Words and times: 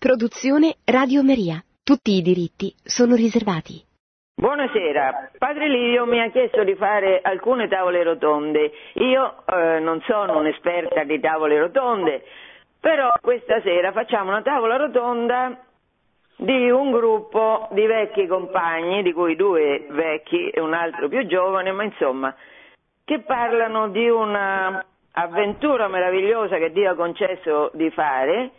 Produzione 0.00 0.76
Radio 0.86 1.22
Maria. 1.22 1.62
Tutti 1.84 2.16
i 2.16 2.22
diritti 2.22 2.72
sono 2.82 3.14
riservati. 3.16 3.84
Buonasera, 4.34 5.32
Padre 5.36 5.68
Livio 5.68 6.06
mi 6.06 6.18
ha 6.22 6.30
chiesto 6.30 6.64
di 6.64 6.74
fare 6.74 7.20
alcune 7.22 7.68
tavole 7.68 8.02
rotonde. 8.02 8.72
Io 8.94 9.44
eh, 9.44 9.78
non 9.78 10.00
sono 10.06 10.38
un'esperta 10.38 11.04
di 11.04 11.20
tavole 11.20 11.58
rotonde, 11.58 12.24
però 12.80 13.12
questa 13.20 13.60
sera 13.60 13.92
facciamo 13.92 14.30
una 14.30 14.40
tavola 14.40 14.76
rotonda 14.76 15.54
di 16.34 16.70
un 16.70 16.92
gruppo 16.92 17.68
di 17.72 17.84
vecchi 17.84 18.26
compagni, 18.26 19.02
di 19.02 19.12
cui 19.12 19.36
due 19.36 19.84
vecchi 19.90 20.48
e 20.48 20.62
un 20.62 20.72
altro 20.72 21.08
più 21.08 21.26
giovane, 21.26 21.72
ma 21.72 21.84
insomma, 21.84 22.34
che 23.04 23.20
parlano 23.20 23.90
di 23.90 24.08
un'avventura 24.08 25.88
meravigliosa 25.88 26.56
che 26.56 26.72
Dio 26.72 26.90
ha 26.90 26.94
concesso 26.94 27.70
di 27.74 27.90
fare 27.90 28.52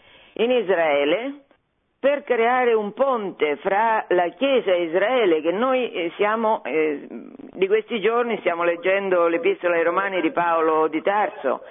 in 0.43 0.51
Israele 0.51 1.45
per 1.99 2.23
creare 2.23 2.73
un 2.73 2.93
ponte 2.93 3.57
fra 3.57 4.05
la 4.09 4.29
Chiesa 4.29 4.71
e 4.71 4.85
Israele, 4.85 5.39
che 5.41 5.51
noi 5.51 5.91
eh, 5.91 6.11
siamo, 6.15 6.63
eh, 6.63 7.05
di 7.07 7.67
questi 7.67 8.01
giorni 8.01 8.39
stiamo 8.39 8.63
leggendo 8.63 9.27
l'Epistola 9.27 9.75
ai 9.75 9.83
Romani 9.83 10.19
di 10.19 10.31
Paolo 10.31 10.87
di 10.87 11.01
Tarso, 11.03 11.61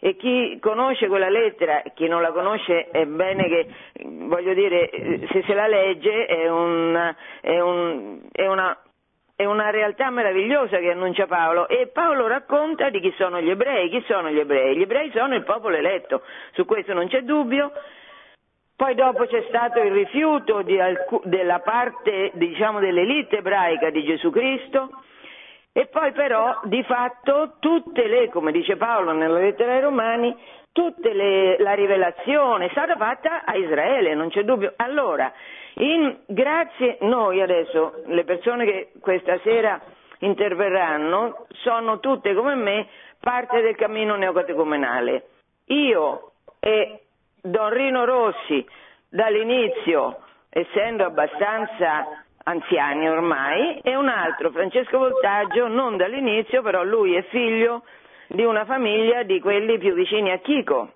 e 0.00 0.16
chi 0.16 0.58
conosce 0.60 1.06
quella 1.06 1.28
lettera, 1.28 1.82
chi 1.94 2.08
non 2.08 2.22
la 2.22 2.32
conosce 2.32 2.88
è 2.90 3.04
bene 3.04 3.48
che, 3.48 3.66
voglio 4.04 4.52
dire, 4.52 4.90
eh, 4.90 5.28
se 5.30 5.42
se 5.46 5.54
la 5.54 5.68
legge 5.68 6.26
è, 6.26 6.48
un, 6.48 7.14
è, 7.40 7.60
un, 7.60 8.20
è 8.32 8.46
una 8.46 8.76
è 9.38 9.44
una 9.44 9.70
realtà 9.70 10.10
meravigliosa 10.10 10.78
che 10.78 10.90
annuncia 10.90 11.26
Paolo 11.26 11.68
e 11.68 11.86
Paolo 11.92 12.26
racconta 12.26 12.90
di 12.90 12.98
chi 12.98 13.14
sono 13.16 13.40
gli 13.40 13.50
ebrei. 13.50 13.88
Chi 13.88 14.02
sono 14.08 14.30
gli 14.30 14.38
ebrei? 14.40 14.76
Gli 14.76 14.82
ebrei 14.82 15.12
sono 15.12 15.36
il 15.36 15.44
popolo 15.44 15.76
eletto, 15.76 16.22
su 16.54 16.64
questo 16.64 16.92
non 16.92 17.06
c'è 17.06 17.20
dubbio. 17.20 17.70
Poi 18.78 18.94
dopo 18.94 19.26
c'è 19.26 19.44
stato 19.48 19.80
il 19.80 19.90
rifiuto 19.90 20.58
alc- 20.58 21.24
della 21.24 21.58
parte, 21.58 22.30
diciamo, 22.34 22.78
dell'elite 22.78 23.38
ebraica 23.38 23.90
di 23.90 24.04
Gesù 24.04 24.30
Cristo 24.30 25.02
e 25.72 25.86
poi 25.86 26.12
però 26.12 26.60
di 26.62 26.84
fatto 26.84 27.56
tutte 27.58 28.06
le, 28.06 28.28
come 28.28 28.52
dice 28.52 28.76
Paolo 28.76 29.10
nella 29.10 29.40
lettera 29.40 29.72
ai 29.72 29.80
Romani, 29.80 30.32
tutta 30.70 31.08
la 31.12 31.74
rivelazione 31.74 32.66
è 32.66 32.70
stata 32.70 32.94
fatta 32.94 33.42
a 33.44 33.56
Israele, 33.56 34.14
non 34.14 34.28
c'è 34.28 34.44
dubbio. 34.44 34.74
Allora, 34.76 35.32
in, 35.78 36.18
grazie 36.26 36.98
noi 37.00 37.42
adesso, 37.42 38.04
le 38.06 38.22
persone 38.22 38.64
che 38.64 38.92
questa 39.00 39.40
sera 39.40 39.80
interverranno, 40.20 41.46
sono 41.48 41.98
tutte 41.98 42.32
come 42.32 42.54
me 42.54 42.86
parte 43.18 43.60
del 43.60 43.74
cammino 43.74 44.14
neocatecumenale. 44.14 45.24
Io 45.66 46.30
e 46.60 47.00
Don 47.48 47.70
Rino 47.70 48.04
Rossi 48.04 48.66
dall'inizio, 49.08 50.18
essendo 50.50 51.04
abbastanza 51.04 52.24
anziani 52.44 53.08
ormai, 53.08 53.80
e 53.82 53.94
un 53.96 54.08
altro, 54.08 54.50
Francesco 54.50 54.98
Voltaggio, 54.98 55.66
non 55.68 55.96
dall'inizio, 55.96 56.62
però 56.62 56.82
lui 56.82 57.14
è 57.14 57.22
figlio 57.24 57.84
di 58.28 58.44
una 58.44 58.64
famiglia 58.64 59.22
di 59.22 59.40
quelli 59.40 59.78
più 59.78 59.94
vicini 59.94 60.30
a 60.30 60.38
Chico, 60.38 60.92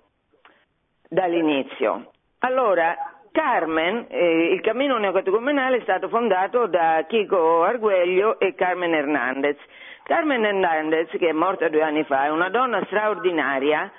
dall'inizio. 1.09 2.11
Allora, 2.39 2.95
Carmen, 3.31 4.05
eh, 4.09 4.53
il 4.53 4.61
cammino 4.61 4.97
neocatecumenale 4.97 5.77
è 5.77 5.81
stato 5.81 6.07
fondato 6.07 6.67
da 6.67 7.03
Chico 7.07 7.63
Arguello 7.63 8.39
e 8.39 8.53
Carmen 8.53 8.93
Hernandez. 8.93 9.57
Carmen 10.03 10.45
Hernandez, 10.45 11.09
che 11.11 11.29
è 11.29 11.31
morta 11.31 11.69
due 11.69 11.81
anni 11.81 12.03
fa, 12.03 12.25
è 12.25 12.29
una 12.29 12.49
donna 12.49 12.83
straordinaria, 12.85 13.91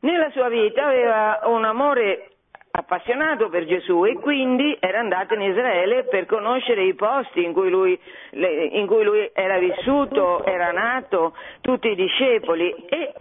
nella 0.00 0.30
sua 0.30 0.48
vita 0.48 0.86
aveva 0.86 1.40
un 1.44 1.64
amore 1.64 2.30
appassionato 2.72 3.48
per 3.48 3.66
Gesù 3.66 4.04
e 4.04 4.14
quindi 4.14 4.76
era 4.80 5.00
andata 5.00 5.34
in 5.34 5.42
Israele 5.42 6.04
per 6.04 6.26
conoscere 6.26 6.84
i 6.84 6.94
posti 6.94 7.44
in 7.44 7.52
cui 7.52 7.68
lui, 7.68 7.98
in 8.30 8.86
cui 8.86 9.02
lui 9.02 9.28
era 9.34 9.58
vissuto, 9.58 10.44
era 10.44 10.70
nato, 10.70 11.34
tutti 11.60 11.88
i 11.88 11.94
discepoli 11.94 12.72
e 12.88 13.12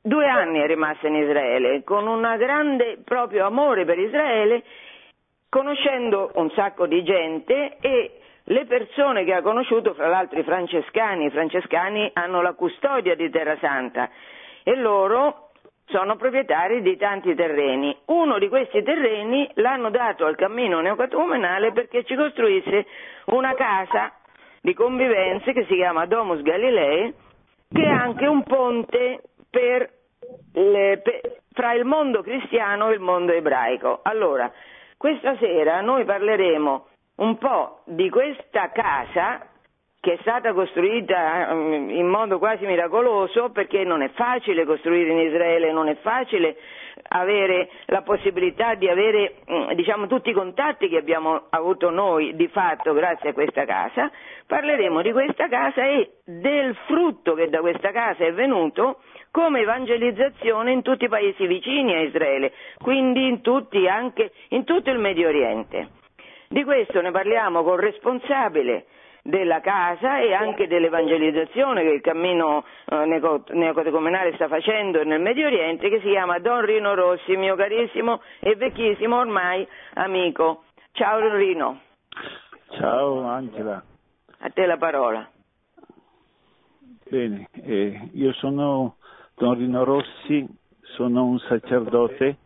due 0.00 0.26
anni 0.26 0.60
è 0.60 0.66
rimasta 0.66 1.06
in 1.06 1.16
Israele 1.16 1.82
con 1.84 2.06
un 2.06 2.20
grande 2.38 2.98
proprio 3.02 3.46
amore 3.46 3.84
per 3.84 3.98
Israele, 3.98 4.62
conoscendo 5.48 6.30
un 6.34 6.50
sacco 6.50 6.86
di 6.86 7.02
gente 7.02 7.76
e 7.80 8.18
le 8.44 8.66
persone 8.66 9.24
che 9.24 9.32
ha 9.32 9.42
conosciuto, 9.42 9.94
fra 9.94 10.08
l'altro 10.08 10.38
i 10.38 10.42
francescani, 10.42 11.26
i 11.26 11.30
francescani 11.30 12.10
hanno 12.12 12.42
la 12.42 12.52
custodia 12.52 13.14
di 13.14 13.30
Terra 13.30 13.56
Santa 13.58 14.10
e 14.64 14.74
loro 14.74 15.41
sono 15.86 16.16
proprietari 16.16 16.82
di 16.82 16.96
tanti 16.96 17.34
terreni. 17.34 17.96
Uno 18.06 18.38
di 18.38 18.48
questi 18.48 18.82
terreni 18.82 19.50
l'hanno 19.54 19.90
dato 19.90 20.24
al 20.26 20.36
cammino 20.36 20.80
neocatecumenale 20.80 21.72
perché 21.72 22.04
ci 22.04 22.14
costruisse 22.14 22.86
una 23.26 23.54
casa 23.54 24.12
di 24.60 24.74
convivenze 24.74 25.52
che 25.52 25.64
si 25.66 25.74
chiama 25.74 26.06
Domus 26.06 26.42
Galilei, 26.42 27.12
che 27.72 27.82
è 27.82 27.90
anche 27.90 28.26
un 28.26 28.42
ponte 28.44 29.22
per 29.50 29.90
le, 30.54 31.00
per, 31.02 31.40
fra 31.52 31.72
il 31.72 31.84
mondo 31.84 32.22
cristiano 32.22 32.90
e 32.90 32.94
il 32.94 33.00
mondo 33.00 33.32
ebraico. 33.32 34.00
Allora, 34.02 34.50
questa 34.96 35.36
sera 35.38 35.80
noi 35.80 36.04
parleremo 36.04 36.86
un 37.16 37.38
po' 37.38 37.82
di 37.86 38.08
questa 38.08 38.70
casa 38.70 39.46
che 40.02 40.14
è 40.14 40.18
stata 40.22 40.52
costruita 40.52 41.54
mm, 41.54 41.90
in 41.90 42.08
modo 42.08 42.40
quasi 42.40 42.66
miracoloso 42.66 43.50
perché 43.50 43.84
non 43.84 44.02
è 44.02 44.10
facile 44.14 44.64
costruire 44.64 45.12
in 45.12 45.18
Israele, 45.28 45.70
non 45.70 45.86
è 45.86 45.94
facile 46.00 46.56
avere 47.10 47.68
la 47.86 48.02
possibilità 48.02 48.74
di 48.74 48.88
avere 48.88 49.36
mm, 49.48 49.70
diciamo, 49.74 50.08
tutti 50.08 50.30
i 50.30 50.32
contatti 50.32 50.88
che 50.88 50.96
abbiamo 50.96 51.44
avuto 51.50 51.90
noi 51.90 52.34
di 52.34 52.48
fatto 52.48 52.92
grazie 52.94 53.30
a 53.30 53.32
questa 53.32 53.64
casa, 53.64 54.10
parleremo 54.44 55.02
di 55.02 55.12
questa 55.12 55.46
casa 55.46 55.84
e 55.84 56.14
del 56.24 56.74
frutto 56.86 57.34
che 57.34 57.48
da 57.48 57.60
questa 57.60 57.92
casa 57.92 58.24
è 58.24 58.32
venuto 58.32 59.02
come 59.30 59.60
evangelizzazione 59.60 60.72
in 60.72 60.82
tutti 60.82 61.04
i 61.04 61.08
paesi 61.08 61.46
vicini 61.46 61.94
a 61.94 62.00
Israele, 62.00 62.52
quindi 62.82 63.28
in, 63.28 63.40
tutti, 63.40 63.86
anche, 63.86 64.32
in 64.48 64.64
tutto 64.64 64.90
il 64.90 64.98
Medio 64.98 65.28
Oriente. 65.28 65.90
Di 66.48 66.64
questo 66.64 67.00
ne 67.00 67.12
parliamo 67.12 67.62
con 67.62 67.76
responsabile 67.76 68.86
della 69.22 69.60
casa 69.60 70.18
e 70.18 70.34
anche 70.34 70.66
dell'evangelizzazione 70.66 71.82
che 71.82 71.90
il 71.90 72.00
cammino 72.00 72.64
eh, 72.86 73.04
neocatecumenale 73.06 74.34
sta 74.34 74.48
facendo 74.48 75.04
nel 75.04 75.20
Medio 75.20 75.46
Oriente 75.46 75.88
che 75.88 76.00
si 76.00 76.08
chiama 76.08 76.40
Don 76.40 76.64
Rino 76.64 76.94
Rossi, 76.94 77.36
mio 77.36 77.54
carissimo 77.54 78.20
e 78.40 78.56
vecchissimo 78.56 79.18
ormai 79.18 79.66
amico. 79.94 80.64
Ciao 80.90 81.34
Rino. 81.36 81.80
Ciao 82.70 83.22
Angela. 83.22 83.82
A 84.40 84.50
te 84.50 84.66
la 84.66 84.76
parola. 84.76 85.30
Bene, 87.08 87.48
eh, 87.64 88.08
io 88.14 88.32
sono 88.32 88.96
Don 89.36 89.54
Rino 89.54 89.84
Rossi, 89.84 90.46
sono 90.96 91.24
un 91.26 91.38
sacerdote 91.38 92.38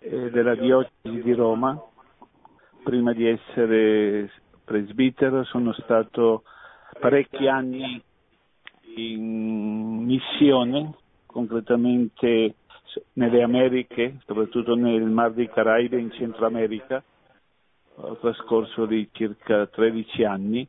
eh, 0.00 0.30
della 0.30 0.56
diocesi 0.56 1.22
di 1.22 1.32
Roma. 1.34 1.80
Prima 2.82 3.12
di 3.12 3.28
essere 3.28 4.30
presbitero, 4.70 5.42
sono 5.42 5.72
stato 5.72 6.44
parecchi 7.00 7.48
anni 7.48 8.00
in 8.94 10.04
missione, 10.04 10.94
concretamente 11.26 12.54
nelle 13.14 13.42
Americhe, 13.42 14.20
soprattutto 14.26 14.76
nel 14.76 15.02
Mar 15.02 15.32
dei 15.32 15.48
Caraibi 15.48 16.00
in 16.00 16.12
Centro 16.12 16.46
America. 16.46 17.02
Ho 17.96 18.16
trascorso 18.18 18.84
lì 18.84 19.08
circa 19.10 19.66
13 19.66 20.22
anni 20.22 20.68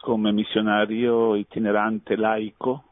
come 0.00 0.32
missionario 0.32 1.34
itinerante 1.34 2.16
laico 2.16 2.84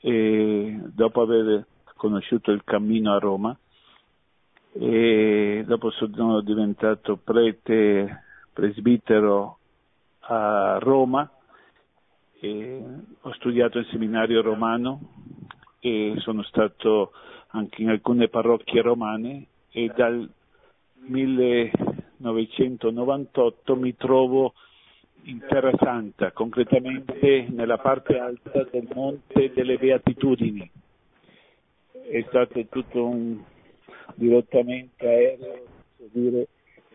e 0.00 0.78
dopo 0.94 1.22
aver 1.22 1.66
conosciuto 1.96 2.52
il 2.52 2.62
cammino 2.62 3.14
a 3.14 3.18
Roma 3.18 3.56
e 4.72 5.64
dopo 5.66 5.90
sono 5.90 6.40
diventato 6.40 7.16
prete 7.16 8.24
presbitero 8.52 9.58
a 10.32 10.78
Roma, 10.78 11.30
ho 13.20 13.32
studiato 13.34 13.78
il 13.78 13.86
seminario 13.90 14.40
romano 14.40 15.00
e 15.78 16.14
sono 16.18 16.42
stato 16.44 17.12
anche 17.48 17.82
in 17.82 17.90
alcune 17.90 18.28
parrocchie 18.28 18.80
romane 18.80 19.48
e 19.70 19.92
dal 19.94 20.26
1998 21.04 23.76
mi 23.76 23.94
trovo 23.96 24.54
in 25.24 25.44
Terra 25.46 25.70
Santa, 25.78 26.32
concretamente 26.32 27.46
nella 27.50 27.76
parte 27.78 28.18
alta 28.18 28.66
del 28.70 28.88
Monte 28.94 29.52
delle 29.52 29.76
Beatitudini. 29.76 30.70
È 31.92 32.24
stato 32.28 32.64
tutto 32.66 33.06
un 33.06 33.38
dirottamento 34.14 35.04
aereo, 35.04 35.66
dire 36.10 36.48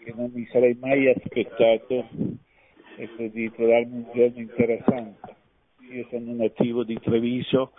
che 0.04 0.14
non 0.16 0.32
mi 0.34 0.48
sarei 0.52 0.76
mai 0.80 1.08
aspettato 1.10 2.08
ecco, 2.98 3.24
di 3.28 3.52
trovarmi 3.52 3.94
un 3.94 4.06
giorno 4.14 4.40
interessante. 4.40 5.36
Io 5.92 6.06
sono 6.10 6.34
nativo 6.34 6.84
di 6.84 7.00
Treviso, 7.00 7.72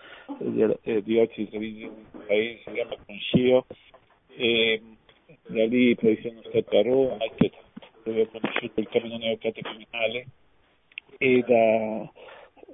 eh, 0.83 1.03
di 1.03 1.19
oggi 1.19 1.49
Treviso, 1.49 1.87
un 1.87 2.25
paese 2.27 2.61
si 2.65 2.73
chiama 2.73 2.97
Concio, 3.05 3.67
e 4.35 4.81
da 5.47 5.67
lì 5.67 5.95
poi 5.95 6.19
sono 6.23 6.41
stato 6.49 6.79
a 6.79 6.83
Roma, 6.83 7.17
dove 8.05 8.23
ho 8.23 8.29
conosciuto 8.29 8.81
il 8.81 8.89
cammino 8.89 9.19
neocatecumenale 9.19 10.27
e 11.19 11.45
da, 11.47 12.11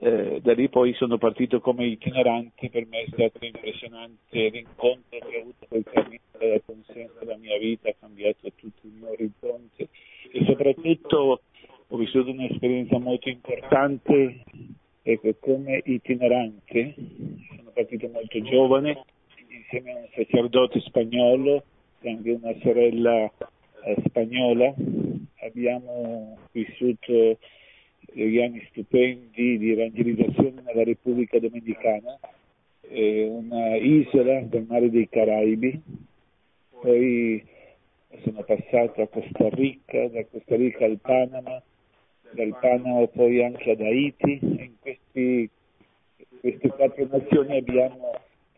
eh, 0.01 0.41
da 0.41 0.53
lì 0.53 0.69
poi 0.69 0.93
sono 0.95 1.19
partito 1.19 1.61
come 1.61 1.87
itinerante, 1.87 2.71
per 2.71 2.87
me 2.87 3.01
è 3.01 3.07
stato 3.11 3.45
impressionante 3.45 4.49
l'incontro 4.51 5.19
che 5.19 5.37
ho 5.37 5.41
avuto 5.41 5.67
col 5.69 5.85
cammino 5.85 6.23
della 6.39 6.61
conscienza 6.65 7.19
della 7.21 7.37
mia 7.39 7.59
vita, 7.59 7.89
ha 7.89 7.95
cambiato 7.99 8.53
tutto 8.55 8.87
il 8.87 8.93
mio 8.93 9.11
orizzonte 9.11 9.89
e 10.31 10.45
soprattutto 10.45 11.41
ho 11.95 11.97
vissuto 11.97 12.31
un'esperienza 12.31 12.99
molto 12.99 13.29
importante 13.29 14.43
ecco, 15.03 15.33
come 15.39 15.81
itinerante, 15.85 16.95
sono 17.57 17.71
partito 17.73 18.09
molto 18.09 18.43
giovane 18.43 19.05
insieme 19.49 19.93
a 19.93 19.99
un 19.99 20.09
sacerdote 20.13 20.81
spagnolo 20.81 21.63
e 22.01 22.11
anche 22.11 22.31
una 22.33 22.53
sorella 22.63 23.31
eh, 23.85 23.97
spagnola, 24.07 24.75
abbiamo 25.47 26.37
vissuto 26.51 27.39
degli 28.13 28.41
anni 28.41 28.67
stupendi 28.71 29.59
di 29.59 29.71
evangelizzazione 29.71 30.63
nella 30.63 30.83
Repubblica 30.83 31.39
Dominicana, 31.39 32.19
eh, 32.89 33.25
una 33.29 33.77
isola 33.77 34.41
del 34.41 34.67
mare 34.69 34.91
dei 34.91 35.09
Caraibi, 35.09 35.81
poi 36.81 37.45
sono 38.25 38.43
passato 38.43 39.01
a 39.01 39.07
Costa 39.07 39.49
Rica, 39.51 40.09
da 40.09 40.25
Costa 40.25 40.57
Rica 40.57 40.85
al 40.85 40.99
Panama, 41.01 41.63
dal 42.35 42.57
Panama 42.61 43.07
poi 43.07 43.43
anche 43.43 43.71
ad 43.71 43.81
Haiti. 43.81 44.39
In 44.43 44.73
questi, 44.81 45.49
queste 46.41 46.69
quattro 46.69 47.07
nazioni 47.07 47.57
abbiamo 47.57 48.13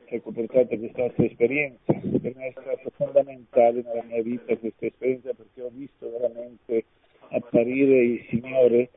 ecco, 0.07 0.33
portato 0.33 0.77
questa 0.77 1.03
nostra 1.03 1.25
esperienza. 1.25 1.93
Per 1.93 2.35
me 2.35 2.47
è 2.49 2.53
stata 2.53 2.91
fondamentale 2.97 3.83
nella 3.83 4.03
mia 4.05 4.23
vita 4.23 4.57
questa 4.57 4.87
esperienza 4.87 5.33
perché 5.35 5.63
ho 5.63 5.71
visto 5.73 6.11
veramente 6.11 6.85
apparire 7.29 8.05
il 8.05 8.27
Signore 8.29 8.91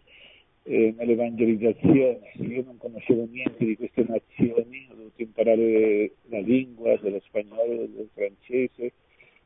eh, 0.64 0.94
nell'evangelizzazione. 0.98 2.32
Io 2.36 2.64
non 2.64 2.78
conoscevo 2.78 3.28
niente 3.30 3.66
di 3.66 3.76
queste 3.76 4.06
nazioni, 4.08 4.88
ho 4.90 4.96
dovuto 4.96 5.22
imparare 5.22 6.12
la 6.30 6.40
lingua 6.40 6.98
dello 6.98 7.20
spagnolo, 7.22 7.86
del 7.86 8.10
francese 8.14 8.94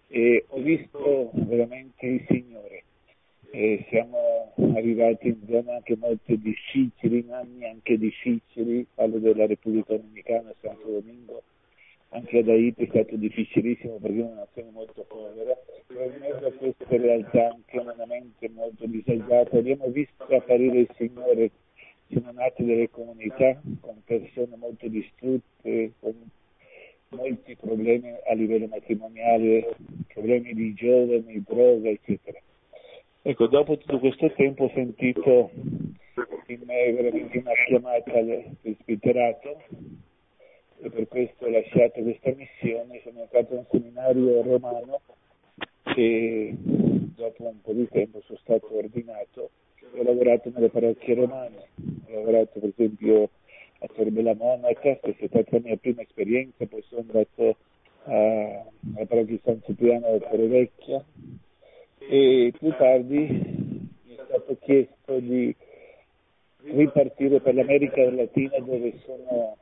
e 0.08 0.46
ho 0.48 0.60
visto 0.60 1.32
veramente 1.34 2.06
il 2.06 2.26
Signore 2.28 2.84
e 3.56 3.86
siamo 3.90 4.52
arrivati 4.74 5.28
in 5.28 5.38
zone 5.48 5.76
anche 5.76 5.96
molto 5.96 6.34
difficili, 6.36 7.20
in 7.20 7.32
anni 7.32 7.66
anche 7.66 8.00
difficili, 8.00 8.84
parlo 8.96 9.20
della 9.20 9.46
Repubblica 9.46 9.96
Dominicana, 9.96 10.52
Santo 10.60 10.90
Domingo, 10.90 11.44
anche 12.10 12.40
ad 12.40 12.50
Haiti 12.50 12.86
è 12.86 12.88
stato 12.90 13.16
difficilissimo 13.16 14.00
perché 14.02 14.18
è 14.18 14.24
una 14.24 14.34
nazione 14.34 14.72
molto 14.72 15.04
povera, 15.04 15.56
però 15.86 16.04
in 16.04 16.18
mezzo 16.20 16.48
a 16.48 16.52
queste 16.52 16.98
realtà 16.98 17.52
anche 17.52 17.78
una 17.78 18.06
mente 18.08 18.50
molto 18.50 18.88
disagiata 18.88 19.56
abbiamo 19.56 19.86
visto 19.90 20.24
apparire 20.24 20.80
il 20.80 20.90
Signore, 20.96 21.52
sono 22.08 22.32
nate 22.32 22.64
delle 22.64 22.90
comunità 22.90 23.62
con 23.82 24.02
persone 24.04 24.56
molto 24.56 24.88
distrutte, 24.88 25.92
con 26.00 26.16
molti 27.10 27.56
problemi 27.56 28.10
a 28.26 28.34
livello 28.34 28.66
matrimoniale, 28.66 29.76
problemi 30.08 30.56
di 30.56 30.74
giovani, 30.74 31.44
droga, 31.46 31.90
eccetera. 31.90 32.42
Ecco, 33.26 33.48
dopo 33.48 33.78
tutto 33.78 34.00
questo 34.00 34.30
tempo 34.34 34.66
ho 34.66 34.72
sentito 34.74 35.50
in 36.48 36.60
me 36.66 36.92
veramente 36.92 37.38
una 37.38 37.54
chiamata 37.66 38.12
al 38.12 38.58
presbiterato 38.62 39.62
e 40.82 40.90
per 40.90 41.08
questo 41.08 41.46
ho 41.46 41.50
lasciato 41.50 42.02
questa 42.02 42.34
missione, 42.36 43.00
sono 43.02 43.22
entrato 43.22 43.54
in 43.54 43.60
un 43.60 43.66
seminario 43.72 44.42
romano 44.42 45.00
e 45.96 46.54
dopo 46.58 47.48
un 47.48 47.62
po' 47.62 47.72
di 47.72 47.88
tempo 47.88 48.20
sono 48.26 48.40
stato 48.40 48.76
ordinato. 48.76 49.52
Ho 49.96 50.04
lavorato 50.04 50.52
nelle 50.54 50.68
parrocchie 50.68 51.16
romane, 51.16 51.70
ho 52.08 52.14
lavorato 52.14 52.60
per 52.60 52.74
esempio 52.76 53.30
a 53.80 53.88
Torre 53.88 54.12
della 54.12 54.36
Monaca, 54.36 54.98
questa 54.98 55.24
è 55.24 55.28
stata 55.30 55.48
la 55.52 55.62
mia 55.64 55.78
prima 55.78 56.02
esperienza, 56.02 56.66
poi 56.66 56.82
sono 56.90 57.06
andato 57.08 57.56
alla 58.04 59.06
parrocchia 59.08 59.24
di 59.24 59.40
San 59.46 59.62
Cipriano 59.64 60.18
da 60.18 60.28
Torre 60.28 60.48
Vecchia, 60.48 61.06
e 62.10 62.54
più 62.58 62.70
tardi 62.78 63.28
mi 64.04 64.16
è 64.16 64.24
stato 64.26 64.58
chiesto 64.62 65.20
di 65.20 65.56
ripartire 66.64 67.40
per 67.40 67.56
l'America 67.56 68.10
Latina 68.12 68.58
dove 68.60 68.94
sono 69.06 69.58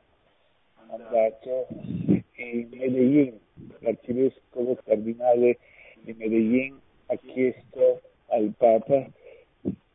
andato 0.88 1.66
in 1.70 2.68
Medellin. 2.70 3.38
L'arcivescovo 3.80 4.78
cardinale 4.84 5.58
di 6.00 6.14
Medellin 6.14 6.78
ha 7.06 7.16
chiesto 7.16 8.00
al 8.28 8.52
Papa 8.56 9.08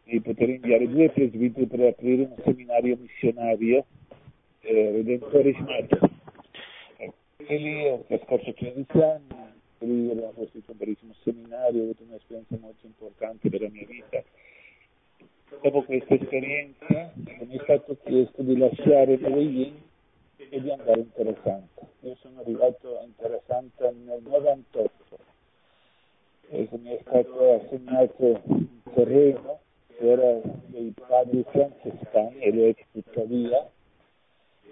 di 0.03 0.21
poter 0.21 0.49
inviare 0.49 0.87
due 0.87 1.09
presbiteri 1.09 1.65
per 1.65 1.81
aprire 1.81 2.23
un 2.23 2.35
seminario 2.43 2.97
missionario 2.97 3.85
eh, 4.61 4.91
Redentorismato. 4.91 6.09
E 7.49 7.57
lì 7.57 7.87
ho 7.87 8.03
trascorso 8.07 8.53
15 8.53 9.01
anni, 9.01 9.56
lì 9.85 10.09
abbiamo 10.09 10.31
costruito 10.31 10.71
un 10.71 10.77
bellissimo 10.77 11.13
seminario, 11.23 11.81
ho 11.81 11.83
avuto 11.83 12.03
un'esperienza 12.03 12.57
molto 12.59 12.85
importante 12.85 13.49
per 13.49 13.61
la 13.61 13.69
mia 13.69 13.85
vita. 13.85 14.23
Dopo 15.61 15.83
questa 15.83 16.13
esperienza 16.13 17.13
mi 17.15 17.57
è 17.57 17.59
stato 17.63 17.97
chiesto 18.03 18.41
di 18.41 18.57
lasciare 18.57 19.17
Medellin 19.17 19.81
e 20.35 20.61
di 20.61 20.71
andare 20.71 20.99
in 20.99 21.05
Interessante. 21.05 21.87
Io 22.01 22.15
sono 22.15 22.41
arrivato 22.41 22.99
a 22.99 23.03
Interessante 23.03 23.91
nel 23.91 24.21
98 24.23 25.17
e 26.49 26.69
mi 26.71 26.89
è 26.89 26.99
stato 27.01 27.53
assegnato 27.53 28.41
un 28.45 28.67
terreno 28.93 29.59
che 29.87 30.09
era 30.09 30.39
dei 30.67 30.93
padri 30.95 31.43
francescani 31.49 32.39
e 32.39 32.51
lo 32.51 32.67
è 32.67 32.75
tuttavia, 32.91 33.69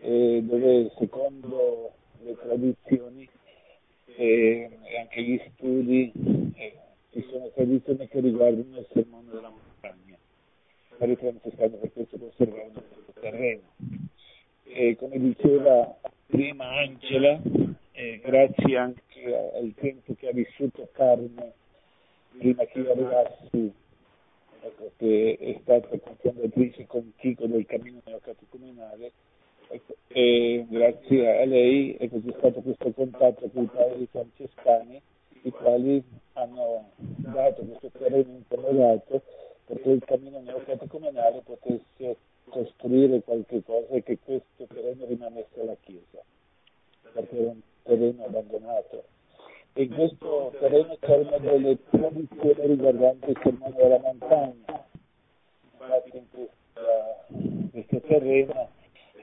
dove 0.02 0.92
secondo 0.98 1.92
le 2.22 2.36
tradizioni 2.36 3.28
e 4.16 4.70
anche 5.00 5.22
gli 5.22 5.42
studi 5.54 6.12
eh, 6.56 6.74
ci 7.12 7.26
sono 7.30 7.50
tradizioni 7.54 8.08
che 8.08 8.20
riguardano 8.20 8.80
il 8.80 8.88
sermone 8.92 9.30
della 9.32 9.50
montagna. 9.50 10.18
Pare 10.98 11.16
francescano 11.16 11.76
per 11.78 11.92
questo 11.92 12.18
conservavano 12.18 12.84
questo 12.94 13.20
terreno. 13.20 13.62
E 14.64 14.96
come 14.96 15.20
diceva 15.20 15.98
prima 16.28 16.70
Angela, 16.78 17.42
eh, 17.92 18.20
grazie 18.24 18.78
anche 18.78 19.52
al 19.56 19.74
tempo 19.76 20.14
che 20.16 20.28
ha 20.28 20.32
vissuto 20.32 20.88
Carme 20.92 21.54
prima 22.38 22.66
che 22.66 22.80
io 22.80 22.92
arrivassi, 22.92 23.74
ecco, 24.62 24.92
che 24.98 25.38
è 25.40 25.60
stata 25.62 25.98
cofondatrice 25.98 26.86
con 26.86 27.14
Chico 27.18 27.48
del 27.48 27.66
cammino 27.66 28.02
neocatecumenale, 28.06 29.12
Ecco, 29.68 29.96
e 30.08 30.66
grazie 30.70 31.42
a 31.42 31.46
lei 31.46 31.96
ecco, 32.00 32.22
c'è 32.22 32.34
stato 32.38 32.62
questo 32.62 32.92
contatto 32.92 33.50
con 33.50 33.64
i 33.64 33.70
padri 33.74 34.08
francescani, 34.12 35.02
i 35.42 35.50
quali 35.50 36.04
hanno 36.34 36.90
dato 36.98 37.64
questo 37.64 37.90
terreno 37.98 38.32
interrogato 38.32 39.22
perché 39.66 39.90
il 39.90 40.04
cammino 40.06 40.40
neocatecumenale 40.42 41.42
potesse 41.44 42.18
costruire 42.46 43.22
qualche 43.22 43.64
cosa 43.64 43.88
e 43.88 44.04
che 44.04 44.20
questo 44.24 44.66
terreno 44.66 45.06
rimanesse 45.06 45.60
alla 45.60 45.76
Chiesa, 45.82 46.24
perché 47.14 47.38
era 47.38 47.50
un 47.50 47.62
terreno 47.84 48.26
abbandonato. 48.26 49.04
E 49.74 49.84
in 49.84 49.94
questo 49.94 50.54
terreno 50.60 50.96
c'erano 51.00 51.38
delle 51.40 51.78
tradizioni 51.90 52.68
riguardanti 52.68 53.30
il 53.32 53.40
sermone 53.42 53.76
della 53.76 54.00
montagna. 54.00 54.86
Infatti 55.72 56.24
in 57.28 57.72
questo 57.72 58.02
terreno 58.08 58.70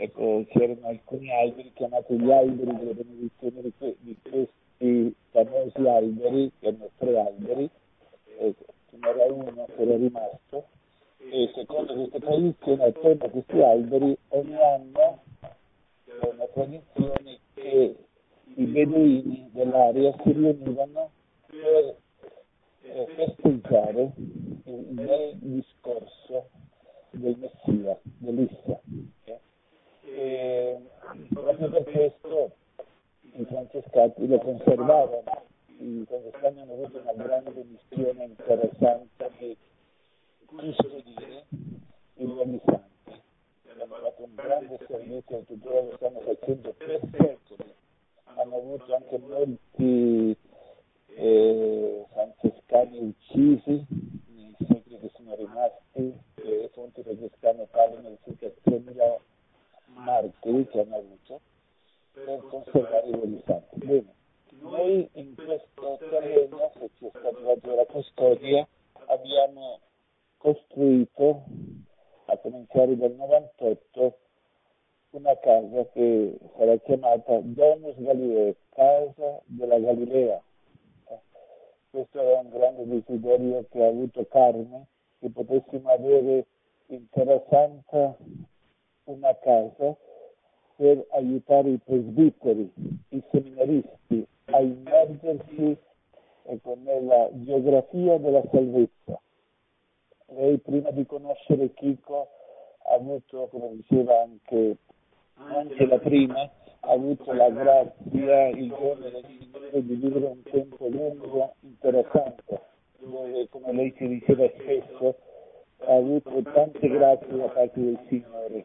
ecco, 0.02 0.44
c'erano 0.48 0.88
alcuni 0.88 1.30
alberi 1.30 1.72
chiamati 1.74 2.18
gli 2.18 2.30
alberi 2.30 2.76
delle 2.76 2.94
benedizioni 2.94 3.62
di, 3.62 3.72
que- 3.78 3.96
di 4.00 4.16
questi 4.22 5.14
famosi 5.30 5.86
alberi, 5.86 6.52
che 6.58 6.66
erano 6.66 6.90
tre 6.98 7.18
alberi, 7.18 7.70
ce 8.38 8.54
n'era 8.90 9.32
uno 9.32 9.66
che 9.66 9.82
era 9.82 9.96
rimasto, 9.96 10.66
e 11.18 11.50
secondo 11.54 11.94
questa 11.94 12.18
tradizione 12.18 12.84
attorno 12.84 13.24
a 13.24 13.28
questi 13.28 13.60
alberi 13.60 14.18
ogni 14.28 14.56
anno 14.56 15.22
c'è 16.04 16.28
una 16.28 16.46
tradizione 16.52 17.38
che 17.54 17.96
i 18.54 18.64
beduini 18.64 19.48
dell'area 19.52 20.12
si 20.22 20.32
riunivano 20.32 21.10
per 21.46 21.96
eh, 22.82 23.06
festeggiare 23.14 24.12
il 24.16 24.84
bel 24.90 25.36
discorso 25.38 26.48
del 27.10 27.36
Messia, 27.38 27.98
dell'Issa. 28.18 28.80
Eh? 29.24 29.38
E 30.14 30.78
proprio 31.32 31.70
per 31.70 31.84
questo 31.84 32.52
i 33.32 33.44
francescani 33.44 34.26
lo 34.26 34.38
conservavano. 34.38 35.22
I 35.78 36.04
francescani 36.06 36.60
hanno 36.60 36.72
avuto 36.72 37.00
una 37.00 37.12
grande 37.14 37.64
missione 37.64 38.24
interessante 38.24 39.30
di 39.38 39.56
custodire 40.44 41.46
i 42.14 42.24
luoghi 42.24 42.60
santi. 42.64 43.20
Hanno 43.68 43.86
fatto 43.86 44.22
un 44.24 44.34
grande 44.34 44.78
servizio 44.86 45.38
e 45.38 45.44
tuttora 45.46 45.80
lo 45.80 45.96
stanno 45.96 46.20
facendo 46.20 46.74
per 46.76 47.00
secoli. 47.10 47.74
Hanno 48.24 48.56
avuto 48.56 48.94
anche 48.94 49.18
molti 49.18 50.36
eh, 51.16 52.06
incisi 53.02 53.86
nei 54.34 54.54
secoli 54.58 54.98
che 55.00 55.10
sono 55.14 55.34
rimasti, 55.34 56.14
le 56.34 56.70
fonti 56.72 57.02
francescane 57.02 57.66
parlano 57.70 58.10
di 58.10 58.18
circa 58.24 58.46
3.000 58.70 59.31
martiri 59.94 60.66
che 60.68 60.80
hanno 60.80 60.96
avuto 60.96 61.40
per 62.12 62.42
conservare 62.48 63.06
i 63.06 63.10
loro 63.10 63.42
santi. 63.46 63.78
Bene, 63.78 64.14
noi 64.60 65.08
in 65.12 65.34
questo 65.34 65.96
terreno, 65.98 66.70
se 66.78 66.90
ci 66.96 67.06
è 67.06 67.10
stata 67.10 67.38
data 67.38 67.74
la 67.74 67.86
custodia, 67.86 68.66
abbiamo 69.06 69.80
costruito, 70.36 71.42
a 72.26 72.36
cominciare 72.38 72.96
dal 72.96 73.12
98, 73.12 74.18
una 75.10 75.36
casa 75.38 75.86
che 75.92 76.38
sarà 76.56 76.76
chiamata 76.78 77.38
Domus 77.42 77.94
Galilei, 77.96 78.56
Casa 78.70 79.40
della 79.44 79.78
Galilea. 79.78 80.42
Questo 81.90 82.20
era 82.20 82.40
un 82.40 82.48
grande 82.48 82.86
desiderio 82.86 83.66
che 83.70 83.84
ha 83.84 83.88
avuto 83.88 84.24
Carme, 84.26 84.86
che 85.18 85.28
potessimo 85.28 85.90
avere 85.90 86.46
in 86.86 87.08
Terra 87.10 87.42
Santa 87.50 88.16
una 89.04 89.36
casa 89.36 89.96
per 90.76 91.06
aiutare 91.10 91.70
i 91.70 91.78
presbiteri, 91.78 92.72
i 93.08 93.22
seminaristi 93.30 94.26
a 94.46 94.60
immergersi 94.60 95.76
ecco, 96.44 96.76
nella 96.82 97.28
geografia 97.32 98.18
della 98.18 98.42
salvezza. 98.50 99.20
Lei 100.26 100.58
prima 100.58 100.90
di 100.90 101.04
conoscere 101.06 101.72
Chico 101.74 102.28
ha 102.84 102.94
avuto, 102.94 103.48
come 103.50 103.70
diceva 103.76 104.22
anche, 104.22 104.76
anche 105.34 105.86
la 105.86 105.98
prima, 105.98 106.50
ha 106.80 106.90
avuto 106.90 107.32
la 107.32 107.50
grazia, 107.50 108.48
il 108.48 108.68
dono 108.68 109.08
del 109.08 109.24
Signore 109.26 109.84
di 109.84 109.94
vivere 109.94 110.26
un 110.26 110.42
tempo 110.42 110.88
lungo, 110.88 111.54
interessante, 111.60 112.60
dove, 112.98 113.48
come 113.50 113.72
lei 113.72 113.94
ci 113.96 114.08
diceva 114.08 114.48
spesso, 114.48 115.16
ha 115.84 115.94
avuto 115.94 116.42
tante 116.42 116.88
grazie 116.88 117.36
da 117.36 117.48
parte 117.48 117.80
del 117.80 117.98
Signore, 118.08 118.64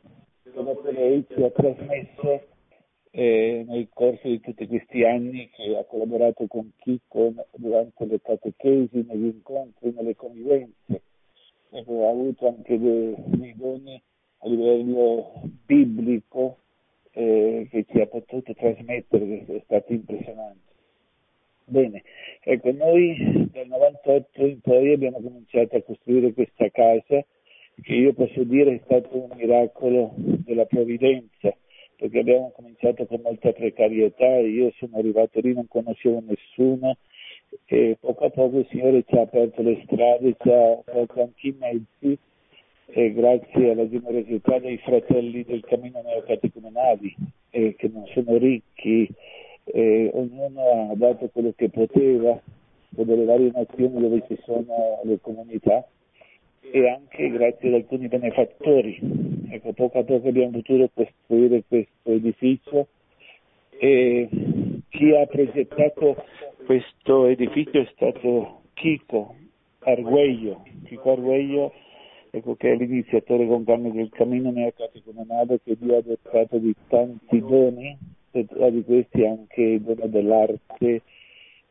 ci 1.25 1.41
ha 1.41 1.49
trasmesso 1.49 2.41
eh, 3.11 3.65
nel 3.67 3.87
corso 3.93 4.27
di 4.27 4.39
tutti 4.39 4.67
questi 4.67 5.03
anni 5.03 5.49
che 5.49 5.75
ha 5.75 5.83
collaborato 5.85 6.45
con 6.47 6.71
Chico 6.77 7.33
durante 7.55 8.05
le 8.05 8.21
catechesi, 8.21 9.05
negli 9.07 9.25
incontri, 9.25 9.91
nelle 9.91 10.15
convivenze, 10.15 11.01
ecco, 11.71 12.07
ha 12.07 12.09
avuto 12.09 12.47
anche 12.47 12.77
dei, 12.77 13.15
dei 13.17 13.55
doni 13.55 14.01
a 14.39 14.47
livello 14.47 15.41
biblico 15.65 16.57
eh, 17.11 17.67
che 17.71 17.85
ci 17.89 17.99
ha 17.99 18.05
potuto 18.05 18.53
trasmettere, 18.53 19.45
che 19.45 19.55
è 19.55 19.61
stato 19.63 19.93
impressionante. 19.93 20.65
Bene, 21.65 22.03
ecco, 22.43 22.71
noi 22.71 23.49
dal 23.51 23.67
98 23.67 24.45
in 24.45 24.61
poi 24.61 24.93
abbiamo 24.93 25.19
cominciato 25.19 25.75
a 25.75 25.81
costruire 25.81 26.33
questa 26.33 26.69
casa 26.69 27.25
che 27.81 27.93
io 27.93 28.13
posso 28.13 28.43
dire 28.43 28.75
è 28.75 28.81
stato 28.83 29.09
un 29.15 29.29
miracolo 29.35 30.13
della 30.15 30.65
provvidenza, 30.65 31.55
perché 31.95 32.19
abbiamo 32.19 32.51
cominciato 32.55 33.05
con 33.05 33.21
molta 33.23 33.51
precarietà, 33.51 34.37
io 34.37 34.71
sono 34.77 34.97
arrivato 34.97 35.39
lì, 35.39 35.53
non 35.53 35.67
conoscevo 35.67 36.23
nessuno 36.25 36.97
e 37.65 37.97
poco 37.99 38.25
a 38.25 38.29
poco 38.29 38.59
il 38.59 38.67
Signore 38.69 39.03
ci 39.07 39.15
ha 39.15 39.21
aperto 39.21 39.61
le 39.61 39.81
strade, 39.85 40.35
ci 40.39 40.49
ha 40.49 40.81
dato 40.85 41.21
anche 41.21 41.47
i 41.47 41.55
mezzi 41.57 42.17
e 42.89 43.13
grazie 43.13 43.71
alla 43.71 43.87
generosità 43.89 44.59
dei 44.59 44.77
fratelli 44.77 45.43
del 45.43 45.61
cammino 45.61 46.01
neocatecumenali 46.01 47.15
eh, 47.51 47.75
che 47.75 47.89
non 47.91 48.05
sono 48.13 48.37
ricchi, 48.37 49.09
eh, 49.65 50.09
ognuno 50.13 50.91
ha 50.91 50.95
dato 50.95 51.29
quello 51.29 51.53
che 51.55 51.69
poteva 51.69 52.39
per 52.95 53.05
delle 53.05 53.25
varie 53.25 53.51
nazioni 53.53 53.99
dove 53.99 54.23
ci 54.27 54.39
sono 54.43 55.01
le 55.03 55.19
comunità 55.19 55.85
e 56.71 56.89
anche 56.89 57.29
grazie 57.29 57.69
ad 57.69 57.75
alcuni 57.75 58.07
benefattori. 58.07 58.99
Ecco, 59.49 59.73
poco 59.73 59.99
a 59.99 60.03
poco 60.03 60.27
abbiamo 60.27 60.51
potuto 60.51 60.89
costruire 60.93 61.63
questo 61.67 62.11
edificio 62.11 62.87
e 63.79 64.27
chi 64.89 65.15
ha 65.15 65.25
progettato 65.25 66.23
questo 66.65 67.27
edificio 67.27 67.79
è 67.79 67.87
stato 67.93 68.61
Chico 68.73 69.35
Arguello. 69.79 70.65
Chico 70.85 71.11
Arguello 71.11 71.73
ecco, 72.29 72.55
che 72.55 72.71
è 72.71 72.75
l'iniziatore 72.75 73.47
compagno 73.47 73.91
del 73.91 74.09
cammino 74.09 74.51
neocatecumenale 74.51 75.59
che 75.63 75.77
Dio 75.79 75.97
ha 75.97 76.01
dotato 76.01 76.57
di 76.57 76.73
tanti 76.87 77.39
doni, 77.39 77.97
tra 78.31 78.69
di 78.69 78.83
questi 78.83 79.25
anche 79.25 79.61
il 79.61 79.81
dono 79.81 80.07
dell'arte, 80.07 81.01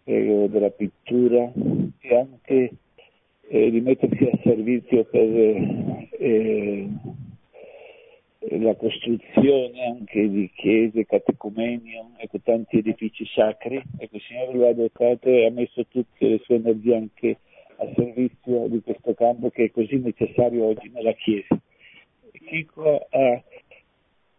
eh, 0.04 0.46
della 0.48 0.70
pittura 0.70 1.52
e 2.00 2.16
anche 2.16 2.72
eh, 3.48 3.70
di 3.70 3.80
mettersi 3.80 4.24
a 4.24 4.38
servizio 4.42 5.04
per 5.04 5.28
eh, 6.18 6.88
la 8.50 8.74
costruzione 8.74 9.86
anche 9.86 10.28
di 10.28 10.50
chiese, 10.54 11.04
catecumenio, 11.04 12.10
ecco, 12.16 12.38
tanti 12.40 12.78
edifici 12.78 13.26
sacri. 13.26 13.82
Ecco, 13.98 14.16
il 14.16 14.22
Signore 14.22 14.58
lo 14.58 14.68
ha 14.68 14.72
dotato 14.72 15.28
e 15.28 15.46
ha 15.46 15.50
messo 15.50 15.84
tutte 15.86 16.26
le 16.26 16.40
sue 16.44 16.56
energie 16.56 16.94
anche 16.94 17.38
a 17.76 17.88
servizio 17.94 18.68
di 18.68 18.80
questo 18.80 19.14
campo 19.14 19.50
che 19.50 19.64
è 19.64 19.70
così 19.70 19.98
necessario 19.98 20.64
oggi 20.64 20.90
nella 20.92 21.12
Chiesa. 21.12 21.58
Chico 22.46 23.06
ha 23.10 23.42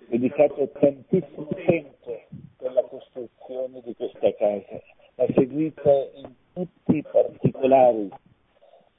dedicato 0.08 0.70
tantissimo 0.80 1.50
tempo 1.66 2.22
per 2.58 2.72
la 2.72 2.84
costruzione 2.84 3.82
di 3.84 3.94
questa 3.96 4.34
casa, 4.36 4.82
l'ha 5.16 5.28
seguita 5.36 5.92
in 6.16 6.32
tutti 6.54 6.98
i 6.98 7.04
particolari, 7.04 8.10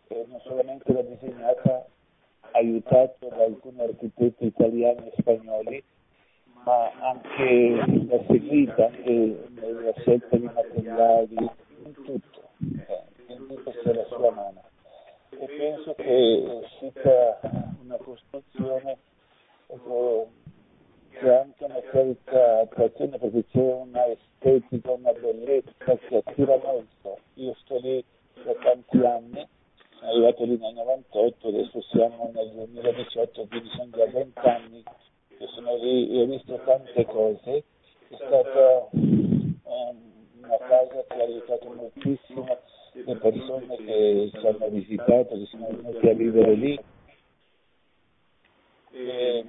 e 0.08 0.24
non 0.28 0.40
solamente 0.40 0.92
l'ha 0.92 1.02
disegnata 1.02 1.86
aiutato 2.52 3.28
da 3.28 3.44
alcuni 3.44 3.80
architetti 3.80 4.46
italiani 4.46 5.08
e 5.08 5.12
spagnoli, 5.18 5.84
ma 6.64 6.90
anche 7.00 7.70
l'ha 8.06 8.24
seguita 8.26 8.86
anche 8.86 9.48
nella 9.50 9.92
scelta 9.98 10.36
di 10.36 10.50
materiali, 10.52 11.50
in 11.84 11.92
tutto. 11.92 12.42
Eh 12.86 13.16
questa 13.62 13.90
è 13.90 13.94
la 13.94 14.04
sua 14.04 14.30
mano. 14.30 14.62
E 15.30 15.46
penso 15.46 15.94
che 15.94 16.62
sia 16.78 17.40
una 17.82 17.96
costruzione 17.96 18.96
che 21.10 21.28
ha 21.28 21.40
anche 21.40 21.64
una 21.64 21.80
certa 21.90 22.60
attrazione 22.60 23.18
perché 23.18 23.44
c'è 23.50 23.72
una 23.72 24.06
estetica, 24.06 24.92
una 24.92 25.12
bellezza 25.12 25.96
che 25.96 26.16
attira 26.16 26.56
molto. 26.62 27.18
Io 27.34 27.54
sto 27.60 27.78
lì 27.78 28.02
da 28.44 28.54
tanti 28.54 28.98
anni, 28.98 29.46
sono 29.98 30.10
arrivato 30.10 30.44
lì 30.44 30.56
nel 30.56 30.74
98, 30.74 31.48
adesso 31.48 31.82
siamo 31.90 32.30
nel 32.32 32.50
2018, 32.50 33.46
quindi 33.48 33.68
sono 33.70 33.90
già 33.90 34.06
20 34.06 34.38
anni 34.44 34.82
che 35.36 35.46
sono 35.54 35.76
lì 35.76 36.10
e 36.10 36.22
ho 36.22 36.26
visto 36.26 36.60
tante 36.64 37.04
cose. 37.04 37.64
È 38.08 38.14
stata 38.14 38.88
um, 38.92 39.96
una 40.42 40.56
casa 40.58 41.04
che 41.08 41.20
ha 41.20 41.24
aiutato 41.24 41.72
moltissimo 41.72 42.58
le 42.92 43.16
persone 43.16 43.76
che 43.76 44.30
ci 44.32 44.46
hanno 44.46 44.68
visitato, 44.68 45.34
che 45.36 45.46
sono 45.46 45.66
venuti 45.70 46.08
a 46.08 46.14
vivere 46.14 46.54
lì. 46.54 46.80
E... 48.92 49.44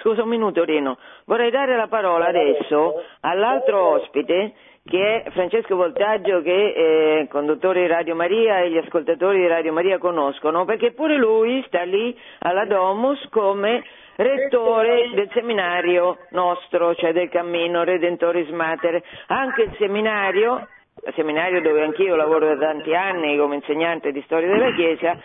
Scusa 0.00 0.22
un 0.22 0.28
minuto 0.28 0.64
Rino, 0.64 0.98
vorrei 1.26 1.50
dare 1.50 1.76
la 1.76 1.86
parola 1.86 2.26
adesso 2.26 3.02
all'altro 3.20 3.96
ospite 3.96 4.54
che 4.90 5.22
è 5.22 5.30
Francesco 5.30 5.76
Voltaggio 5.76 6.42
che 6.42 7.22
è 7.22 7.28
conduttore 7.28 7.82
di 7.82 7.86
Radio 7.86 8.16
Maria 8.16 8.58
e 8.58 8.70
gli 8.70 8.76
ascoltatori 8.76 9.38
di 9.38 9.46
Radio 9.46 9.72
Maria 9.72 9.98
conoscono 9.98 10.64
perché 10.64 10.90
pure 10.90 11.16
lui 11.16 11.62
sta 11.68 11.82
lì 11.82 12.18
alla 12.40 12.64
Domus 12.64 13.24
come 13.30 13.84
rettore 14.16 15.10
del 15.14 15.30
seminario 15.32 16.18
nostro, 16.30 16.94
cioè 16.96 17.12
del 17.12 17.28
Cammino 17.28 17.84
Redentoris 17.84 18.48
Mater. 18.48 19.00
Anche 19.28 19.62
il 19.62 19.74
seminario 19.78 20.66
seminario 21.14 21.60
dove 21.60 21.82
anch'io 21.82 22.16
lavoro 22.16 22.54
da 22.54 22.56
tanti 22.56 22.94
anni 22.94 23.36
come 23.36 23.56
insegnante 23.56 24.12
di 24.12 24.22
storia 24.22 24.48
della 24.48 24.72
Chiesa, 24.72 25.18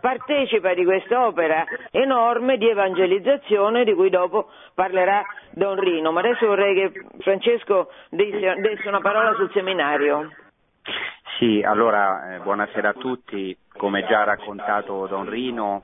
partecipa 0.00 0.74
di 0.74 0.84
quest'opera 0.84 1.64
enorme 1.90 2.56
di 2.56 2.68
evangelizzazione 2.68 3.84
di 3.84 3.94
cui 3.94 4.10
dopo 4.10 4.50
parlerà 4.74 5.24
Don 5.50 5.78
Rino. 5.78 6.10
Ma 6.12 6.20
adesso 6.20 6.46
vorrei 6.46 6.74
che 6.74 7.04
Francesco 7.20 7.90
desse 8.08 8.88
una 8.88 9.00
parola 9.00 9.34
sul 9.34 9.50
seminario. 9.52 10.30
Sì, 11.38 11.62
allora 11.64 12.34
eh, 12.34 12.38
buonasera 12.40 12.90
a 12.90 12.94
tutti. 12.94 13.56
Come 13.76 14.04
già 14.06 14.24
raccontato 14.24 15.06
Don 15.06 15.28
Rino, 15.28 15.82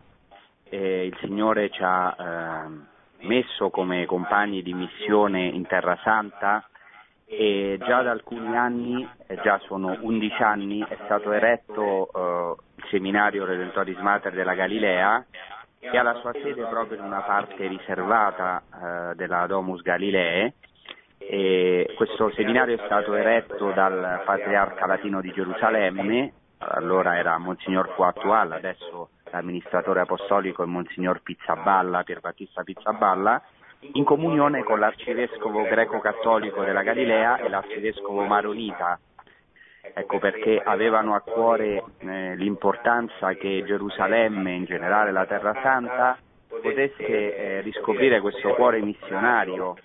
eh, 0.69 1.07
il 1.07 1.17
Signore 1.21 1.71
ci 1.71 1.81
ha 1.83 2.15
eh, 2.19 3.27
messo 3.27 3.71
come 3.71 4.05
compagni 4.07 4.63
di 4.63 4.75
missione 4.75 5.47
in 5.47 5.67
Terra 5.67 5.99
Santa 6.03 6.69
e 7.29 7.77
già 7.85 8.03
da 8.03 8.13
alcuni 8.13 8.57
anni, 8.57 9.09
già 9.43 9.59
sono 9.67 9.99
11 10.01 10.43
anni, 10.43 10.85
è 10.89 10.97
stato 11.05 11.33
eretto 11.33 12.09
eh, 12.15 12.55
il 12.77 12.85
seminario 12.89 13.45
Redentoris 13.45 13.99
Mater 13.99 14.33
della 14.33 14.55
Galilea 14.55 15.25
che 15.79 15.99
ha 15.99 16.03
la 16.03 16.15
sua 16.15 16.33
sede 16.33 16.65
proprio 16.67 16.99
in 16.99 17.05
una 17.05 17.21
parte 17.21 17.67
riservata 17.67 18.63
eh, 18.63 19.15
della 19.15 19.47
Domus 19.47 19.83
Galilee. 19.83 20.55
E 21.19 21.95
questo 21.97 22.31
seminario 22.33 22.77
è 22.77 22.85
stato 22.85 23.15
eretto 23.15 23.73
dal 23.73 24.23
patriarca 24.25 24.87
latino 24.87 25.21
di 25.21 25.33
Gerusalemme, 25.33 26.33
allora 26.59 27.17
era 27.17 27.39
Monsignor 27.39 27.93
Fuattual, 27.95 28.53
adesso 28.53 29.11
l'amministratore 29.31 30.01
apostolico 30.01 30.63
è 30.63 30.67
Monsignor 30.67 31.23
Pizzaballa, 31.23 32.03
Pierbattista 32.03 32.63
Pizzaballa, 32.63 33.43
in 33.81 34.05
comunione 34.05 34.63
con 34.63 34.79
l'arcivescovo 34.79 35.63
greco-cattolico 35.63 36.63
della 36.63 36.83
Galilea 36.83 37.39
e 37.39 37.49
l'arcivescovo 37.49 38.25
maronita. 38.25 38.99
Ecco 39.95 40.19
perché 40.19 40.61
avevano 40.63 41.15
a 41.15 41.21
cuore 41.21 41.83
eh, 41.99 42.37
l'importanza 42.37 43.33
che 43.35 43.63
Gerusalemme, 43.65 44.53
in 44.53 44.65
generale 44.65 45.13
la 45.13 45.27
Terra 45.27 45.55
Santa, 45.63 46.19
potesse 46.49 47.05
eh, 47.37 47.61
riscoprire 47.63 48.21
questo 48.21 48.55
cuore 48.55 48.81
missionario. 48.81 49.77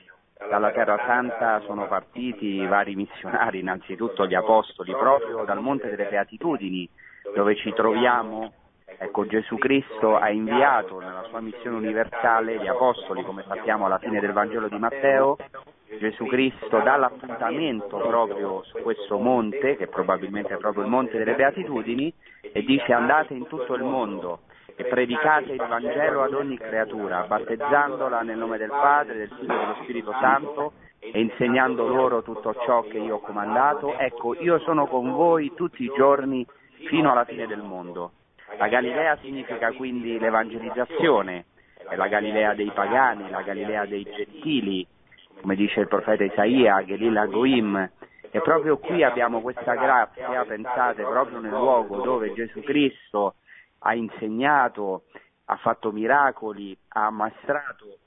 Dalla 0.50 0.71
Terra 0.71 0.98
Santa 1.05 1.62
sono 1.65 1.88
partiti 1.88 2.65
vari 2.65 2.95
missionari, 2.95 3.60
innanzitutto 3.60 4.25
gli 4.25 4.33
Apostoli, 4.33 4.91
proprio 4.91 5.43
dal 5.43 5.62
Monte 5.62 5.89
delle 5.89 6.10
Beatitudini, 6.10 6.89
dove 7.36 7.55
ci 7.55 7.71
troviamo 7.74 8.51
Ecco, 8.98 9.25
Gesù 9.25 9.57
Cristo 9.57 10.15
ha 10.15 10.29
inviato 10.29 11.00
nella 11.00 11.24
sua 11.29 11.39
missione 11.39 11.77
universale 11.77 12.57
gli 12.57 12.67
Apostoli, 12.67 13.24
come 13.24 13.43
sappiamo 13.48 13.86
alla 13.86 13.98
fine 13.98 14.19
del 14.19 14.33
Vangelo 14.33 14.67
di 14.67 14.77
Matteo. 14.77 15.38
Gesù 16.00 16.25
Cristo 16.25 16.79
dà 16.79 16.95
l'appuntamento 16.95 17.98
proprio 17.98 18.63
su 18.63 18.77
questo 18.81 19.17
monte, 19.17 19.75
che 19.75 19.88
probabilmente 19.88 20.53
è 20.53 20.57
proprio 20.57 20.83
il 20.83 20.89
monte 20.89 21.17
delle 21.17 21.36
Beatitudini, 21.36 22.13
e 22.41 22.63
dice 22.63 22.93
andate 22.93 23.33
in 23.33 23.48
tutto 23.48 23.74
il 23.75 23.83
mondo 23.83 24.41
e 24.75 24.86
predicate 24.86 25.51
il 25.51 25.65
Vangelo 25.67 26.24
ad 26.24 26.33
ogni 26.33 26.57
creatura, 26.57 27.25
battezzandola 27.27 28.21
nel 28.21 28.38
nome 28.38 28.57
del 28.57 28.69
Padre, 28.69 29.17
del 29.17 29.29
Figlio 29.38 29.53
e 29.53 29.57
dello 29.57 29.77
Spirito 29.83 30.12
Santo 30.19 30.74
e 31.00 31.19
insegnando 31.19 31.88
loro 31.88 32.21
tutto 32.21 32.53
ciò 32.65 32.81
che 32.83 32.98
io 32.98 33.15
ho 33.15 33.19
comandato. 33.19 33.98
Ecco, 33.98 34.36
io 34.41 34.60
sono 34.60 34.88
con 34.88 35.12
voi 35.12 35.53
tutti 35.55 35.83
i 35.83 35.91
giorni 35.95 36.45
fino 36.88 37.12
alla 37.12 37.25
fine 37.25 37.48
del 37.48 37.62
mondo. 37.62 38.12
La 38.58 38.67
Galilea 38.67 39.17
significa 39.17 39.72
quindi 39.72 40.20
l'evangelizzazione, 40.20 41.46
è 41.88 41.96
la 41.96 42.08
Galilea 42.08 42.53
dei 42.53 42.72
pagani, 42.72 43.29
la 43.29 43.41
Galilea 43.41 43.86
dei 43.86 44.03
gentili, 44.03 44.86
come 45.39 45.55
dice 45.55 45.79
il 45.79 45.88
profeta 45.88 46.24
Isaia, 46.24 46.84
Gelila 46.86 47.25
Goim, 47.25 47.89
e 48.29 48.41
proprio 48.41 48.77
qui 48.77 49.03
abbiamo 49.03 49.41
questa 49.41 49.74
grazia, 49.74 50.46
pensate, 50.46 51.03
proprio 51.03 51.39
nel 51.39 51.51
luogo 51.51 52.01
dove 52.01 52.34
Gesù 52.34 52.62
Cristo 52.62 53.36
ha 53.79 53.93
insegnato, 53.93 55.03
ha 55.46 55.58
fatto 55.58 55.91
miracoli, 55.91 56.77
ha 56.89 57.08
ammastrato 57.08 57.98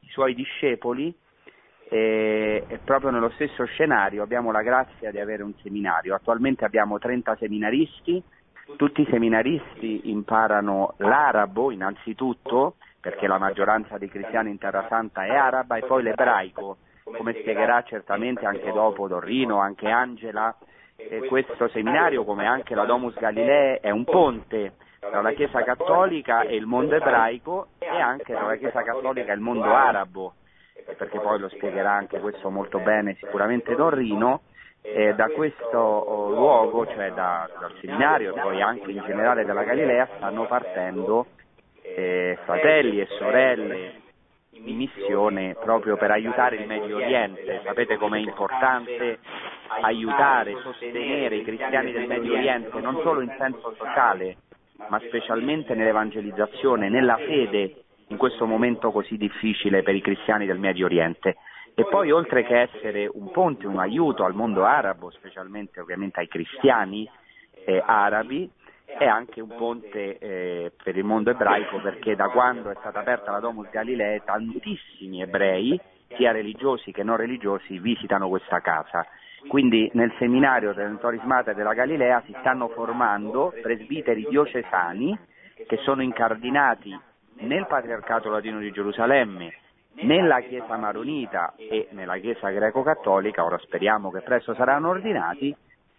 i 0.00 0.08
suoi 0.08 0.34
discepoli, 0.34 1.16
e, 1.88 2.64
e, 2.66 2.78
proprio 2.78 3.10
nello 3.10 3.30
stesso 3.30 3.64
scenario 3.64 4.22
abbiamo 4.22 4.50
la 4.50 4.62
grazia 4.62 5.10
di 5.10 5.20
avere 5.20 5.42
un 5.42 5.54
seminario. 5.62 6.14
Attualmente 6.14 6.64
abbiamo 6.64 6.98
30 6.98 7.36
seminaristi, 7.36 8.22
tutti 8.76 9.02
i 9.02 9.08
seminaristi 9.10 10.10
imparano 10.10 10.94
l'arabo 10.98 11.70
innanzitutto, 11.70 12.76
perché 13.00 13.26
la 13.26 13.38
maggioranza 13.38 13.98
dei 13.98 14.08
cristiani 14.08 14.50
in 14.50 14.58
Terra 14.58 14.86
Santa 14.88 15.24
è 15.24 15.34
araba, 15.34 15.76
e 15.76 15.82
poi 15.82 16.02
l'ebraico, 16.02 16.78
come 17.04 17.34
spiegherà 17.34 17.82
certamente 17.82 18.46
anche 18.46 18.72
dopo 18.72 19.06
Dorrino, 19.08 19.58
anche 19.58 19.88
Angela. 19.88 20.54
Questo 21.28 21.68
seminario, 21.68 22.24
come 22.24 22.46
anche 22.46 22.74
la 22.74 22.84
Domus 22.84 23.14
Galilei, 23.18 23.78
è 23.80 23.90
un 23.90 24.04
ponte 24.04 24.74
tra 25.00 25.20
la 25.20 25.32
Chiesa 25.32 25.62
cattolica 25.62 26.42
e 26.42 26.56
il 26.56 26.66
mondo 26.66 26.94
ebraico 26.94 27.66
e 27.78 27.88
anche 27.88 28.32
tra 28.32 28.46
la 28.46 28.56
Chiesa 28.56 28.82
cattolica 28.82 29.32
e 29.32 29.34
il 29.34 29.40
mondo 29.40 29.74
arabo, 29.74 30.34
perché 30.96 31.20
poi 31.20 31.38
lo 31.40 31.48
spiegherà 31.48 31.92
anche 31.92 32.20
questo 32.20 32.48
molto 32.48 32.78
bene 32.78 33.16
sicuramente 33.16 33.74
Dorrino 33.74 34.42
eh, 34.86 35.14
da 35.14 35.28
questo 35.28 35.78
oh, 35.78 36.28
luogo, 36.28 36.86
cioè 36.86 37.10
da, 37.12 37.48
dal 37.58 37.72
seminario 37.80 38.34
e 38.34 38.40
poi 38.40 38.60
anche 38.60 38.90
in 38.90 39.02
generale 39.06 39.46
dalla 39.46 39.64
Galilea, 39.64 40.08
stanno 40.16 40.46
partendo 40.46 41.26
eh, 41.80 42.36
fratelli 42.44 43.00
e 43.00 43.06
sorelle 43.18 44.02
in 44.50 44.76
missione 44.76 45.56
proprio 45.58 45.96
per 45.96 46.10
aiutare 46.10 46.56
il 46.56 46.66
Medio 46.66 46.96
Oriente. 46.96 47.62
Sapete 47.64 47.96
com'è 47.96 48.18
importante 48.18 49.18
aiutare, 49.80 50.54
sostenere 50.62 51.36
i 51.36 51.44
cristiani 51.44 51.90
del 51.90 52.06
Medio 52.06 52.34
Oriente 52.34 52.78
non 52.80 53.00
solo 53.02 53.22
in 53.22 53.34
senso 53.38 53.74
sociale, 53.78 54.36
ma 54.88 55.00
specialmente 55.06 55.74
nell'evangelizzazione, 55.74 56.90
nella 56.90 57.16
fede 57.16 57.84
in 58.08 58.18
questo 58.18 58.44
momento 58.44 58.92
così 58.92 59.16
difficile 59.16 59.82
per 59.82 59.94
i 59.94 60.02
cristiani 60.02 60.44
del 60.44 60.58
Medio 60.58 60.84
Oriente. 60.84 61.36
E 61.76 61.84
poi 61.86 62.12
oltre 62.12 62.44
che 62.44 62.60
essere 62.60 63.10
un 63.12 63.30
ponte, 63.32 63.66
un 63.66 63.78
aiuto 63.78 64.24
al 64.24 64.34
mondo 64.34 64.64
arabo, 64.64 65.10
specialmente 65.10 65.80
ovviamente 65.80 66.20
ai 66.20 66.28
cristiani 66.28 67.08
eh, 67.64 67.82
arabi, 67.84 68.48
è 68.84 69.06
anche 69.06 69.40
un 69.40 69.54
ponte 69.56 70.18
eh, 70.18 70.72
per 70.82 70.96
il 70.96 71.04
mondo 71.04 71.30
ebraico 71.30 71.80
perché 71.80 72.14
da 72.14 72.28
quando 72.28 72.70
è 72.70 72.76
stata 72.78 73.00
aperta 73.00 73.32
la 73.32 73.40
Domus 73.40 73.70
Galilei 73.70 74.22
tantissimi 74.24 75.20
ebrei, 75.20 75.80
sia 76.16 76.30
religiosi 76.30 76.92
che 76.92 77.02
non 77.02 77.16
religiosi, 77.16 77.78
visitano 77.80 78.28
questa 78.28 78.60
casa. 78.60 79.04
Quindi 79.48 79.90
nel 79.94 80.12
seminario 80.18 80.72
del 80.72 80.98
Torismata 81.00 81.52
della 81.54 81.74
Galilea 81.74 82.22
si 82.24 82.34
stanno 82.38 82.68
formando 82.68 83.52
presbiteri 83.60 84.26
diocesani 84.28 85.18
che 85.66 85.76
sono 85.78 86.02
incardinati 86.02 86.96
nel 87.40 87.66
Patriarcato 87.66 88.30
Latino 88.30 88.60
di 88.60 88.70
Gerusalemme, 88.70 89.52
nella 90.02 90.40
Chiesa 90.40 90.76
maronita 90.76 91.54
e 91.56 91.88
nella 91.92 92.16
Chiesa 92.18 92.50
greco-cattolica, 92.50 93.44
ora 93.44 93.58
speriamo 93.58 94.10
che 94.10 94.20
presto 94.20 94.54
saranno 94.54 94.90
ordinati, 94.90 95.54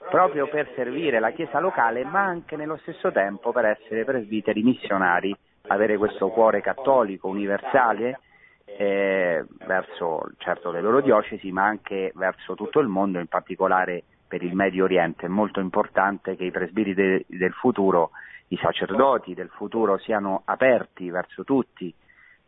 proprio 0.10 0.48
per 0.48 0.72
servire 0.76 1.20
la 1.20 1.32
Chiesa 1.32 1.60
locale, 1.60 2.04
ma 2.04 2.22
anche 2.22 2.56
nello 2.56 2.78
stesso 2.78 3.12
tempo 3.12 3.52
per 3.52 3.66
essere 3.66 4.04
presbiteri 4.04 4.62
missionari, 4.62 5.36
avere 5.68 5.98
questo 5.98 6.30
cuore 6.30 6.62
cattolico 6.62 7.28
universale 7.28 8.20
eh, 8.66 9.46
verso 9.66 10.32
certo 10.38 10.72
le 10.72 10.82
loro 10.82 11.02
diocesi, 11.02 11.52
ma 11.52 11.64
anche 11.64 12.12
verso 12.16 12.56
tutto 12.56 12.80
il 12.80 12.88
mondo, 12.88 13.20
in 13.20 13.28
particolare 13.28 14.04
per 14.28 14.44
il 14.44 14.56
Medio 14.56 14.84
Oriente. 14.84 15.26
È 15.26 15.30
molto 15.30 15.60
importante 15.60 16.36
che 16.36 16.44
i 16.44 16.52
presbiteri 16.52 16.94
de- 16.94 17.26
del 17.28 17.54
futuro, 17.54 18.12
i 18.50 18.58
sacerdoti 18.58 19.34
del 19.34 19.50
futuro 19.50 19.98
siano 19.98 20.42
aperti 20.46 21.10
verso 21.10 21.44
tutti, 21.44 21.94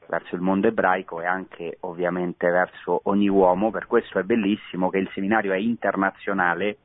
verso 0.07 0.35
il 0.35 0.41
mondo 0.41 0.67
ebraico 0.67 1.21
e 1.21 1.25
anche 1.25 1.77
ovviamente 1.81 2.49
verso 2.49 3.01
ogni 3.03 3.27
uomo, 3.27 3.71
per 3.71 3.87
questo 3.87 4.19
è 4.19 4.23
bellissimo 4.23 4.89
che 4.89 4.97
il 4.97 5.09
seminario 5.13 5.53
è 5.53 5.57
internazionale, 5.57 6.77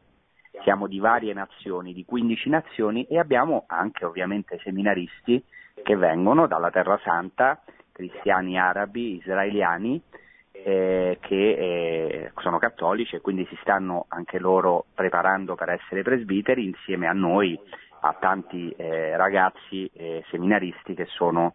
siamo 0.63 0.87
di 0.87 0.99
varie 0.99 1.33
nazioni, 1.33 1.93
di 1.93 2.05
15 2.05 2.49
nazioni 2.49 3.07
e 3.07 3.19
abbiamo 3.19 3.65
anche 3.67 4.05
ovviamente 4.05 4.59
seminaristi 4.63 5.43
che 5.83 5.97
vengono 5.97 6.47
dalla 6.47 6.71
Terra 6.71 6.99
Santa, 7.03 7.63
cristiani 7.93 8.59
arabi, 8.59 9.17
israeliani, 9.17 10.01
eh, 10.53 11.19
che 11.21 11.35
eh, 11.35 12.33
sono 12.37 12.59
cattolici 12.59 13.17
e 13.17 13.21
quindi 13.21 13.47
si 13.47 13.57
stanno 13.63 14.05
anche 14.09 14.39
loro 14.39 14.85
preparando 14.95 15.55
per 15.55 15.71
essere 15.71 16.03
presbiteri 16.03 16.65
insieme 16.65 17.07
a 17.07 17.13
noi, 17.13 17.59
a 18.05 18.17
tanti 18.19 18.73
eh, 18.77 19.17
ragazzi 19.17 19.91
seminaristi 20.29 20.95
che 20.95 21.07
sono 21.07 21.55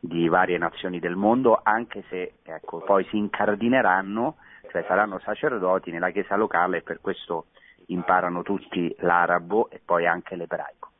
di 0.00 0.28
varie 0.28 0.58
nazioni 0.58 0.98
del 1.00 1.16
mondo, 1.16 1.58
anche 1.62 2.04
se 2.08 2.34
ecco, 2.44 2.78
poi 2.78 3.04
si 3.04 3.16
incardineranno, 3.16 4.36
cioè 4.70 4.84
saranno 4.86 5.18
sacerdoti 5.18 5.90
nella 5.90 6.10
chiesa 6.10 6.36
locale 6.36 6.78
e 6.78 6.82
per 6.82 7.00
questo 7.00 7.46
imparano 7.86 8.42
tutti 8.42 8.94
l'arabo 9.00 9.70
e 9.70 9.80
poi 9.84 10.06
anche 10.06 10.36
l'ebraico. 10.36 10.90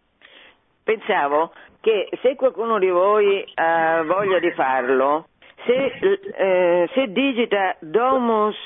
Pensavo 0.82 1.52
che 1.80 2.08
se 2.22 2.34
qualcuno 2.34 2.78
di 2.78 2.88
voi 2.88 3.44
ha 3.54 4.02
voglia 4.04 4.38
di 4.38 4.50
farlo, 4.52 5.28
se, 5.66 5.92
eh, 6.34 6.88
se 6.94 7.12
digita 7.12 7.76
Domus 7.80 8.56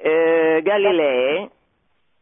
eh, 0.00 0.60
Galilei, 0.62 1.50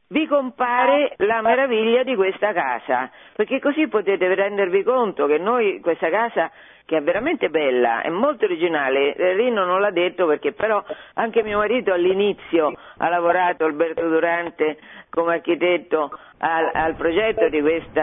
vi 0.08 0.26
compare 0.26 1.14
la 1.18 1.40
meraviglia 1.42 2.02
di 2.04 2.14
questa 2.14 2.52
casa, 2.52 3.10
perché 3.34 3.58
così 3.58 3.88
potete 3.88 4.32
rendervi 4.34 4.82
conto 4.82 5.26
che 5.26 5.38
noi 5.38 5.80
questa 5.80 6.10
casa 6.10 6.50
che 6.84 6.98
è 6.98 7.02
veramente 7.02 7.50
bella, 7.50 8.02
è 8.02 8.10
molto 8.10 8.44
originale, 8.44 9.12
Rino 9.34 9.64
non 9.64 9.80
l'ha 9.80 9.90
detto 9.90 10.24
perché 10.26 10.52
però 10.52 10.82
anche 11.14 11.42
mio 11.42 11.58
marito 11.58 11.92
all'inizio 11.92 12.72
ha 12.98 13.08
lavorato, 13.08 13.64
Alberto 13.64 14.06
Durante, 14.06 14.78
come 15.10 15.34
architetto 15.34 16.16
al, 16.38 16.70
al 16.72 16.94
progetto 16.94 17.48
di 17.48 17.60
questo 17.60 18.00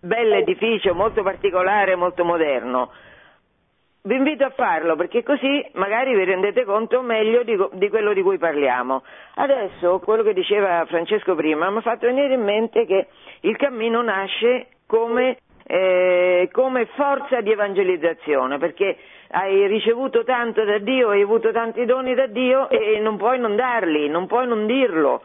bell'edificio 0.00 0.94
molto 0.94 1.22
particolare, 1.22 1.94
molto 1.94 2.24
moderno. 2.24 2.90
Vi 4.02 4.14
invito 4.14 4.44
a 4.44 4.50
farlo 4.50 4.96
perché 4.96 5.22
così 5.22 5.62
magari 5.74 6.14
vi 6.14 6.24
rendete 6.24 6.64
conto 6.64 7.02
meglio 7.02 7.42
di, 7.42 7.54
di, 7.72 7.90
quello 7.90 8.14
di 8.14 8.22
cui 8.22 8.38
parliamo. 8.38 9.02
Adesso 9.34 9.98
quello 9.98 10.22
che 10.22 10.32
diceva 10.32 10.86
Francesco 10.86 11.34
prima 11.34 11.68
mi 11.68 11.76
ha 11.78 11.82
fatto 11.82 12.06
venire 12.06 12.32
in 12.32 12.42
mente 12.42 12.86
che 12.86 13.08
il 13.40 13.56
cammino 13.58 14.00
nasce 14.02 14.68
come 14.86 15.36
eh, 15.72 16.48
come 16.50 16.86
forza 16.96 17.40
di 17.42 17.52
evangelizzazione, 17.52 18.58
perché 18.58 18.96
hai 19.32 19.68
ricevuto 19.68 20.24
tanto 20.24 20.64
da 20.64 20.78
Dio, 20.78 21.10
hai 21.10 21.22
avuto 21.22 21.52
tanti 21.52 21.84
doni 21.84 22.14
da 22.14 22.26
Dio 22.26 22.68
e 22.68 22.98
non 22.98 23.16
puoi 23.16 23.38
non 23.38 23.54
darli, 23.54 24.08
non 24.08 24.26
puoi 24.26 24.48
non 24.48 24.66
dirlo. 24.66 25.22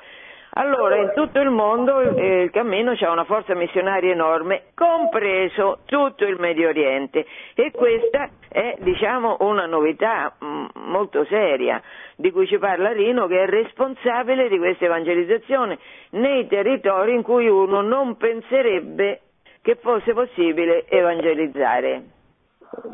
Allora, 0.58 0.96
in 0.96 1.12
tutto 1.14 1.42
il 1.42 1.50
mondo 1.50 2.00
eh, 2.00 2.44
il 2.44 2.50
cammino 2.50 2.92
ha 2.98 3.12
una 3.12 3.26
forza 3.26 3.54
missionaria 3.56 4.14
enorme, 4.14 4.68
compreso 4.74 5.80
tutto 5.84 6.24
il 6.24 6.40
Medio 6.40 6.70
Oriente 6.70 7.26
e 7.56 7.72
questa 7.72 8.30
è 8.48 8.78
diciamo, 8.80 9.36
una 9.42 9.66
novità 9.66 10.34
mh, 10.40 10.46
mm, 10.46 10.66
molto 10.92 11.26
seria 11.26 11.82
di 12.16 12.32
cui 12.32 12.48
ci 12.48 12.58
parla 12.58 12.94
Rino 12.94 13.28
che 13.28 13.44
è 13.44 13.46
responsabile 13.48 14.48
di 14.48 14.58
questa 14.58 14.86
evangelizzazione 14.86 15.78
nei 16.12 16.48
territori 16.48 17.14
in 17.14 17.22
cui 17.22 17.50
uno 17.50 17.82
non 17.82 18.16
penserebbe 18.16 19.20
che 19.62 19.76
fosse 19.76 20.14
possibile 20.14 20.86
evangelizzare. 20.88 22.04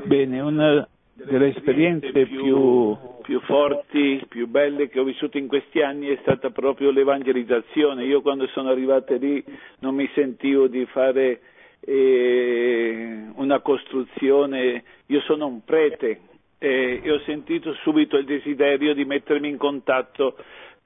Bene, 0.05 0.39
una 0.39 0.87
delle 1.13 1.47
esperienze 1.47 2.11
più, 2.25 2.97
più, 3.21 3.39
forti, 3.41 4.23
più 4.27 4.47
belle 4.47 4.89
che 4.89 4.99
ho 4.99 5.03
vissuto 5.03 5.37
in 5.37 5.47
questi 5.47 5.81
anni 5.81 6.07
è 6.07 6.17
stata 6.21 6.49
proprio 6.49 6.91
l'evangelizzazione. 6.91 8.05
Io 8.05 8.21
quando 8.21 8.47
sono 8.47 8.69
arrivato 8.69 9.15
lì 9.15 9.43
non 9.79 9.95
mi 9.95 10.09
sentivo 10.13 10.67
di 10.67 10.85
fare 10.85 11.41
eh, 11.81 13.25
una 13.35 13.59
costruzione, 13.59 14.83
io 15.07 15.21
sono 15.21 15.47
un 15.47 15.63
prete 15.63 16.21
eh, 16.57 17.01
e 17.03 17.11
ho 17.11 17.19
sentito 17.21 17.73
subito 17.81 18.17
il 18.17 18.25
desiderio 18.25 18.93
di 18.93 19.05
mettermi 19.05 19.49
in 19.49 19.57
contatto 19.57 20.35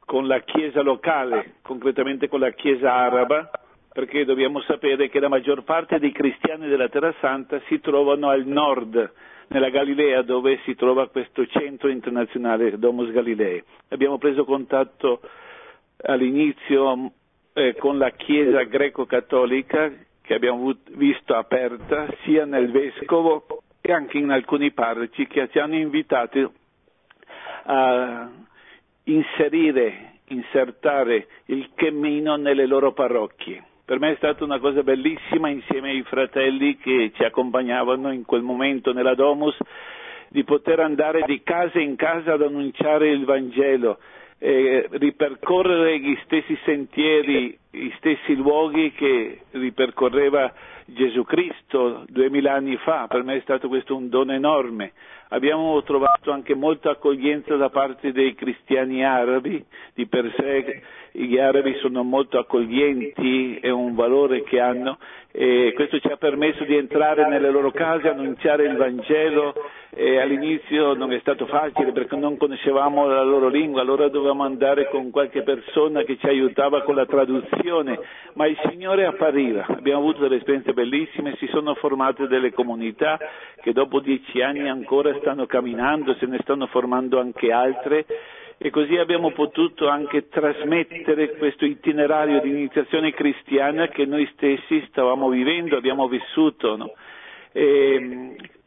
con 0.05 0.27
la 0.27 0.39
chiesa 0.41 0.81
locale, 0.81 1.55
concretamente 1.61 2.27
con 2.27 2.39
la 2.39 2.51
chiesa 2.51 2.93
araba, 2.93 3.49
perché 3.91 4.25
dobbiamo 4.25 4.61
sapere 4.61 5.09
che 5.09 5.19
la 5.19 5.29
maggior 5.29 5.63
parte 5.63 5.99
dei 5.99 6.11
cristiani 6.11 6.67
della 6.67 6.89
Terra 6.89 7.13
Santa 7.19 7.61
si 7.67 7.79
trovano 7.79 8.29
al 8.29 8.45
nord 8.45 9.11
nella 9.47 9.69
Galilea 9.69 10.21
dove 10.21 10.59
si 10.63 10.75
trova 10.75 11.07
questo 11.09 11.45
centro 11.47 11.89
internazionale 11.89 12.77
Domus 12.77 13.11
Galilei. 13.11 13.63
Abbiamo 13.89 14.17
preso 14.17 14.43
contatto 14.45 15.21
all'inizio 16.03 17.11
eh, 17.53 17.75
con 17.77 17.97
la 17.97 18.11
Chiesa 18.11 18.63
greco-cattolica 18.63 19.91
che 20.21 20.33
abbiamo 20.33 20.73
visto 20.91 21.35
aperta 21.35 22.07
sia 22.23 22.45
nel 22.45 22.71
vescovo 22.71 23.45
e 23.81 23.91
anche 23.93 24.17
in 24.17 24.31
alcuni 24.31 24.71
parroci 24.71 25.27
che 25.27 25.47
ci 25.51 25.59
hanno 25.59 25.75
invitato 25.75 26.51
a 27.65 28.29
inserire, 29.03 30.19
insertare 30.29 31.27
il 31.45 31.69
cammino 31.75 32.35
nelle 32.35 32.65
loro 32.65 32.93
parrocchie. 32.93 33.63
Per 33.85 33.99
me 33.99 34.13
è 34.13 34.15
stata 34.15 34.43
una 34.43 34.57
cosa 34.57 34.81
bellissima 34.81 35.47
insieme 35.47 35.91
ai 35.91 36.01
fratelli 36.01 36.75
che 36.75 37.11
ci 37.13 37.23
accompagnavano 37.23 38.11
in 38.11 38.25
quel 38.25 38.41
momento 38.41 38.91
nella 38.91 39.13
Domus 39.13 39.55
di 40.29 40.43
poter 40.43 40.79
andare 40.79 41.21
di 41.27 41.43
casa 41.43 41.79
in 41.79 41.95
casa 41.95 42.33
ad 42.33 42.41
annunciare 42.41 43.11
il 43.11 43.25
Vangelo, 43.25 43.99
eh, 44.39 44.87
ripercorrere 44.89 45.99
gli 45.99 46.17
stessi 46.23 46.57
sentieri, 46.65 47.55
gli 47.69 47.91
stessi 47.97 48.35
luoghi 48.35 48.91
che 48.91 49.41
ripercorreva 49.51 50.51
Gesù 50.85 51.23
Cristo 51.23 52.05
duemila 52.07 52.53
anni 52.53 52.77
fa. 52.77 53.05
Per 53.07 53.21
me 53.21 53.35
è 53.35 53.41
stato 53.41 53.67
questo 53.67 53.95
un 53.95 54.09
dono 54.09 54.33
enorme. 54.33 54.93
Abbiamo 55.29 55.81
trovato 55.81 56.31
anche 56.31 56.53
molta 56.53 56.91
accoglienza 56.91 57.55
da 57.55 57.69
parte 57.69 58.11
dei 58.11 58.35
cristiani 58.35 59.03
arabi, 59.03 59.63
di 59.95 60.05
per 60.05 60.31
sé 60.37 60.81
gli 61.11 61.37
arabi 61.37 61.75
sono 61.79 62.03
molto 62.03 62.37
accoglienti, 62.37 63.57
è 63.59 63.69
un 63.69 63.95
valore 63.95 64.43
che 64.43 64.59
hanno 64.59 64.97
e 65.37 65.73
questo 65.75 65.99
ci 65.99 66.07
ha 66.07 66.15
permesso 66.15 66.63
di 66.63 66.77
entrare 66.77 67.27
nelle 67.27 67.51
loro 67.51 67.69
case, 67.69 68.07
annunciare 68.07 68.67
il 68.67 68.77
Vangelo 68.77 69.53
e 69.89 70.17
all'inizio 70.17 70.93
non 70.93 71.11
è 71.11 71.19
stato 71.19 71.45
facile 71.45 71.91
perché 71.91 72.15
non 72.15 72.37
conoscevamo 72.37 73.05
la 73.05 73.21
loro 73.21 73.49
lingua, 73.49 73.81
allora 73.81 74.07
dovevamo 74.07 74.43
andare 74.43 74.87
con 74.87 75.09
qualche 75.09 75.41
persona 75.43 76.03
che 76.03 76.17
ci 76.17 76.25
aiutava 76.25 76.83
con 76.83 76.95
la 76.95 77.05
traduzione, 77.05 77.99
ma 78.35 78.47
il 78.47 78.57
Signore 78.69 79.05
appariva, 79.05 79.65
abbiamo 79.67 79.99
avuto 79.99 80.21
delle 80.21 80.37
esperienze 80.37 80.71
bellissime, 80.71 81.35
si 81.37 81.47
sono 81.47 81.75
formate 81.75 82.27
delle 82.27 82.53
comunità 82.53 83.19
che 83.61 83.73
dopo 83.73 83.99
dieci 83.99 84.41
anni 84.41 84.69
ancora 84.69 85.09
stanno 85.25 85.47
camminando, 85.47 86.13
se 86.19 86.27
ne 86.27 86.37
stanno 86.43 86.67
formando 86.67 87.19
anche 87.19 87.51
altre 87.51 88.05
e 88.59 88.69
così 88.69 88.95
abbiamo 88.95 89.31
potuto 89.31 89.87
anche 89.87 90.29
trasmettere 90.29 91.35
questo 91.37 91.65
itinerario 91.65 92.39
di 92.41 92.49
iniziazione 92.49 93.11
cristiana 93.11 93.87
che 93.87 94.05
noi 94.05 94.29
stessi 94.33 94.85
stavamo 94.89 95.27
vivendo, 95.29 95.77
abbiamo 95.77 96.07
vissuto. 96.07 96.77
No? 96.77 96.91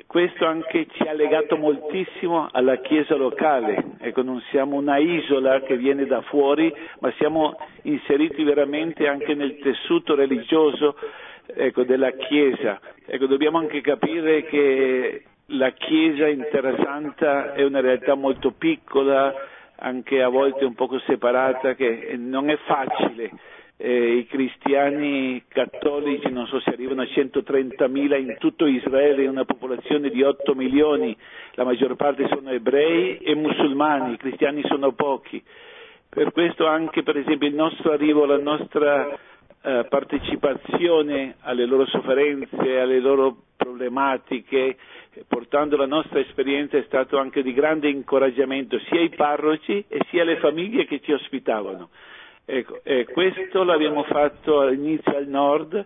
Questo 0.04 0.46
anche 0.46 0.88
ci 0.90 1.02
ha 1.06 1.12
legato 1.12 1.56
moltissimo 1.56 2.48
alla 2.50 2.78
Chiesa 2.78 3.14
locale, 3.14 3.92
ecco, 4.00 4.22
non 4.22 4.42
siamo 4.50 4.76
una 4.76 4.96
isola 4.96 5.60
che 5.60 5.76
viene 5.76 6.06
da 6.06 6.22
fuori, 6.22 6.74
ma 7.00 7.12
siamo 7.18 7.56
inseriti 7.82 8.42
veramente 8.42 9.06
anche 9.06 9.34
nel 9.34 9.58
tessuto 9.58 10.14
religioso 10.16 10.96
ecco, 11.46 11.84
della 11.84 12.10
Chiesa. 12.12 12.80
Ecco, 13.06 13.26
dobbiamo 13.26 13.58
anche 13.58 13.80
capire 13.80 14.44
che 14.44 15.22
la 15.50 15.70
Chiesa 15.70 16.26
in 16.26 16.46
Terra 16.50 16.74
Santa 16.82 17.54
è 17.54 17.62
una 17.62 17.80
realtà 17.80 18.14
molto 18.14 18.50
piccola, 18.50 19.32
anche 19.76 20.22
a 20.22 20.28
volte 20.28 20.64
un 20.64 20.74
poco 20.74 20.98
separata, 21.00 21.74
che 21.74 22.16
non 22.18 22.50
è 22.50 22.56
facile. 22.66 23.30
Eh, 23.76 24.16
I 24.16 24.26
cristiani 24.26 25.44
cattolici, 25.46 26.30
non 26.30 26.46
so 26.48 26.60
se 26.60 26.70
arrivano 26.70 27.02
a 27.02 27.04
130.000 27.04 28.18
in 28.18 28.36
tutto 28.38 28.66
Israele, 28.66 29.26
una 29.26 29.44
popolazione 29.44 30.10
di 30.10 30.22
8 30.22 30.54
milioni, 30.54 31.16
la 31.52 31.64
maggior 31.64 31.94
parte 31.94 32.26
sono 32.28 32.50
ebrei 32.50 33.18
e 33.18 33.34
musulmani, 33.34 34.14
i 34.14 34.18
cristiani 34.18 34.62
sono 34.66 34.92
pochi. 34.92 35.42
Per 36.10 36.32
questo 36.32 36.66
anche 36.66 37.02
per 37.02 37.16
esempio 37.16 37.48
il 37.48 37.54
nostro 37.54 37.92
arrivo, 37.92 38.24
la 38.26 38.38
nostra 38.38 39.16
eh, 39.68 39.84
partecipazione 39.86 41.36
alle 41.40 41.66
loro 41.66 41.84
sofferenze, 41.86 42.78
alle 42.78 43.00
loro 43.00 43.36
problematiche, 43.54 44.78
portando 45.28 45.76
la 45.76 45.84
nostra 45.84 46.20
esperienza 46.20 46.78
è 46.78 46.84
stato 46.86 47.18
anche 47.18 47.42
di 47.42 47.52
grande 47.52 47.90
incoraggiamento 47.90 48.78
sia 48.88 49.00
ai 49.00 49.10
parroci 49.10 49.84
e 49.86 50.00
sia 50.08 50.22
alle 50.22 50.38
famiglie 50.38 50.86
che 50.86 51.00
ci 51.00 51.12
ospitavano. 51.12 51.90
Ecco, 52.46 52.80
eh, 52.82 53.04
questo 53.12 53.62
l'abbiamo 53.62 54.04
fatto 54.04 54.60
all'inizio 54.60 55.14
al 55.14 55.26
nord 55.26 55.84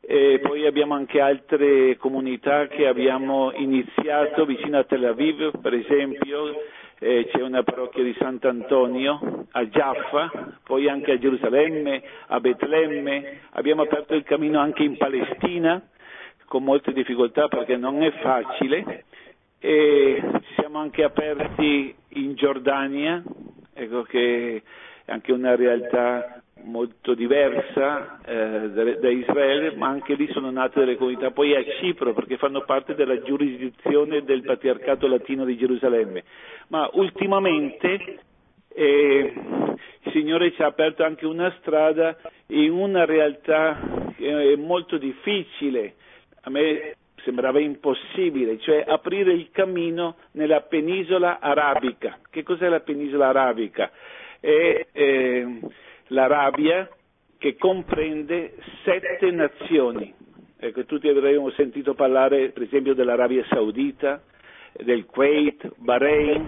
e 0.00 0.38
poi 0.40 0.64
abbiamo 0.64 0.94
anche 0.94 1.20
altre 1.20 1.96
comunità 1.96 2.68
che 2.68 2.86
abbiamo 2.86 3.50
iniziato 3.56 4.44
vicino 4.44 4.78
a 4.78 4.84
Tel 4.84 5.06
Aviv, 5.06 5.58
per 5.60 5.74
esempio 5.74 6.54
eh, 6.98 7.28
c'è 7.30 7.42
una 7.42 7.62
parrocchia 7.62 8.02
di 8.02 8.14
Sant'Antonio 8.18 9.46
a 9.50 9.64
Jaffa, 9.66 10.58
poi 10.62 10.88
anche 10.88 11.12
a 11.12 11.18
Gerusalemme, 11.18 12.02
a 12.26 12.40
Betlemme, 12.40 13.40
abbiamo 13.50 13.82
aperto 13.82 14.14
il 14.14 14.24
cammino 14.24 14.60
anche 14.60 14.82
in 14.82 14.96
Palestina 14.96 15.82
con 16.46 16.62
molte 16.62 16.92
difficoltà 16.92 17.48
perché 17.48 17.76
non 17.76 18.02
è 18.02 18.10
facile. 18.20 19.04
E 19.58 20.22
siamo 20.56 20.78
anche 20.78 21.02
aperti 21.02 21.94
in 22.10 22.34
Giordania, 22.34 23.22
ecco 23.72 24.02
che 24.02 24.62
è 25.04 25.12
anche 25.12 25.32
una 25.32 25.56
realtà 25.56 26.43
molto 26.62 27.14
diversa 27.14 28.20
eh, 28.24 28.70
da, 28.70 28.84
da, 28.94 29.08
Israele, 29.10 29.74
ma 29.76 29.88
anche 29.88 30.14
lì 30.14 30.30
sono 30.32 30.50
nate 30.50 30.80
delle 30.80 30.96
comunità, 30.96 31.30
poi 31.30 31.54
a 31.54 31.64
Cipro 31.80 32.14
perché 32.14 32.36
fanno 32.36 32.62
parte 32.64 32.94
della 32.94 33.20
giurisdizione 33.20 34.22
del 34.22 34.42
Patriarcato 34.42 35.06
Latino 35.06 35.44
di 35.44 35.56
Gerusalemme. 35.56 36.24
Ma 36.68 36.88
ultimamente 36.94 38.18
eh, 38.68 39.32
il 40.02 40.12
Signore 40.12 40.52
ci 40.52 40.62
ha 40.62 40.66
aperto 40.66 41.04
anche 41.04 41.26
una 41.26 41.54
strada 41.60 42.16
in 42.48 42.70
una 42.70 43.04
realtà 43.04 44.12
che 44.16 44.52
è 44.52 44.56
molto 44.56 44.96
difficile 44.96 45.94
a 46.44 46.50
me 46.50 46.96
sembrava 47.24 47.58
impossibile, 47.58 48.58
cioè 48.60 48.84
aprire 48.86 49.32
il 49.32 49.48
cammino 49.50 50.16
nella 50.32 50.60
penisola 50.60 51.40
arabica. 51.40 52.18
Che 52.30 52.42
cos'è 52.42 52.68
la 52.68 52.80
penisola 52.80 53.28
arabica? 53.28 53.90
È 54.40 54.86
eh, 54.92 55.58
l'Arabia 56.08 56.88
che 57.38 57.56
comprende 57.56 58.54
sette 58.84 59.30
nazioni. 59.30 60.12
Ecco, 60.56 60.84
tutti 60.84 61.08
avremmo 61.08 61.50
sentito 61.50 61.94
parlare 61.94 62.50
per 62.50 62.62
esempio 62.62 62.94
dell'Arabia 62.94 63.44
Saudita, 63.48 64.22
del 64.72 65.04
Kuwait, 65.06 65.72
Bahrain, 65.76 66.46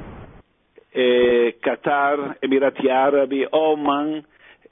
eh, 0.90 1.56
Qatar, 1.60 2.36
Emirati 2.40 2.88
Arabi, 2.88 3.46
Oman, 3.50 4.24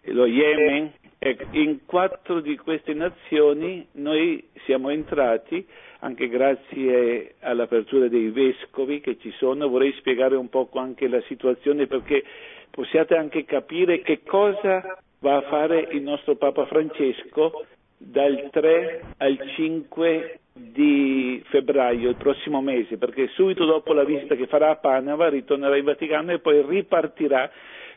lo 0.07 0.27
Yemen, 0.27 0.93
Ecco, 1.27 1.45
in 1.53 1.87
quattro 1.87 2.41
di 2.41 2.55
queste 2.59 2.93
nazioni 2.93 3.87
noi 3.93 4.47
siamo 4.67 4.91
entrati, 4.91 5.67
anche 6.01 6.29
grazie 6.29 7.37
all'apertura 7.41 8.09
dei 8.09 8.29
vescovi 8.29 9.01
che 9.01 9.17
ci 9.19 9.31
sono, 9.39 9.71
vorrei 9.71 9.95
spiegare 9.95 10.37
un 10.37 10.51
po' 10.51 10.69
anche 10.75 11.09
la 11.09 11.23
situazione 11.23 11.87
perché 11.87 12.23
possiate 12.75 13.17
anche 13.17 13.45
capire 13.45 14.03
che 14.03 14.23
cosa 14.27 14.99
va 15.21 15.37
a 15.37 15.43
fare 15.43 15.89
il 15.93 16.03
nostro 16.03 16.35
Papa 16.35 16.67
Francesco 16.67 17.65
dal 17.97 18.49
3 18.51 19.01
al 19.19 19.39
5 19.55 20.39
di 20.53 21.41
febbraio, 21.47 22.11
il 22.11 22.17
prossimo 22.17 22.61
mese, 22.61 22.99
perché 22.99 23.29
subito 23.29 23.65
dopo 23.65 23.93
la 23.93 24.05
visita 24.05 24.35
che 24.35 24.49
farà 24.49 24.71
a 24.71 24.77
Panama 24.77 25.29
ritornerà 25.29 25.77
in 25.77 25.85
Vaticano 25.85 26.33
e 26.33 26.41
poi 26.41 26.63
ripartirà 26.67 27.49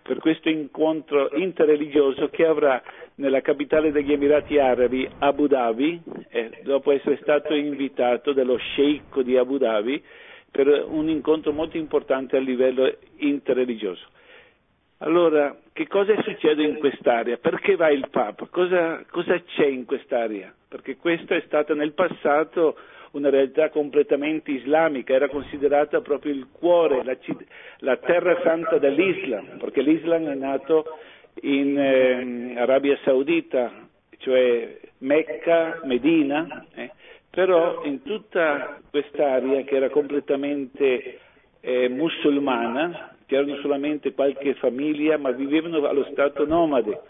per 0.03 0.19
questo 0.19 0.47
incontro 0.49 1.29
interreligioso 1.35 2.29
che 2.29 2.45
avrà 2.45 2.81
nella 3.15 3.41
capitale 3.41 3.91
degli 3.91 4.13
Emirati 4.13 4.59
Arabi, 4.59 5.09
Abu 5.19 5.47
Dhabi, 5.47 6.01
dopo 6.63 6.91
essere 6.91 7.17
stato 7.21 7.53
invitato 7.55 8.31
dallo 8.31 8.57
sceicco 8.57 9.23
di 9.23 9.37
Abu 9.37 9.57
Dhabi 9.57 10.01
per 10.49 10.85
un 10.87 11.09
incontro 11.09 11.51
molto 11.51 11.77
importante 11.77 12.37
a 12.37 12.39
livello 12.39 12.95
interreligioso. 13.17 14.05
Allora, 14.99 15.55
che 15.73 15.87
cosa 15.87 16.19
succede 16.23 16.63
in 16.63 16.79
quest'area? 16.79 17.37
Perché 17.37 17.75
va 17.75 17.89
il 17.89 18.07
Papa? 18.09 18.47
Cosa, 18.49 19.03
cosa 19.11 19.39
c'è 19.43 19.65
in 19.65 19.85
quest'area? 19.85 20.51
Perché 20.67 20.97
questa 20.97 21.35
è 21.35 21.43
stata 21.45 21.75
nel 21.75 21.93
passato 21.93 22.75
una 23.11 23.29
realtà 23.29 23.69
completamente 23.69 24.51
islamica, 24.51 25.13
era 25.13 25.29
considerata 25.29 26.01
proprio 26.01 26.33
il 26.33 26.47
cuore, 26.51 27.03
la, 27.03 27.15
la 27.79 27.97
terra 27.97 28.39
santa 28.43 28.79
dell'Islam, 28.79 29.57
perché 29.59 29.81
l'Islam 29.81 30.29
è 30.29 30.35
nato 30.35 30.85
in 31.41 31.77
eh, 31.77 32.59
Arabia 32.59 32.97
Saudita, 33.03 33.71
cioè 34.17 34.79
Mecca, 34.99 35.79
Medina, 35.83 36.65
eh, 36.73 36.91
però 37.29 37.83
in 37.83 38.01
tutta 38.01 38.79
quest'area 38.89 39.61
che 39.61 39.75
era 39.75 39.89
completamente 39.89 41.19
eh, 41.61 41.87
musulmana, 41.87 43.15
c'erano 43.27 43.57
solamente 43.57 44.13
qualche 44.13 44.55
famiglia, 44.55 45.17
ma 45.17 45.31
vivevano 45.31 45.85
allo 45.85 46.07
stato 46.11 46.45
nomade. 46.45 47.01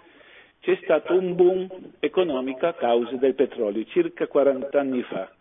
C'è 0.59 0.77
stato 0.83 1.13
un 1.13 1.35
boom 1.35 1.69
economico 1.99 2.65
a 2.65 2.73
causa 2.73 3.15
del 3.15 3.35
petrolio, 3.35 3.85
circa 3.85 4.27
40 4.27 4.79
anni 4.79 5.03
fa. 5.03 5.31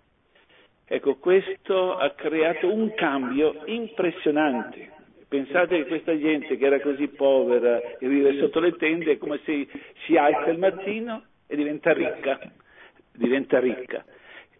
Ecco, 0.84 1.16
questo 1.16 1.96
ha 1.96 2.10
creato 2.10 2.72
un 2.72 2.94
cambio 2.94 3.62
impressionante. 3.64 4.92
Pensate 5.28 5.78
che 5.78 5.86
questa 5.86 6.16
gente 6.16 6.56
che 6.56 6.64
era 6.64 6.80
così 6.80 7.08
povera 7.08 7.80
e 7.98 8.06
vive 8.06 8.38
sotto 8.38 8.60
le 8.60 8.76
tende 8.76 9.12
è 9.12 9.18
come 9.18 9.40
se 9.44 9.66
si 10.04 10.16
alza 10.16 10.50
il 10.50 10.58
mattino 10.58 11.24
e 11.48 11.56
diventa 11.56 11.92
ricca, 11.92 12.38
diventa 13.12 13.58
ricca. 13.58 14.04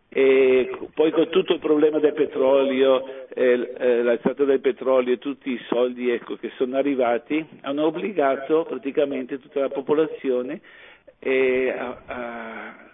E 0.09 0.71
poi 0.95 1.11
con 1.11 1.29
tutto 1.29 1.53
il 1.53 1.59
problema 1.59 1.99
del 1.99 2.15
petrolio, 2.15 3.27
eh, 3.29 3.73
eh, 3.77 4.03
l'alzata 4.03 4.45
del 4.45 4.61
petrolio 4.61 5.15
e 5.15 5.19
tutti 5.19 5.51
i 5.51 5.61
soldi 5.69 6.11
ecco, 6.11 6.37
che 6.37 6.53
sono 6.57 6.77
arrivati, 6.77 7.45
hanno 7.63 7.87
obbligato 7.87 8.65
praticamente 8.65 9.39
tutta 9.39 9.61
la 9.61 9.69
popolazione 9.69 10.61
eh, 11.19 11.69
a, 11.71 12.03
a 12.07 12.87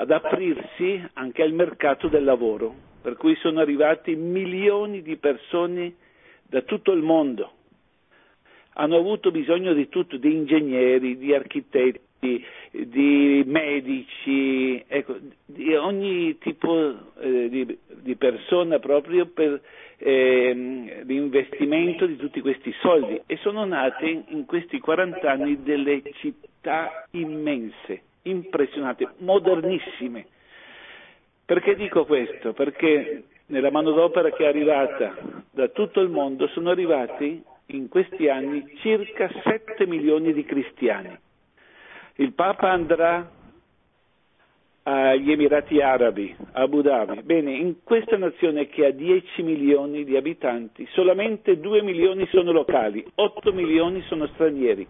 ad 0.00 0.10
aprirsi 0.10 1.02
anche 1.14 1.42
al 1.42 1.52
mercato 1.52 2.08
del 2.08 2.24
lavoro, 2.24 2.74
per 3.02 3.16
cui 3.16 3.34
sono 3.36 3.60
arrivati 3.60 4.16
milioni 4.16 5.02
di 5.02 5.16
persone 5.16 5.94
da 6.42 6.62
tutto 6.62 6.92
il 6.92 7.02
mondo. 7.02 7.52
Hanno 8.74 8.96
avuto 8.96 9.30
bisogno 9.30 9.74
di 9.74 9.90
tutto, 9.90 10.16
di 10.16 10.32
ingegneri, 10.32 11.18
di 11.18 11.34
architetti, 11.34 12.00
di 12.20 13.42
medici, 13.46 14.82
ecco, 14.86 15.16
di 15.46 15.74
ogni 15.74 16.36
tipo 16.38 16.94
eh, 17.18 17.48
di, 17.48 17.78
di, 18.02 18.16
persona 18.16 18.78
proprio 18.78 19.26
per 19.26 19.60
eh, 19.96 21.02
l'investimento 21.04 22.06
di 22.06 22.16
tutti 22.16 22.40
questi 22.40 22.72
soldi 22.80 23.20
e 23.26 23.36
sono 23.38 23.64
nate 23.64 24.24
in 24.28 24.44
questi 24.44 24.78
40 24.78 25.30
anni 25.30 25.62
delle 25.62 26.02
città 26.14 27.06
immense 27.12 28.02
impressionanti, 28.22 29.06
modernissime. 29.18 30.26
Perché 31.44 31.74
dico 31.74 32.04
questo? 32.04 32.52
Perché 32.52 33.24
nella 33.46 33.70
manodopera 33.70 34.30
che 34.30 34.44
è 34.44 34.48
arrivata 34.48 35.16
da 35.50 35.68
tutto 35.68 36.00
il 36.00 36.08
mondo 36.08 36.46
sono 36.48 36.70
arrivati 36.70 37.42
in 37.66 37.88
questi 37.88 38.28
anni 38.28 38.64
circa 38.80 39.30
7 39.42 39.86
milioni 39.86 40.32
di 40.32 40.44
cristiani. 40.44 41.18
Il 42.20 42.34
Papa 42.34 42.70
andrà 42.70 43.30
agli 44.82 45.32
Emirati 45.32 45.80
Arabi, 45.80 46.36
a 46.52 46.60
Abu 46.60 46.82
Dhabi. 46.82 47.22
Bene, 47.22 47.52
in 47.54 47.76
questa 47.82 48.18
nazione 48.18 48.66
che 48.66 48.84
ha 48.84 48.90
10 48.90 49.42
milioni 49.42 50.04
di 50.04 50.18
abitanti, 50.18 50.86
solamente 50.90 51.58
2 51.58 51.80
milioni 51.80 52.26
sono 52.26 52.52
locali, 52.52 53.02
8 53.14 53.54
milioni 53.54 54.02
sono 54.02 54.26
stranieri 54.34 54.86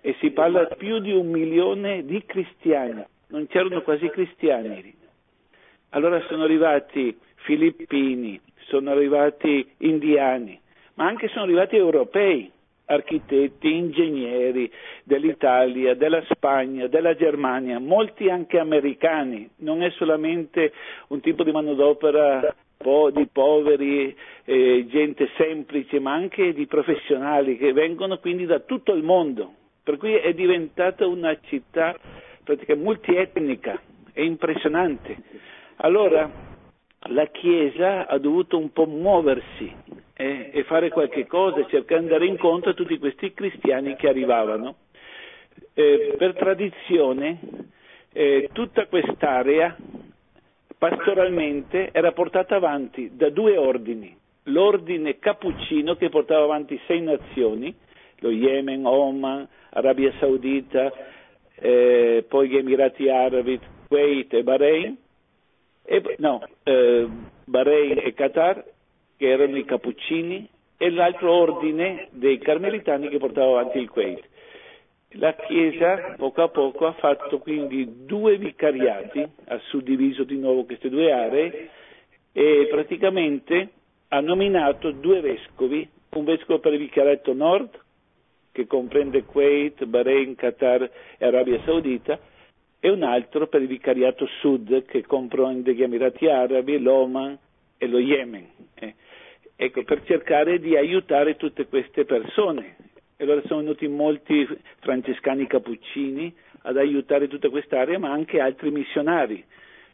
e 0.00 0.16
si 0.18 0.32
parla 0.32 0.64
più 0.66 0.98
di 0.98 1.12
un 1.12 1.28
milione 1.28 2.04
di 2.04 2.24
cristiani, 2.26 3.04
non 3.28 3.46
c'erano 3.46 3.82
quasi 3.82 4.08
cristiani. 4.08 4.92
Allora 5.90 6.20
sono 6.22 6.42
arrivati 6.42 7.16
filippini, 7.44 8.40
sono 8.66 8.90
arrivati 8.90 9.64
indiani, 9.78 10.60
ma 10.94 11.06
anche 11.06 11.28
sono 11.28 11.44
arrivati 11.44 11.76
europei, 11.76 12.50
architetti, 12.86 13.72
ingegneri 13.72 14.70
dell'Italia, 15.04 15.94
della 15.94 16.22
Spagna, 16.28 16.86
della 16.86 17.14
Germania, 17.14 17.78
molti 17.78 18.28
anche 18.28 18.58
americani, 18.58 19.48
non 19.58 19.82
è 19.82 19.90
solamente 19.90 20.72
un 21.08 21.20
tipo 21.20 21.44
di 21.44 21.52
manodopera 21.52 22.54
di 23.12 23.28
poveri, 23.32 24.14
eh, 24.44 24.86
gente 24.88 25.30
semplice, 25.38 25.98
ma 26.00 26.12
anche 26.12 26.52
di 26.52 26.66
professionali 26.66 27.56
che 27.56 27.72
vengono 27.72 28.18
quindi 28.18 28.44
da 28.44 28.60
tutto 28.60 28.92
il 28.92 29.02
mondo. 29.02 29.54
Per 29.82 29.96
cui 29.96 30.14
è 30.14 30.34
diventata 30.34 31.06
una 31.06 31.34
città 31.46 31.96
praticamente 32.42 32.84
multietnica, 32.84 33.80
è 34.12 34.20
impressionante. 34.20 35.16
Allora 35.76 36.30
la 37.08 37.26
Chiesa 37.26 38.06
ha 38.06 38.18
dovuto 38.18 38.58
un 38.58 38.70
po' 38.70 38.86
muoversi 38.86 39.72
eh, 40.16 40.50
e 40.52 40.64
fare 40.64 40.90
qualche 40.90 41.26
cosa, 41.26 41.66
cercare 41.66 42.00
di 42.00 42.06
andare 42.06 42.26
incontro 42.26 42.70
a 42.70 42.74
tutti 42.74 42.98
questi 42.98 43.32
cristiani 43.32 43.96
che 43.96 44.08
arrivavano. 44.08 44.76
Eh, 45.74 46.14
per 46.16 46.34
tradizione 46.34 47.38
eh, 48.12 48.48
tutta 48.52 48.86
quest'area 48.86 49.76
pastoralmente 50.78 51.90
era 51.92 52.12
portata 52.12 52.56
avanti 52.56 53.10
da 53.14 53.30
due 53.30 53.56
ordini, 53.56 54.16
l'ordine 54.44 55.18
cappuccino 55.18 55.96
che 55.96 56.08
portava 56.08 56.44
avanti 56.44 56.78
sei 56.86 57.00
nazioni, 57.00 57.74
lo 58.18 58.30
Yemen, 58.30 58.86
Oman, 58.86 59.48
Arabia 59.70 60.12
Saudita, 60.18 60.92
eh, 61.56 62.24
poi 62.28 62.48
gli 62.48 62.56
Emirati 62.56 63.08
Arabi, 63.08 63.58
Kuwait 63.88 64.32
e 64.32 64.42
Bahrain, 64.42 64.96
e, 65.84 66.14
no, 66.18 66.42
eh, 66.62 67.06
Bahrain 67.44 67.98
e 67.98 68.12
Qatar, 68.14 68.64
che 69.16 69.28
erano 69.28 69.56
i 69.56 69.64
cappuccini, 69.64 70.48
e 70.76 70.90
l'altro 70.90 71.32
ordine 71.32 72.08
dei 72.10 72.38
carmelitani 72.38 73.08
che 73.08 73.18
portava 73.18 73.60
avanti 73.60 73.78
il 73.78 73.88
Kuwait. 73.88 74.22
La 75.16 75.34
Chiesa 75.34 76.14
poco 76.16 76.42
a 76.42 76.48
poco 76.48 76.86
ha 76.86 76.92
fatto 76.92 77.38
quindi 77.38 78.04
due 78.04 78.36
vicariati, 78.36 79.24
ha 79.46 79.58
suddiviso 79.68 80.24
di 80.24 80.36
nuovo 80.36 80.64
queste 80.64 80.88
due 80.88 81.12
aree 81.12 81.70
e 82.32 82.66
praticamente 82.68 83.70
ha 84.08 84.20
nominato 84.20 84.90
due 84.90 85.20
vescovi, 85.20 85.88
un 86.10 86.24
vescovo 86.24 86.58
per 86.58 86.72
il 86.72 86.80
vicariato 86.80 87.32
nord 87.32 87.80
che 88.50 88.66
comprende 88.66 89.24
Kuwait, 89.24 89.84
Bahrain, 89.84 90.34
Qatar 90.34 90.82
e 91.18 91.24
Arabia 91.24 91.60
Saudita, 91.64 92.18
e 92.78 92.90
un 92.90 93.02
altro 93.02 93.46
per 93.46 93.62
il 93.62 93.68
vicariato 93.68 94.26
sud 94.40 94.84
che 94.84 95.06
comprende 95.06 95.74
gli 95.74 95.82
Emirati 95.82 96.26
Arabi, 96.26 96.78
l'Oman 96.78 97.38
e 97.78 97.86
lo 97.86 97.98
Yemen. 97.98 98.46
Eh. 98.74 98.94
Ecco, 99.56 99.82
per 99.84 100.02
cercare 100.04 100.58
di 100.58 100.76
aiutare 100.76 101.36
tutte 101.36 101.66
queste 101.66 102.04
persone. 102.04 102.76
E 103.16 103.24
allora 103.24 103.42
sono 103.46 103.60
venuti 103.60 103.86
molti 103.86 104.46
francescani 104.80 105.46
cappuccini 105.46 106.34
ad 106.62 106.76
aiutare 106.76 107.28
tutta 107.28 107.48
quest'area, 107.48 107.98
ma 107.98 108.10
anche 108.10 108.40
altri 108.40 108.70
missionari. 108.70 109.44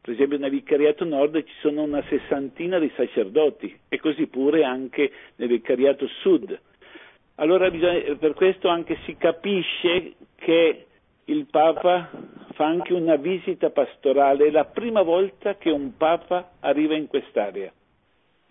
Per 0.01 0.15
esempio 0.15 0.39
nel 0.39 0.51
vicariato 0.51 1.05
nord 1.05 1.45
ci 1.45 1.55
sono 1.61 1.83
una 1.83 2.03
sessantina 2.09 2.79
di 2.79 2.91
sacerdoti 2.97 3.79
e 3.89 3.99
così 3.99 4.27
pure 4.29 4.65
anche 4.65 5.13
nel 5.37 5.49
vicariato 5.49 6.07
sud 6.07 6.59
allora 7.41 7.71
bisogna, 7.71 8.17
per 8.17 8.35
questo 8.35 8.69
anche 8.69 8.99
si 9.07 9.17
capisce 9.17 10.13
che 10.37 10.87
il 11.25 11.47
Papa 11.51 12.11
fa 12.53 12.67
anche 12.67 12.93
una 12.93 13.17
visita 13.17 13.71
pastorale, 13.71 14.49
è 14.49 14.51
la 14.51 14.67
prima 14.67 15.01
volta 15.01 15.57
che 15.57 15.71
un 15.71 15.97
Papa 15.97 16.51
arriva 16.61 16.95
in 16.95 17.07
quest'area. 17.07 17.73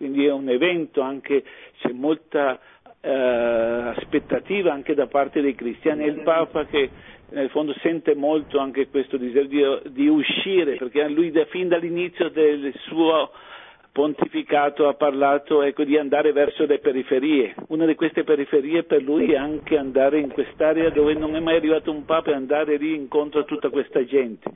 Quindi 0.00 0.24
è 0.24 0.32
un 0.32 0.48
evento, 0.48 1.02
anche 1.02 1.44
c'è 1.80 1.92
molta 1.92 2.58
eh, 3.02 3.10
aspettativa 3.10 4.72
anche 4.72 4.94
da 4.94 5.06
parte 5.08 5.42
dei 5.42 5.54
cristiani. 5.54 6.04
È 6.04 6.06
il 6.06 6.22
Papa 6.22 6.64
che 6.64 6.88
nel 7.32 7.50
fondo 7.50 7.74
sente 7.82 8.14
molto 8.14 8.58
anche 8.58 8.88
questo 8.88 9.18
desiderio 9.18 9.82
di, 9.84 9.92
di 9.92 10.08
uscire, 10.08 10.76
perché 10.76 11.06
lui 11.06 11.30
da, 11.30 11.44
fin 11.44 11.68
dall'inizio 11.68 12.30
del 12.30 12.72
suo 12.86 13.30
pontificato 13.92 14.88
ha 14.88 14.94
parlato 14.94 15.60
ecco, 15.60 15.84
di 15.84 15.98
andare 15.98 16.32
verso 16.32 16.64
le 16.64 16.78
periferie. 16.78 17.54
Una 17.68 17.84
di 17.84 17.94
queste 17.94 18.24
periferie 18.24 18.84
per 18.84 19.02
lui 19.02 19.32
è 19.32 19.36
anche 19.36 19.76
andare 19.76 20.18
in 20.18 20.30
quest'area 20.30 20.88
dove 20.88 21.12
non 21.12 21.36
è 21.36 21.40
mai 21.40 21.56
arrivato 21.56 21.90
un 21.90 22.06
Papa 22.06 22.30
e 22.30 22.34
andare 22.36 22.78
lì 22.78 22.94
incontro 22.94 23.40
a 23.40 23.44
tutta 23.44 23.68
questa 23.68 24.02
gente. 24.02 24.50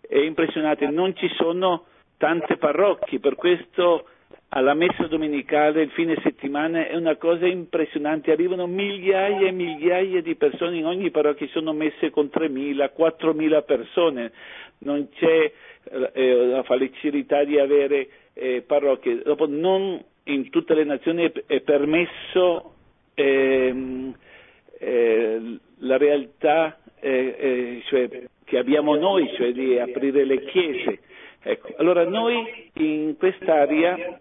È 0.00 0.18
impressionante, 0.18 0.86
non 0.86 1.16
ci 1.16 1.28
sono 1.34 1.86
tante 2.16 2.56
parrocchie, 2.56 3.18
per 3.18 3.34
questo 3.34 4.04
alla 4.54 4.74
messa 4.74 5.06
domenicale 5.06 5.82
il 5.82 5.90
fine 5.90 6.14
settimana 6.22 6.86
è 6.86 6.94
una 6.94 7.16
cosa 7.16 7.46
impressionante, 7.46 8.32
arrivano 8.32 8.66
migliaia 8.66 9.48
e 9.48 9.52
migliaia 9.52 10.20
di 10.20 10.34
persone 10.34 10.76
in 10.76 10.84
ogni 10.84 11.10
parrocchia, 11.10 11.46
sono 11.48 11.72
messe 11.72 12.10
con 12.10 12.28
3.000, 12.32 12.90
4.000 12.94 13.64
persone, 13.64 14.32
non 14.78 15.08
c'è 15.14 15.52
eh, 16.12 16.34
la 16.46 16.62
facilità 16.64 17.44
di 17.44 17.58
avere 17.58 18.08
eh, 18.34 18.62
parrocchie. 18.66 19.22
Dopo 19.22 19.46
non 19.46 20.02
in 20.24 20.50
tutte 20.50 20.74
le 20.74 20.84
nazioni 20.84 21.24
è, 21.24 21.32
è 21.46 21.60
permesso 21.60 22.74
ehm, 23.14 24.14
eh, 24.78 25.58
la 25.78 25.96
realtà 25.96 26.78
eh, 27.00 27.36
eh, 27.38 27.82
cioè, 27.86 28.08
che 28.44 28.58
abbiamo 28.58 28.96
noi, 28.96 29.32
cioè 29.34 29.52
di 29.52 29.78
aprire 29.78 30.24
le 30.26 30.44
chiese. 30.44 30.98
Ecco, 31.40 31.72
allora 31.78 32.04
noi 32.04 32.70
in 32.74 33.16
quest'area, 33.18 34.20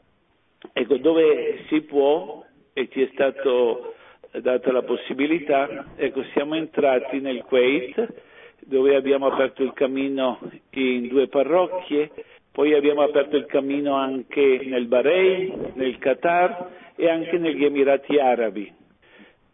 ecco, 0.74 0.98
dove 0.98 1.64
si 1.68 1.82
può 1.82 2.44
e 2.74 2.88
ci 2.90 3.02
è 3.02 3.10
stato 3.14 3.96
data 4.32 4.72
la 4.72 4.84
possibilità, 4.84 5.88
ecco, 5.96 6.24
siamo 6.34 6.56
entrati 6.56 7.20
nel 7.20 7.44
Kuwait, 7.44 8.14
dove 8.60 8.96
abbiamo 8.96 9.28
aperto 9.28 9.64
il 9.64 9.74
cammino 9.74 10.40
in 10.72 11.08
due 11.08 11.28
parrocchie, 11.28 12.12
poi 12.52 12.74
abbiamo 12.74 13.02
aperto 13.02 13.38
il 13.38 13.46
cammino 13.46 13.94
anche 13.96 14.62
nel 14.66 14.86
Bahrain, 14.86 15.72
nel 15.76 15.98
Qatar 15.98 16.70
e 16.96 17.10
anche 17.10 17.38
negli 17.38 17.64
Emirati 17.64 18.18
Arabi. 18.20 18.72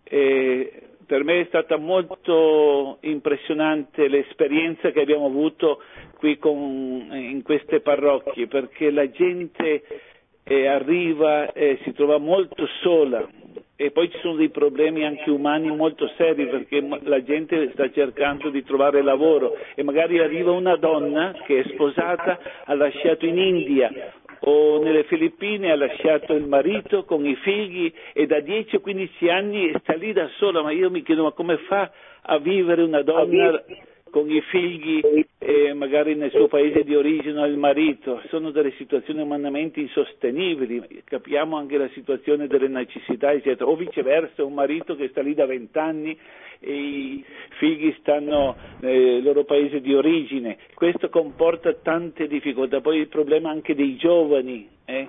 E 0.04 0.72
per 1.06 1.24
me 1.24 1.42
è 1.42 1.46
stata 1.46 1.78
molto 1.78 2.98
impressionante 3.02 4.08
l'esperienza 4.08 4.92
che 4.92 5.02
abbiamo 5.02 5.28
avuto 5.28 5.82
qui 6.18 6.38
con, 6.38 7.08
in 7.12 7.42
queste 7.44 7.82
parrocchie, 7.82 8.48
perché 8.48 8.90
la 8.92 9.10
gente 9.10 9.84
eh, 10.48 10.68
arriva 10.68 11.52
e 11.52 11.80
si 11.84 11.94
trova 11.94 12.18
molto 12.18 12.66
sola. 12.82 13.28
E 13.80 13.92
poi 13.92 14.10
ci 14.10 14.18
sono 14.22 14.36
dei 14.36 14.50
problemi 14.50 15.06
anche 15.06 15.30
umani 15.30 15.74
molto 15.76 16.08
seri 16.18 16.48
perché 16.48 16.84
la 17.04 17.22
gente 17.22 17.70
sta 17.74 17.92
cercando 17.92 18.50
di 18.50 18.64
trovare 18.64 19.04
lavoro. 19.04 19.56
E 19.76 19.84
magari 19.84 20.20
arriva 20.20 20.52
una 20.52 20.78
donna 20.78 21.34
che 21.46 21.60
è 21.60 21.68
sposata, 21.74 22.40
ha 22.66 22.74
lasciato 22.74 23.26
in 23.26 23.38
India 23.38 23.92
o 24.42 24.82
nelle 24.82 25.04
Filippine 25.06 25.72
ha 25.72 25.76
lasciato 25.76 26.34
il 26.34 26.46
marito 26.46 27.06
con 27.06 27.26
i 27.26 27.36
figli 27.38 27.92
e 28.14 28.28
da 28.28 28.40
10 28.40 28.76
o 28.76 28.80
15 28.80 29.30
anni 29.30 29.74
sta 29.80 29.94
lì 29.94 30.14
da 30.14 30.28
sola, 30.38 30.62
ma 30.62 30.72
io 30.72 30.90
mi 30.90 31.02
chiedo 31.02 31.24
ma 31.24 31.32
come 31.32 31.58
fa 31.68 31.92
a 32.22 32.38
vivere 32.38 32.84
una 32.84 33.02
donna 33.02 33.64
con 34.10 34.30
i 34.30 34.42
figli 34.42 35.02
e 35.38 35.74
magari 35.74 36.16
nel 36.16 36.32
suo 36.32 36.48
paese 36.48 36.84
di 36.84 36.96
origine 36.96 37.48
il 37.48 37.58
marito, 37.58 38.22
sono 38.30 38.52
delle 38.52 38.72
situazioni 38.78 39.22
umanamente 39.22 39.80
insostenibili, 39.80 40.82
capiamo 41.04 41.58
anche 41.58 41.78
la 41.78 41.90
situazione 41.90 42.48
delle 42.48 42.68
necessità, 42.68 43.32
eccetera, 43.32 43.70
o 43.70 43.76
viceversa 43.76 44.44
un 44.44 44.54
marito 44.54 44.96
che 44.96 45.10
sta 45.10 45.22
lì 45.22 45.34
da 45.34 45.46
vent'anni 45.46 46.18
e 46.60 46.74
i 46.74 47.24
figli 47.58 47.96
stanno 48.00 48.56
nel 48.80 49.22
loro 49.24 49.44
paese 49.44 49.80
di 49.82 49.94
origine, 49.94 50.58
questo 50.74 51.10
comporta 51.10 51.74
tante 51.74 52.28
difficoltà, 52.28 52.82
poi 52.82 53.00
il 53.00 53.08
problema 53.08 53.50
anche 53.50 53.76
dei 53.76 53.96
giovani. 53.96 54.68
Eh? 54.86 55.08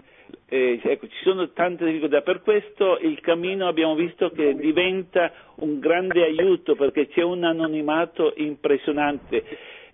Eh, 0.51 0.81
ecco, 0.83 1.07
ci 1.09 1.23
sono 1.23 1.51
tante 1.53 1.85
difficoltà, 1.85 2.23
per 2.23 2.41
questo 2.41 2.99
il 3.01 3.21
cammino 3.21 3.69
abbiamo 3.69 3.95
visto 3.95 4.31
che 4.31 4.55
diventa 4.55 5.31
un 5.57 5.79
grande 5.79 6.25
aiuto 6.25 6.75
perché 6.75 7.09
c'è 7.09 7.23
un 7.23 7.45
anonimato 7.45 8.33
impressionante, 8.37 9.45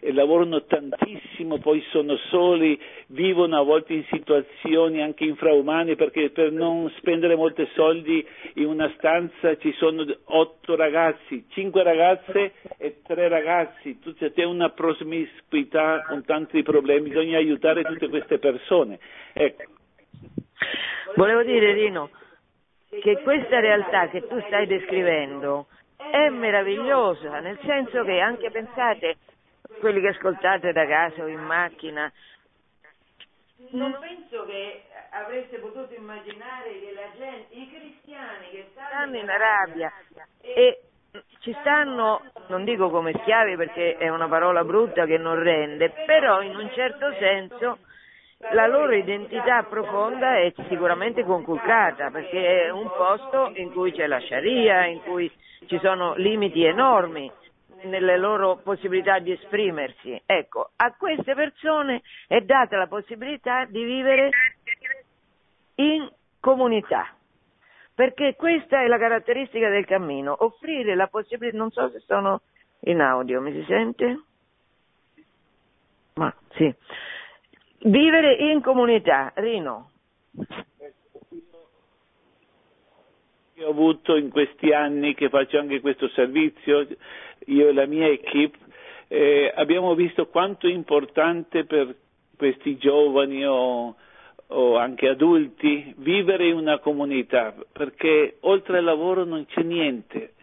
e 0.05 0.13
lavorano 0.13 0.65
tantissimo, 0.65 1.59
poi 1.61 1.83
sono 1.89 2.15
soli, 2.29 2.79
vivono 3.07 3.59
a 3.59 3.63
volte 3.63 3.95
in 3.95 4.05
situazioni 4.11 5.01
anche 5.01 5.25
infraumane 5.25 5.97
perché 5.97 6.29
per 6.29 6.53
non 6.53 6.93
spendere 6.99 7.37
molti 7.37 7.67
soldi 7.75 8.23
in 8.57 8.67
una 8.67 8.93
stanza 8.99 9.57
ci 9.57 9.73
sono 9.79 10.05
otto 10.25 10.77
ragazzi, 10.77 11.47
cinque 11.53 11.83
ragazze 11.83 12.53
e 12.77 13.01
tre 13.03 13.29
ragazzi, 13.29 13.99
c'è 14.19 14.45
una 14.45 14.69
promiscuità 14.69 16.05
con 16.07 16.23
tanti 16.27 16.63
problemi, 16.63 17.09
bisogna 17.09 17.39
aiutare 17.39 17.83
tutte 17.83 18.09
queste 18.09 18.39
persone. 18.39 18.99
Ecco. 19.33 19.84
Volevo 21.17 21.43
dire, 21.43 21.73
Rino, 21.73 22.11
che 23.01 23.21
questa 23.23 23.61
realtà 23.61 24.09
che 24.09 24.27
tu 24.27 24.41
stai 24.47 24.67
descrivendo 24.67 25.67
è 25.97 26.29
meravigliosa, 26.29 27.41
nel 27.41 27.59
senso 27.65 28.03
che 28.05 28.21
anche 28.21 28.51
pensate, 28.51 29.17
quelli 29.81 30.01
che 30.01 30.09
ascoltate 30.09 30.73
da 30.73 30.87
casa 30.87 31.23
o 31.23 31.27
in 31.27 31.41
macchina, 31.41 32.11
non 33.71 33.97
penso 34.01 34.45
che 34.45 34.83
avreste 35.11 35.59
potuto 35.59 35.95
immaginare 35.95 36.79
che 36.81 36.93
la 36.93 37.09
gente, 37.17 37.55
i 37.55 37.71
cristiani 37.71 38.51
che 38.51 38.67
stanno 38.73 39.17
in 39.17 39.29
Arabia 39.29 39.93
e 40.41 40.81
ci 41.41 41.57
stanno, 41.61 42.23
non 42.49 42.65
dico 42.65 42.91
come 42.91 43.13
schiavi 43.21 43.57
perché 43.57 43.97
è 43.97 44.09
una 44.09 44.29
parola 44.29 44.65
brutta 44.65 45.07
che 45.07 45.19
non 45.19 45.41
rende, 45.41 45.91
però 46.07 46.43
in 46.43 46.57
un 46.57 46.71
certo 46.73 47.13
senso 47.19 47.79
la 48.53 48.67
loro 48.67 48.93
identità 48.93 49.63
profonda 49.63 50.37
è 50.37 50.53
sicuramente 50.69 51.25
conculcata 51.25 52.11
perché 52.11 52.65
è 52.65 52.71
un 52.71 52.91
posto 52.97 53.53
in 53.55 53.73
cui 53.73 53.93
c'è 53.93 54.07
la 54.07 54.21
Sharia, 54.21 54.87
in 54.87 55.01
cui 55.03 55.31
ci 55.67 55.79
sono 55.79 56.15
limiti 56.15 56.65
enormi 56.65 57.31
nelle 57.85 58.17
loro 58.17 58.57
possibilità 58.57 59.19
di 59.19 59.33
esprimersi. 59.33 60.21
Ecco, 60.25 60.71
a 60.77 60.95
queste 60.97 61.35
persone 61.35 62.03
è 62.27 62.41
data 62.41 62.77
la 62.77 62.87
possibilità 62.87 63.65
di 63.65 63.85
vivere 63.85 64.31
in 65.77 66.11
comunità, 66.41 67.09
perché 67.95 68.37
questa 68.37 68.83
è 68.83 68.87
la 68.87 68.99
caratteristica 68.99 69.69
del 69.69 69.87
cammino, 69.87 70.35
offrire 70.41 70.95
la 70.95 71.07
possibilità, 71.07 71.57
non 71.57 71.71
so 71.71 71.89
se 71.91 72.01
sono 72.07 72.43
in 72.81 73.01
audio, 73.01 73.41
mi 73.41 73.53
si 73.53 73.65
sente? 73.67 74.23
Ma 76.15 76.33
sì, 76.53 76.73
Vivere 77.87 78.37
in 78.37 78.63
comunità, 78.63 79.31
Rino. 79.37 79.91
Io 83.57 83.67
ho 83.67 83.71
avuto 83.71 84.17
in 84.17 84.31
questi 84.31 84.73
anni 84.73 85.15
che 85.15 85.29
faccio 85.29 85.59
anche 85.59 85.83
questo 85.83 86.09
servizio, 86.09 86.87
io 87.45 87.69
e 87.69 87.73
la 87.75 87.85
mia 87.85 88.07
equip, 88.07 88.55
eh, 89.09 89.53
abbiamo 89.55 89.95
visto 89.95 90.29
quanto 90.29 90.67
è 90.67 90.71
importante 90.71 91.67
per 91.67 91.95
questi 92.39 92.79
giovani 92.79 93.45
o, 93.45 93.95
o, 94.47 94.77
anche 94.79 95.09
adulti 95.09 95.93
vivere 95.99 96.47
in 96.49 96.57
una 96.57 96.79
comunità, 96.79 97.55
perché 97.71 98.39
oltre 98.41 98.79
al 98.79 98.85
lavoro 98.85 99.25
non 99.25 99.45
c'è 99.45 99.63
niente. 99.63 100.34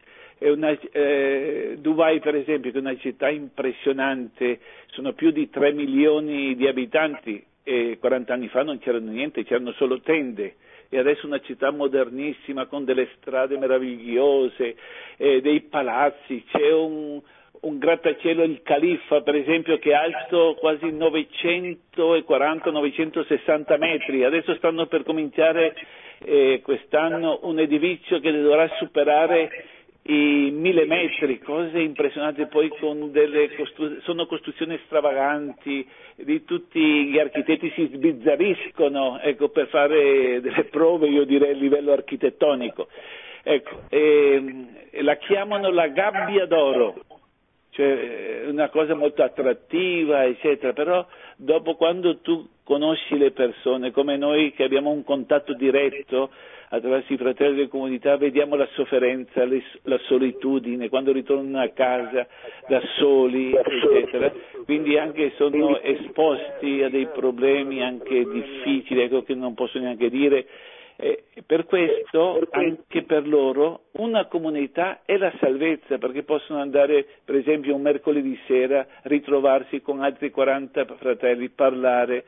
Una, 0.43 0.75
eh, 0.91 1.77
Dubai 1.80 2.19
per 2.19 2.36
esempio, 2.36 2.71
che 2.71 2.77
è 2.77 2.82
una 2.82 2.97
città 2.97 3.30
impressionante, 3.30 4.60
sono 4.88 5.13
più 5.13 5.30
di 5.30 5.49
3 5.49 5.71
milioni 5.71 6.56
di 6.56 6.67
abitanti 6.67 7.45
e 7.63 7.97
40 7.99 8.34
anni 8.34 8.47
fa 8.47 8.63
non 8.63 8.80
c'erano 8.80 9.12
niente, 9.12 9.43
c'erano 9.43 9.71
solo 9.73 10.01
tende. 10.01 10.56
E 10.89 10.97
adesso 10.97 11.27
una 11.27 11.39
città 11.39 11.69
modernissima 11.71 12.65
con 12.65 12.86
delle 12.86 13.10
strade 13.17 13.56
meravigliose, 13.58 14.75
eh, 15.17 15.41
dei 15.41 15.62
palazzi, 15.62 16.43
c'è 16.51 16.73
un, 16.73 17.21
un 17.62 17.77
grattacielo, 17.77 18.41
il 18.43 18.63
Califfa 18.63 19.21
per 19.21 19.36
esempio, 19.36 19.77
che 19.77 19.91
è 19.91 19.93
alto 19.93 20.58
quasi 20.60 20.88
940-960 20.88 23.77
metri, 23.77 24.23
adesso 24.23 24.56
stanno 24.56 24.88
per 24.88 25.04
cominciare 25.04 25.75
eh, 26.23 26.62
quest'anno 26.63 27.41
un 27.43 27.60
edificio 27.60 28.19
che 28.19 28.32
dovrà 28.32 28.67
superare 28.80 29.65
i 30.04 30.50
mille 30.52 30.86
metri, 30.86 31.40
cose 31.40 31.80
impressionanti, 31.80 32.48
poi 32.48 32.70
con 32.80 33.12
delle 33.12 33.54
costru- 33.56 34.02
sono 34.02 34.26
costruzioni 34.26 34.80
stravaganti, 34.86 35.88
di 36.16 36.44
tutti 36.44 37.06
gli 37.06 37.20
architetti 37.20 37.72
si 37.76 37.90
sbizzarriscono 37.94 39.20
ecco, 39.20 39.50
per 39.50 39.68
fare 39.68 40.42
delle 40.42 40.64
prove, 40.66 41.08
io 41.08 41.24
direi 41.26 41.52
a 41.52 41.58
livello 41.58 41.92
architettonico. 41.92 42.88
Ecco, 43.44 43.82
e, 43.90 44.66
e 44.90 45.02
la 45.02 45.15
chiamano 45.17 45.69
la 45.71 45.88
gabbia 45.88 46.46
d'oro, 46.46 46.96
cioè 47.72 48.44
una 48.48 48.69
cosa 48.69 48.96
molto 48.96 49.24
attrattiva, 49.24 50.26
eccetera, 50.26 50.74
però 50.74 51.06
dopo 51.36 51.76
quando 51.76 52.19
tu 52.19 52.48
conosci 52.63 53.17
le 53.17 53.32
persone, 53.32 53.92
come 53.92 54.17
noi 54.17 54.54
che 54.54 54.63
abbiamo 54.63 54.92
un 54.92 55.04
contatto 55.04 55.54
diretto, 55.54 56.30
attraverso 56.74 57.12
i 57.12 57.17
fratelli 57.17 57.56
delle 57.56 57.67
comunità 57.67 58.15
vediamo 58.15 58.56
la 58.56 58.67
sofferenza, 58.74 59.44
le, 59.44 59.62
la 59.84 59.98
solitudine, 60.06 60.88
quando 60.90 61.12
ritornano 61.12 61.62
a 61.62 61.69
casa 61.69 62.28
da 62.67 62.82
soli, 62.98 63.54
eccetera. 63.54 64.32
Quindi 64.63 64.98
anche 64.98 65.34
sono 65.36 65.80
esposti 65.82 66.82
a 66.82 66.90
dei 66.90 67.08
problemi 67.08 67.84
anche 67.84 68.26
difficili, 68.26 69.02
ecco 69.02 69.24
che 69.24 69.36
non 69.36 69.54
posso 69.54 69.80
neanche 69.80 70.10
dire. 70.10 70.46
Eh, 71.04 71.23
per 71.47 71.65
questo, 71.65 72.47
anche 72.52 73.02
per 73.02 73.27
loro, 73.27 73.85
una 73.93 74.27
comunità 74.27 74.99
è 75.04 75.17
la 75.17 75.33
salvezza, 75.39 75.97
perché 75.97 76.21
possono 76.21 76.62
andare, 76.62 77.08
per 77.25 77.35
esempio, 77.35 77.73
un 77.73 77.81
mercoledì 77.81 78.39
sera, 78.45 78.85
ritrovarsi 79.04 79.81
con 79.81 80.04
altri 80.04 80.29
40 80.29 80.85
fratelli, 80.99 81.49
parlare, 81.49 82.23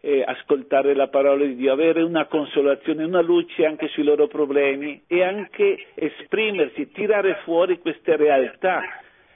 eh, 0.00 0.24
ascoltare 0.26 0.96
la 0.96 1.06
parola 1.06 1.44
di 1.44 1.54
Dio, 1.54 1.72
avere 1.72 2.02
una 2.02 2.26
consolazione, 2.26 3.04
una 3.04 3.22
luce 3.22 3.64
anche 3.64 3.86
sui 3.88 4.02
loro 4.02 4.26
problemi 4.26 5.02
e 5.06 5.22
anche 5.22 5.86
esprimersi, 5.94 6.90
tirare 6.90 7.42
fuori 7.44 7.78
queste 7.78 8.16
realtà, 8.16 8.82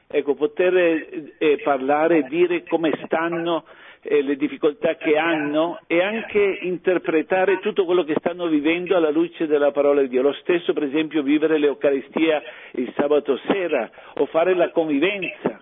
ecco, 0.08 0.34
poter 0.34 1.36
eh, 1.38 1.60
parlare 1.62 2.18
e 2.18 2.22
dire 2.24 2.64
come 2.64 2.90
stanno 3.04 3.64
eh, 4.02 4.22
le 4.22 4.36
difficoltà 4.36 4.96
che 4.96 5.16
hanno 5.16 5.80
e 5.86 6.02
anche 6.02 6.58
interpretare 6.62 7.58
tutto 7.58 7.84
quello 7.84 8.04
che 8.04 8.14
stanno 8.18 8.46
vivendo 8.46 8.96
alla 8.96 9.10
luce 9.10 9.46
della 9.46 9.70
parola 9.70 10.00
di 10.00 10.08
Dio. 10.08 10.22
Lo 10.22 10.32
stesso, 10.34 10.72
per 10.72 10.84
esempio, 10.84 11.22
vivere 11.22 11.58
l'Eucaristia 11.58 12.42
il 12.72 12.92
sabato 12.96 13.38
sera 13.46 13.90
o 14.14 14.26
fare 14.26 14.54
la 14.54 14.70
convivenza. 14.70 15.60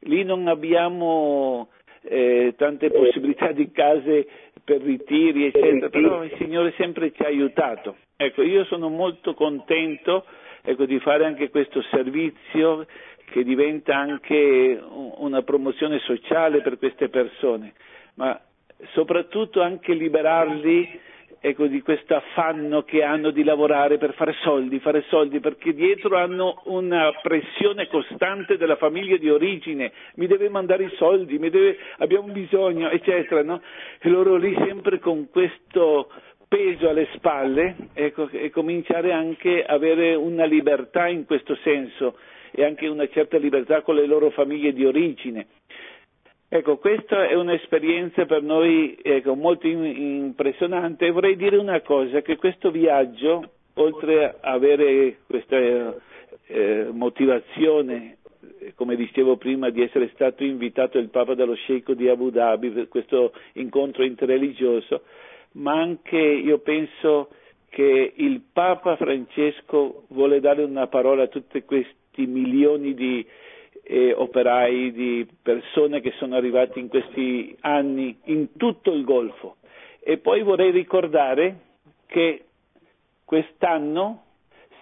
Lì 0.00 0.24
non 0.24 0.46
abbiamo 0.46 1.68
eh, 2.02 2.54
tante 2.56 2.90
possibilità 2.90 3.52
di 3.52 3.70
case 3.72 4.26
per 4.64 4.80
ritiri, 4.80 5.46
eccetera, 5.46 5.88
però 5.88 6.24
il 6.24 6.34
Signore 6.38 6.72
sempre 6.76 7.12
ci 7.12 7.22
ha 7.22 7.26
aiutato. 7.26 7.96
Ecco, 8.16 8.42
io 8.42 8.64
sono 8.64 8.88
molto 8.88 9.34
contento 9.34 10.24
ecco, 10.62 10.86
di 10.86 10.98
fare 11.00 11.24
anche 11.24 11.50
questo 11.50 11.82
servizio 11.82 12.86
che 13.26 13.44
diventa 13.44 13.96
anche 13.96 14.80
una 15.16 15.42
promozione 15.42 15.98
sociale 16.00 16.62
per 16.62 16.78
queste 16.78 17.08
persone, 17.08 17.74
ma 18.14 18.40
soprattutto 18.92 19.60
anche 19.60 19.92
liberarli 19.92 21.00
ecco, 21.40 21.66
di 21.66 21.80
questo 21.82 22.14
affanno 22.14 22.82
che 22.82 23.02
hanno 23.02 23.30
di 23.30 23.44
lavorare 23.44 23.98
per 23.98 24.14
fare 24.14 24.34
soldi, 24.42 24.78
fare 24.80 25.04
soldi, 25.08 25.40
perché 25.40 25.74
dietro 25.74 26.16
hanno 26.16 26.62
una 26.64 27.12
pressione 27.22 27.88
costante 27.88 28.56
della 28.56 28.76
famiglia 28.76 29.16
di 29.16 29.28
origine, 29.28 29.92
mi 30.14 30.26
deve 30.26 30.48
mandare 30.48 30.84
i 30.84 30.94
soldi, 30.96 31.38
deve, 31.38 31.78
abbiamo 31.98 32.28
bisogno, 32.32 32.88
eccetera, 32.90 33.42
no? 33.42 33.60
E 34.00 34.08
loro 34.08 34.36
lì 34.36 34.54
sempre 34.66 34.98
con 34.98 35.28
questo 35.30 36.10
peso 36.48 36.88
alle 36.88 37.08
spalle 37.14 37.74
ecco, 37.92 38.28
e 38.30 38.50
cominciare 38.50 39.12
anche 39.12 39.64
a 39.64 39.74
avere 39.74 40.14
una 40.14 40.44
libertà 40.44 41.08
in 41.08 41.26
questo 41.26 41.56
senso 41.56 42.16
e 42.56 42.64
anche 42.64 42.88
una 42.88 43.06
certa 43.08 43.36
libertà 43.36 43.82
con 43.82 43.94
le 43.96 44.06
loro 44.06 44.30
famiglie 44.30 44.72
di 44.72 44.86
origine. 44.86 45.46
Ecco, 46.48 46.78
questa 46.78 47.26
è 47.28 47.34
un'esperienza 47.34 48.24
per 48.24 48.42
noi 48.42 48.96
ecco, 49.02 49.34
molto 49.34 49.66
impressionante 49.66 51.04
e 51.04 51.10
vorrei 51.10 51.36
dire 51.36 51.58
una 51.58 51.82
cosa, 51.82 52.22
che 52.22 52.36
questo 52.36 52.70
viaggio, 52.70 53.50
oltre 53.74 54.36
a 54.40 54.52
avere 54.52 55.18
questa 55.26 55.58
eh, 56.46 56.88
motivazione, 56.92 58.16
come 58.74 58.96
dicevo 58.96 59.36
prima, 59.36 59.68
di 59.68 59.82
essere 59.82 60.10
stato 60.14 60.44
invitato 60.44 60.96
il 60.96 61.10
Papa 61.10 61.34
dallo 61.34 61.54
Sceicco 61.54 61.92
di 61.92 62.08
Abu 62.08 62.30
Dhabi 62.30 62.70
per 62.70 62.88
questo 62.88 63.32
incontro 63.54 64.02
interreligioso, 64.02 65.02
ma 65.52 65.72
anche 65.78 66.16
io 66.16 66.58
penso 66.60 67.28
che 67.68 68.12
il 68.14 68.40
Papa 68.50 68.96
Francesco 68.96 70.04
vuole 70.08 70.40
dare 70.40 70.62
una 70.62 70.86
parola 70.86 71.24
a 71.24 71.28
tutti 71.28 71.62
questi 71.64 71.94
questi 72.16 72.26
milioni 72.26 72.94
di 72.94 73.26
eh, 73.82 74.14
operai, 74.14 74.90
di 74.92 75.28
persone 75.42 76.00
che 76.00 76.12
sono 76.18 76.34
arrivati 76.34 76.80
in 76.80 76.88
questi 76.88 77.54
anni 77.60 78.18
in 78.24 78.56
tutto 78.56 78.92
il 78.92 79.04
Golfo. 79.04 79.56
E 80.00 80.16
poi 80.16 80.42
vorrei 80.42 80.70
ricordare 80.70 81.60
che 82.06 82.44
quest'anno 83.24 84.24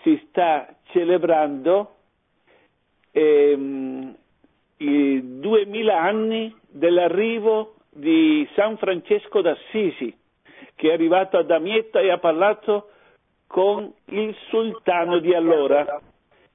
si 0.02 0.22
sta 0.28 0.74
celebrando 0.90 1.94
ehm, 3.10 4.16
i 4.76 5.38
duemila 5.40 6.00
anni 6.00 6.54
dell'arrivo 6.68 7.74
di 7.90 8.46
San 8.54 8.76
Francesco 8.76 9.40
d'Assisi, 9.40 10.14
che 10.74 10.90
è 10.90 10.92
arrivato 10.92 11.38
a 11.38 11.42
Damietta 11.42 12.00
e 12.00 12.10
ha 12.10 12.18
parlato 12.18 12.90
con 13.46 13.92
il 14.06 14.34
sultano 14.48 15.18
di 15.18 15.32
allora, 15.32 16.00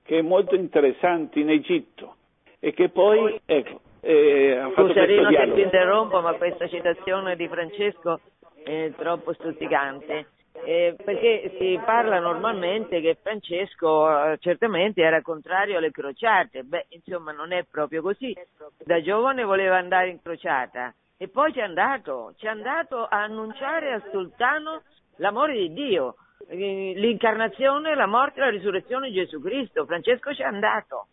che 0.09 0.17
è 0.17 0.21
molto 0.23 0.55
interessante 0.55 1.39
in 1.39 1.51
Egitto. 1.51 2.15
E 2.57 2.73
che 2.73 2.89
poi 2.89 3.39
ecco, 3.45 3.79
eh, 3.99 4.57
ha 4.57 4.69
fatto 4.71 4.87
Scusa 4.87 5.05
Rino 5.05 5.29
che 5.29 5.53
ti 5.53 5.61
interrompo 5.61 6.19
ma 6.19 6.33
questa 6.33 6.67
citazione 6.67 7.35
di 7.35 7.47
Francesco 7.47 8.19
è 8.63 8.91
troppo 8.97 9.33
stuzzicante 9.33 10.25
eh, 10.65 10.95
perché 11.03 11.53
si 11.59 11.79
parla 11.85 12.19
normalmente 12.19 13.01
che 13.01 13.19
Francesco 13.21 14.09
eh, 14.09 14.37
certamente 14.39 15.03
era 15.03 15.21
contrario 15.21 15.77
alle 15.77 15.91
crociate, 15.91 16.63
beh 16.63 16.87
insomma 16.89 17.31
non 17.31 17.51
è 17.51 17.63
proprio 17.69 18.01
così, 18.01 18.35
da 18.83 18.99
giovane 19.03 19.43
voleva 19.43 19.77
andare 19.77 20.09
in 20.09 20.19
crociata. 20.19 20.91
E 21.17 21.27
poi 21.27 21.53
ci 21.53 21.59
è 21.59 21.63
andato, 21.63 22.33
ci 22.37 22.47
è 22.47 22.49
andato 22.49 23.05
a 23.05 23.21
annunciare 23.21 23.93
al 23.93 24.03
sultano 24.11 24.81
l'amore 25.17 25.53
di 25.53 25.73
Dio, 25.73 26.15
l'incarnazione, 26.47 27.95
la 27.95 28.07
morte 28.07 28.39
e 28.39 28.43
la 28.43 28.49
risurrezione 28.49 29.09
di 29.09 29.15
Gesù 29.15 29.41
Cristo. 29.41 29.85
Francesco 29.85 30.33
ci 30.33 30.41
è 30.41 30.45
andato 30.45 31.07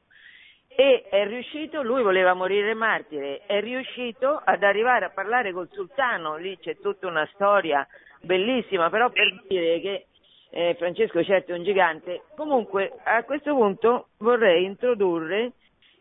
e 0.69 1.07
è 1.09 1.27
riuscito, 1.27 1.83
lui 1.83 2.03
voleva 2.03 2.35
morire 2.35 2.75
martire, 2.75 3.43
è 3.47 3.61
riuscito 3.61 4.41
ad 4.45 4.63
arrivare 4.63 5.07
a 5.07 5.11
parlare 5.11 5.53
col 5.53 5.69
sultano, 5.73 6.37
lì 6.37 6.59
c'è 6.59 6.77
tutta 6.79 7.07
una 7.07 7.29
storia 7.33 7.87
bellissima, 8.21 8.91
però 8.91 9.11
per 9.11 9.43
dire 9.49 9.81
che 9.81 10.07
eh, 10.51 10.75
Francesco 10.79 11.23
certo 11.25 11.53
è 11.53 11.57
un 11.57 11.65
gigante. 11.65 12.23
Comunque 12.37 12.93
a 13.05 13.25
questo 13.25 13.55
punto 13.55 14.09
vorrei 14.19 14.65
introdurre 14.65 15.53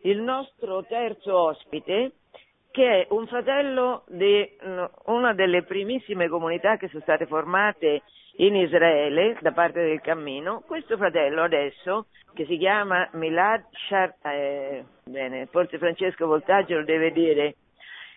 il 0.02 0.20
nostro 0.20 0.84
terzo 0.84 1.36
ospite 1.36 2.12
che 2.70 3.02
è 3.02 3.06
un 3.10 3.26
fratello 3.26 4.04
di 4.08 4.46
una 5.06 5.32
delle 5.32 5.62
primissime 5.62 6.28
comunità 6.28 6.76
che 6.76 6.88
sono 6.88 7.02
state 7.02 7.24
formate 7.24 8.02
in 8.36 8.54
Israele 8.54 9.36
da 9.40 9.52
parte 9.52 9.82
del 9.82 10.00
cammino, 10.00 10.62
questo 10.66 10.96
fratello 10.96 11.42
adesso, 11.42 12.06
che 12.34 12.44
si 12.46 12.58
chiama 12.58 13.08
Milad 13.12 13.64
Shar, 13.70 14.14
eh, 14.22 14.84
bene, 15.04 15.46
forse 15.46 15.78
Francesco 15.78 16.26
Voltaggio 16.26 16.76
lo 16.76 16.84
deve 16.84 17.12
dire 17.12 17.54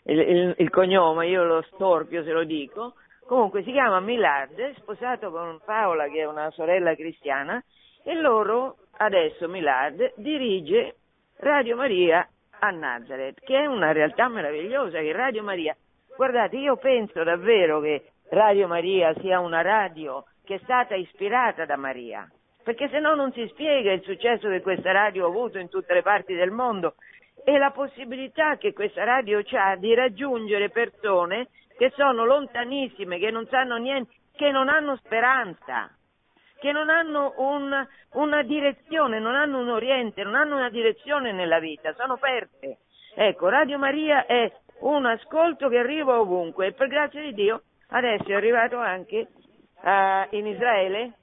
il, 0.03 0.19
il, 0.19 0.55
il, 0.57 0.69
cognome, 0.69 1.27
io 1.27 1.43
lo 1.43 1.61
storpio 1.73 2.23
se 2.23 2.31
lo 2.31 2.43
dico, 2.43 2.95
comunque 3.25 3.63
si 3.63 3.71
chiama 3.71 3.99
Milad, 3.99 4.73
sposato 4.77 5.31
con 5.31 5.59
Paola 5.63 6.07
che 6.09 6.19
è 6.19 6.25
una 6.25 6.49
sorella 6.51 6.95
cristiana, 6.95 7.63
e 8.03 8.15
loro 8.15 8.77
adesso 8.97 9.47
Milad 9.47 10.13
dirige 10.15 10.95
Radio 11.37 11.75
Maria 11.77 12.27
a 12.59 12.69
Nazareth, 12.71 13.39
che 13.41 13.57
è 13.57 13.65
una 13.65 13.93
realtà 13.93 14.27
meravigliosa, 14.27 14.99
che 14.99 15.13
Radio 15.13 15.43
Maria, 15.43 15.75
guardate, 16.15 16.57
io 16.57 16.75
penso 16.75 17.23
davvero 17.23 17.79
che 17.79 18.08
Radio 18.29 18.67
Maria 18.67 19.13
sia 19.21 19.39
una 19.39 19.61
radio 19.61 20.25
che 20.43 20.55
è 20.55 20.59
stata 20.61 20.93
ispirata 20.93 21.65
da 21.65 21.77
Maria, 21.77 22.29
perché 22.63 22.87
se 22.89 22.99
no 22.99 23.15
non 23.15 23.31
si 23.31 23.47
spiega 23.47 23.91
il 23.91 24.03
successo 24.03 24.49
che 24.49 24.61
questa 24.61 24.91
radio 24.91 25.25
ha 25.25 25.29
avuto 25.29 25.57
in 25.57 25.67
tutte 25.67 25.95
le 25.95 26.03
parti 26.03 26.35
del 26.35 26.51
mondo 26.51 26.93
e 27.43 27.57
la 27.57 27.71
possibilità 27.71 28.57
che 28.57 28.71
questa 28.73 29.03
radio 29.03 29.41
ha 29.53 29.75
di 29.77 29.95
raggiungere 29.95 30.69
persone 30.69 31.47
che 31.75 31.91
sono 31.95 32.23
lontanissime, 32.25 33.17
che 33.17 33.31
non 33.31 33.47
sanno 33.47 33.77
niente, 33.77 34.13
che 34.35 34.51
non 34.51 34.69
hanno 34.69 34.95
speranza, 34.97 35.89
che 36.59 36.71
non 36.71 36.89
hanno 36.89 37.33
un, 37.37 37.87
una 38.13 38.43
direzione, 38.43 39.19
non 39.19 39.33
hanno 39.33 39.59
un 39.59 39.69
oriente, 39.69 40.23
non 40.23 40.35
hanno 40.35 40.57
una 40.57 40.69
direzione 40.69 41.31
nella 41.31 41.59
vita, 41.59 41.93
sono 41.93 42.17
perte. 42.17 42.77
Ecco, 43.15 43.49
Radio 43.49 43.79
Maria 43.79 44.27
è 44.27 44.51
un 44.81 45.05
ascolto 45.05 45.67
che 45.67 45.79
arriva 45.79 46.19
ovunque 46.19 46.67
e 46.67 46.73
per 46.73 46.87
grazia 46.87 47.21
di 47.21 47.33
Dio 47.33 47.63
Adesso 47.91 48.27
è 48.27 48.33
arrivato 48.33 48.77
anche 48.77 49.27
uh, 49.81 50.35
in 50.35 50.45
Israele 50.45 51.13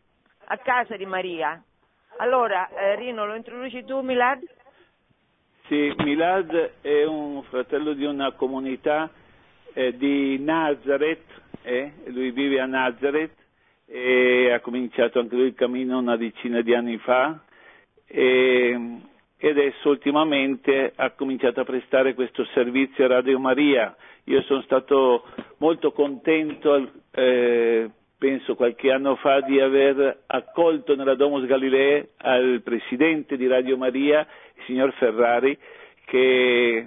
a 0.46 0.56
casa 0.58 0.96
di 0.96 1.06
Maria. 1.06 1.62
Allora, 2.18 2.68
eh, 2.68 2.96
Rino, 2.96 3.26
lo 3.26 3.34
introduci 3.34 3.84
tu, 3.84 4.00
Milad? 4.00 4.40
Sì, 5.68 5.92
Milad 5.98 6.72
è 6.80 7.04
un 7.04 7.42
fratello 7.44 7.92
di 7.92 8.04
una 8.04 8.32
comunità 8.32 9.10
eh, 9.74 9.96
di 9.96 10.38
Nazareth, 10.38 11.26
eh? 11.62 11.92
lui 12.06 12.30
vive 12.30 12.60
a 12.60 12.66
Nazareth 12.66 13.34
e 13.86 14.50
ha 14.52 14.60
cominciato 14.60 15.20
anche 15.20 15.36
lui 15.36 15.48
il 15.48 15.54
cammino 15.54 15.98
una 15.98 16.16
decina 16.16 16.62
di 16.62 16.74
anni 16.74 16.98
fa 16.98 17.38
e, 18.06 19.00
e 19.39 19.51
adesso 19.51 19.91
ultimamente 19.91 20.93
ha 20.97 21.11
cominciato 21.11 21.61
a 21.61 21.64
prestare 21.64 22.14
questo 22.14 22.45
servizio 22.55 23.05
a 23.05 23.09
Radio 23.09 23.39
Maria. 23.39 23.95
Io 24.24 24.43
sono 24.43 24.62
stato 24.62 25.24
molto 25.59 25.93
contento, 25.93 26.91
eh, 27.12 27.91
penso 28.18 28.55
qualche 28.55 28.91
anno 28.91 29.16
fa, 29.16 29.41
di 29.41 29.61
aver 29.61 30.22
accolto 30.26 30.97
nella 30.97 31.14
Domus 31.14 31.45
Galilei 31.45 32.09
al 32.18 32.62
presidente 32.64 33.37
di 33.37 33.47
Radio 33.47 33.76
Maria, 33.76 34.26
il 34.57 34.62
signor 34.64 34.93
Ferrari, 34.95 35.57
che 36.07 36.87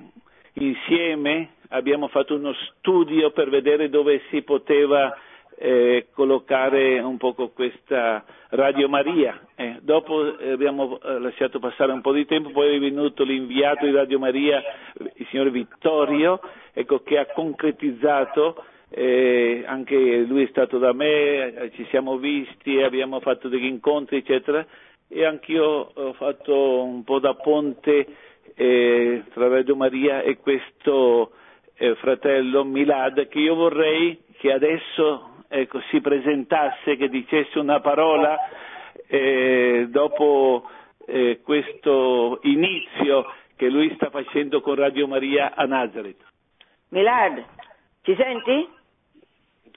insieme 0.53 1.51
abbiamo 1.69 2.07
fatto 2.07 2.35
uno 2.35 2.53
studio 2.53 3.31
per 3.31 3.49
vedere 3.49 3.89
dove 3.89 4.21
si 4.29 4.41
poteva 4.41 5.15
eh, 5.61 6.07
collocare 6.13 6.99
un 6.99 7.17
po' 7.17 7.33
questa 7.33 8.23
Radio 8.51 8.87
Maria. 8.87 9.39
Eh, 9.55 9.79
dopo 9.81 10.37
eh, 10.39 10.51
abbiamo 10.51 10.99
eh, 11.01 11.19
lasciato 11.19 11.59
passare 11.59 11.91
un 11.91 11.99
po' 11.99 12.13
di 12.13 12.25
tempo, 12.25 12.49
poi 12.51 12.77
è 12.77 12.79
venuto 12.79 13.23
l'inviato 13.23 13.85
di 13.85 13.91
Radio 13.91 14.19
Maria, 14.19 14.61
il 15.15 15.27
signor 15.29 15.51
Vittorio, 15.51 16.39
ecco, 16.73 17.03
che 17.03 17.17
ha 17.17 17.25
concretizzato 17.25 18.63
eh, 18.91 19.63
anche 19.67 19.95
lui 20.21 20.45
è 20.45 20.47
stato 20.49 20.79
da 20.79 20.93
me, 20.93 21.53
eh, 21.53 21.71
ci 21.75 21.85
siamo 21.89 22.17
visti, 22.17 22.81
abbiamo 22.81 23.19
fatto 23.19 23.49
degli 23.49 23.65
incontri, 23.65 24.17
eccetera, 24.17 24.65
e 25.09 25.25
anch'io 25.25 25.91
ho 25.93 26.13
fatto 26.13 26.83
un 26.83 27.03
po' 27.03 27.19
da 27.19 27.35
ponte 27.35 28.07
eh, 28.55 29.23
tra 29.33 29.47
Radio 29.47 29.75
Maria 29.75 30.21
e 30.21 30.37
questo 30.37 31.31
eh, 31.75 31.95
fratello 31.95 32.63
Milad, 32.63 33.27
che 33.27 33.39
io 33.39 33.55
vorrei 33.55 34.17
che 34.39 34.53
adesso 34.53 35.28
ecco, 35.49 35.81
si 35.89 35.99
presentasse, 35.99 36.95
che 36.95 37.09
dicesse 37.09 37.59
una 37.59 37.81
parola 37.81 38.37
eh, 39.07 39.87
dopo 39.89 40.69
eh, 41.07 41.41
questo 41.43 42.39
inizio 42.43 43.25
che 43.55 43.67
lui 43.67 43.91
sta 43.95 44.09
facendo 44.09 44.61
con 44.61 44.75
Radio 44.75 45.07
Maria 45.07 45.53
a 45.55 45.65
Nazareth. 45.65 46.23
Milad, 46.89 47.43
ci 48.03 48.15
senti? 48.15 48.69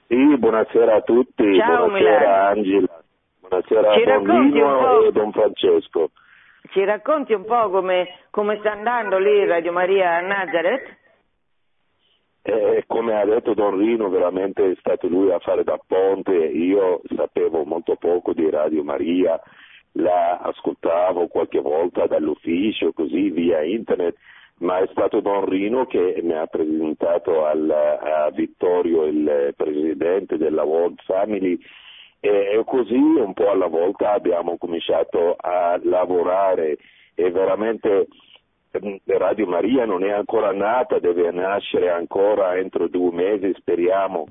Sì, 0.07 0.37
buonasera 0.37 0.95
a 0.95 1.01
tutti, 1.01 1.57
Ciao, 1.57 1.87
buonasera 1.87 2.19
Milano. 2.19 2.45
Angela, 2.45 3.03
buonasera 3.39 3.93
Ci 3.93 4.01
a 4.01 4.05
Don 4.05 4.25
racconti 4.25 4.59
un 4.59 4.69
po'? 4.69 4.97
Lino 4.97 5.03
e 5.03 5.11
Don 5.11 5.31
Francesco. 5.31 6.09
Ci 6.69 6.83
racconti 6.85 7.33
un 7.33 7.45
po' 7.45 7.69
come, 7.69 8.19
come 8.29 8.57
sta 8.59 8.71
andando 8.71 9.17
lì 9.17 9.45
Radio 9.45 9.71
Maria 9.71 10.15
a 10.15 10.21
Nazareth? 10.21 11.01
Eh, 12.45 12.83
come 12.87 13.17
ha 13.17 13.23
detto 13.23 13.53
Don 13.53 13.77
Rino, 13.77 14.09
veramente 14.09 14.69
è 14.69 14.75
stato 14.79 15.07
lui 15.07 15.31
a 15.31 15.39
fare 15.39 15.63
da 15.63 15.79
ponte, 15.87 16.33
io 16.33 17.01
sapevo 17.15 17.63
molto 17.63 17.95
poco 17.95 18.33
di 18.33 18.49
Radio 18.49 18.83
Maria, 18.83 19.39
la 19.93 20.39
ascoltavo 20.39 21.27
qualche 21.27 21.61
volta 21.61 22.05
dall'ufficio, 22.05 22.91
così 22.91 23.29
via 23.29 23.63
internet, 23.63 24.17
ma 24.57 24.79
è 24.79 24.87
stato 24.91 25.21
Don 25.21 25.45
Rino 25.45 25.85
che 25.85 26.19
mi 26.21 26.33
ha 26.33 26.45
presentato 26.47 27.45
al, 27.45 27.69
a 27.69 28.29
Vittorio, 28.31 29.05
il 29.05 29.53
presidente 29.55 30.37
della 30.37 30.63
World 30.63 30.99
Family, 31.05 31.57
e 32.19 32.61
così 32.65 32.93
un 32.93 33.33
po' 33.33 33.51
alla 33.51 33.67
volta 33.67 34.11
abbiamo 34.11 34.57
cominciato 34.57 35.35
a 35.39 35.79
lavorare. 35.81 36.77
E 37.15 37.29
veramente 37.29 38.07
Radio 39.05 39.45
Maria 39.45 39.85
non 39.85 40.03
è 40.03 40.11
ancora 40.11 40.51
nata, 40.51 40.97
deve 40.97 41.29
nascere 41.31 41.91
ancora 41.91 42.57
entro 42.57 42.87
due 42.87 43.11
mesi, 43.11 43.53
speriamo. 43.55 44.25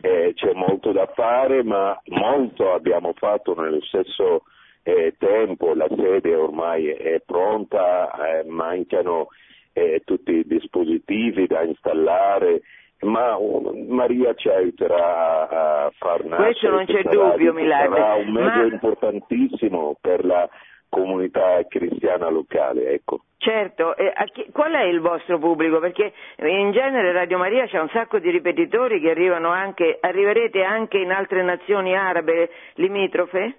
Eh, 0.00 0.32
c'è 0.34 0.52
molto 0.54 0.92
da 0.92 1.06
fare, 1.14 1.62
ma 1.62 2.00
molto 2.06 2.72
abbiamo 2.72 3.12
fatto 3.14 3.54
nello 3.54 3.82
stesso 3.82 4.44
eh, 4.82 5.14
tempo, 5.18 5.74
la 5.74 5.86
sede 5.94 6.34
ormai 6.34 6.88
è 6.88 7.20
pronta, 7.24 8.40
eh, 8.40 8.44
mancano 8.48 9.28
eh, 9.72 10.02
tutti 10.04 10.32
i 10.32 10.46
dispositivi 10.46 11.46
da 11.46 11.62
installare, 11.62 12.62
ma 13.00 13.36
uh, 13.36 13.84
Maria 13.88 14.32
ci 14.34 14.48
aiuterà 14.48 15.48
a 15.48 15.92
far 15.98 16.24
nascere. 16.24 16.44
Questo 16.44 16.70
non 16.70 16.84
c'è 16.86 17.02
dubbio, 17.02 17.52
Milad. 17.52 17.92
Sarà 17.92 18.14
un 18.14 18.32
mezzo 18.32 18.58
Ma- 18.58 18.72
importantissimo 18.72 19.96
per 20.00 20.24
la 20.24 20.48
comunità 20.92 21.64
cristiana 21.68 22.28
locale, 22.28 22.90
ecco. 22.90 23.24
Certo, 23.38 23.96
e 23.96 24.12
a 24.14 24.24
chi- 24.26 24.50
qual 24.52 24.72
è 24.72 24.82
il 24.84 25.00
vostro 25.00 25.38
pubblico? 25.38 25.80
Perché 25.80 26.12
in 26.36 26.70
genere 26.72 27.12
Radio 27.12 27.38
Maria 27.38 27.66
c'è 27.66 27.80
un 27.80 27.88
sacco 27.88 28.18
di 28.18 28.30
ripetitori 28.30 29.00
che 29.00 29.10
arrivano 29.10 29.48
anche, 29.48 29.96
arriverete 29.98 30.62
anche 30.62 30.98
in 30.98 31.10
altre 31.10 31.42
nazioni 31.42 31.96
arabe 31.96 32.50
limitrofe? 32.74 33.56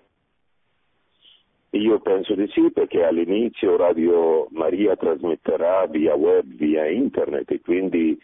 Io 1.71 1.99
penso 2.01 2.35
di 2.35 2.47
sì 2.49 2.69
perché 2.71 3.03
all'inizio 3.03 3.75
Radio 3.77 4.45
Maria 4.51 4.95
trasmetterà 4.95 5.87
via 5.87 6.13
web, 6.13 6.45
via 6.45 6.87
internet 6.87 7.49
e 7.49 7.61
quindi 7.61 8.15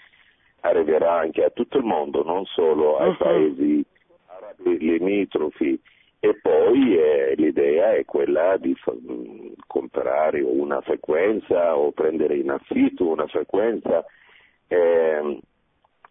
arriverà 0.61 1.17
anche 1.17 1.43
a 1.43 1.49
tutto 1.49 1.79
il 1.79 1.83
mondo, 1.83 2.23
non 2.23 2.45
solo 2.45 2.99
ai 2.99 3.09
Mhm. 3.09 3.17
paesi 3.17 3.85
arabi 4.27 4.77
limitrofi. 4.77 5.79
E 6.21 6.37
poi 6.41 6.97
eh, 6.97 7.33
l'idea 7.35 7.93
è 7.93 8.03
quella 8.03 8.57
di 8.57 8.75
fa- 8.75 8.93
mh, 8.93 9.53
comprare 9.67 10.41
una 10.41 10.81
frequenza 10.81 11.77
o 11.77 11.91
prendere 11.91 12.35
in 12.35 12.49
affitto 12.49 13.07
una 13.07 13.27
frequenza 13.27 14.03
ehm, 14.67 15.39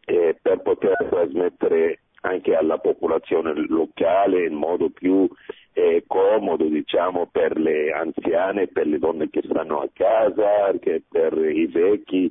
eh, 0.06 0.36
per 0.40 0.62
poter 0.62 0.96
trasmettere 1.10 2.00
anche 2.22 2.54
alla 2.54 2.78
popolazione 2.78 3.52
locale 3.68 4.46
in 4.46 4.54
modo 4.54 4.90
più 4.90 5.28
eh, 5.72 6.02
comodo 6.06 6.64
diciamo 6.64 7.28
per 7.30 7.58
le 7.58 7.92
anziane, 7.92 8.66
per 8.66 8.86
le 8.86 8.98
donne 8.98 9.28
che 9.30 9.42
stanno 9.44 9.80
a 9.80 9.88
casa, 9.92 10.72
per 11.08 11.38
i 11.38 11.66
vecchi 11.66 12.30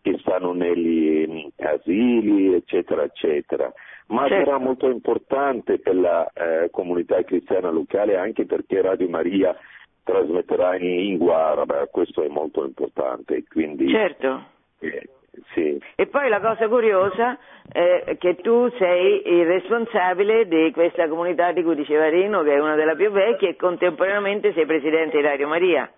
che 0.00 0.18
stanno 0.20 0.52
negli 0.52 1.26
mm, 1.28 1.48
asili, 1.58 2.54
eccetera, 2.54 3.02
eccetera. 3.02 3.72
Ma 4.08 4.26
Certo. 4.26 4.44
sarà 4.46 4.58
molto 4.58 4.88
importante 4.88 5.78
per 5.78 5.94
la 5.94 6.26
eh, 6.32 6.70
comunità 6.70 7.22
cristiana 7.24 7.70
locale 7.70 8.16
anche 8.16 8.46
perché 8.46 8.80
Radio 8.80 9.08
Maria 9.08 9.54
trasmetterà 10.02 10.76
in 10.76 10.96
lingua 10.96 11.48
araba, 11.50 11.86
questo 11.90 12.22
è 12.22 12.28
molto 12.28 12.64
importante. 12.64 13.44
Quindi, 13.46 13.90
Certo. 13.90 14.42
eh, 14.80 15.08
sì. 15.52 15.78
E 15.94 16.06
poi 16.06 16.30
la 16.30 16.40
cosa 16.40 16.66
curiosa 16.68 17.38
è 17.70 18.16
che 18.18 18.36
tu 18.36 18.70
sei 18.78 19.22
il 19.26 19.44
responsabile 19.46 20.48
di 20.48 20.70
questa 20.72 21.06
comunità 21.06 21.52
di 21.52 21.62
cui 21.62 21.74
diceva 21.76 22.08
Rino, 22.08 22.42
che 22.42 22.54
è 22.54 22.58
una 22.58 22.74
delle 22.76 22.96
più 22.96 23.10
vecchie, 23.10 23.50
e 23.50 23.56
contemporaneamente 23.56 24.54
sei 24.54 24.64
presidente 24.64 25.18
di 25.18 25.22
Radio 25.22 25.48
Maria. 25.48 25.88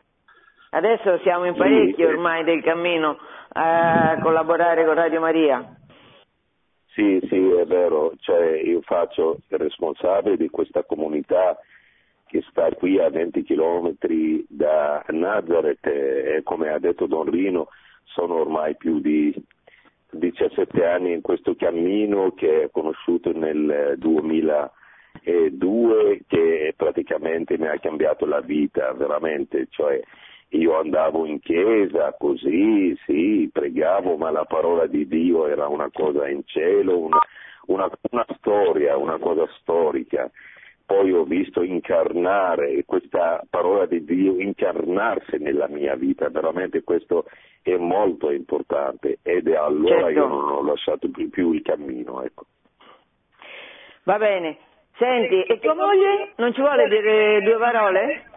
Adesso 0.70 1.18
siamo 1.18 1.44
in 1.46 1.52
Sì, 1.52 1.58
parecchi 1.58 2.02
eh. 2.02 2.06
ormai 2.06 2.42
del 2.42 2.62
cammino 2.62 3.18
a 3.52 4.18
collaborare 4.20 4.84
con 4.84 4.94
Radio 4.94 5.20
Maria. 5.20 5.74
Sì, 6.92 7.20
sì, 7.28 7.48
è 7.50 7.64
vero, 7.66 8.14
cioè, 8.18 8.60
io 8.62 8.80
faccio 8.82 9.38
il 9.48 9.58
responsabile 9.58 10.36
di 10.36 10.48
questa 10.48 10.82
comunità 10.82 11.56
che 12.26 12.42
sta 12.50 12.68
qui 12.74 12.98
a 12.98 13.08
20 13.10 13.42
chilometri 13.42 14.44
da 14.48 15.04
Nazareth 15.08 15.86
e 15.86 16.40
come 16.44 16.70
ha 16.70 16.78
detto 16.78 17.06
Don 17.06 17.28
Rino 17.30 17.68
sono 18.04 18.40
ormai 18.40 18.76
più 18.76 19.00
di 19.00 19.34
17 20.10 20.84
anni 20.84 21.12
in 21.12 21.20
questo 21.22 21.54
cammino 21.54 22.32
che 22.34 22.64
ho 22.64 22.70
conosciuto 22.70 23.32
nel 23.32 23.94
2002 23.96 26.22
che 26.26 26.74
praticamente 26.76 27.56
mi 27.58 27.68
ha 27.68 27.78
cambiato 27.78 28.26
la 28.26 28.40
vita 28.40 28.92
veramente, 28.92 29.68
cioè 29.70 30.00
io 30.50 30.78
andavo 30.78 31.26
in 31.26 31.40
chiesa 31.40 32.14
così, 32.18 32.96
sì, 33.04 33.48
pregavo, 33.52 34.16
ma 34.16 34.30
la 34.30 34.44
parola 34.44 34.86
di 34.86 35.06
Dio 35.06 35.46
era 35.46 35.68
una 35.68 35.90
cosa 35.92 36.28
in 36.28 36.42
cielo, 36.44 36.98
una, 36.98 37.18
una, 37.66 37.88
una 38.10 38.26
storia, 38.36 38.96
una 38.96 39.18
cosa 39.18 39.46
storica. 39.60 40.30
Poi 40.84 41.12
ho 41.12 41.22
visto 41.22 41.62
incarnare 41.62 42.84
questa 42.84 43.44
parola 43.48 43.86
di 43.86 44.04
Dio, 44.04 44.40
incarnarsi 44.40 45.36
nella 45.38 45.68
mia 45.68 45.94
vita, 45.94 46.28
veramente 46.30 46.82
questo 46.82 47.26
è 47.62 47.76
molto 47.76 48.32
importante 48.32 49.18
ed 49.22 49.46
è 49.46 49.54
allora 49.54 50.06
Certo. 50.06 50.10
io 50.10 50.26
non 50.26 50.48
ho 50.48 50.64
lasciato 50.64 51.08
più, 51.10 51.30
più 51.30 51.52
il 51.52 51.62
cammino. 51.62 52.24
Ecco. 52.24 52.46
Va 54.02 54.18
bene. 54.18 54.58
Senti, 54.98 55.42
e 55.44 55.60
tua 55.60 55.74
moglie 55.74 56.32
non 56.36 56.52
ci 56.52 56.60
vuole 56.60 56.88
dire 56.88 57.40
due 57.42 57.56
parole? 57.56 58.29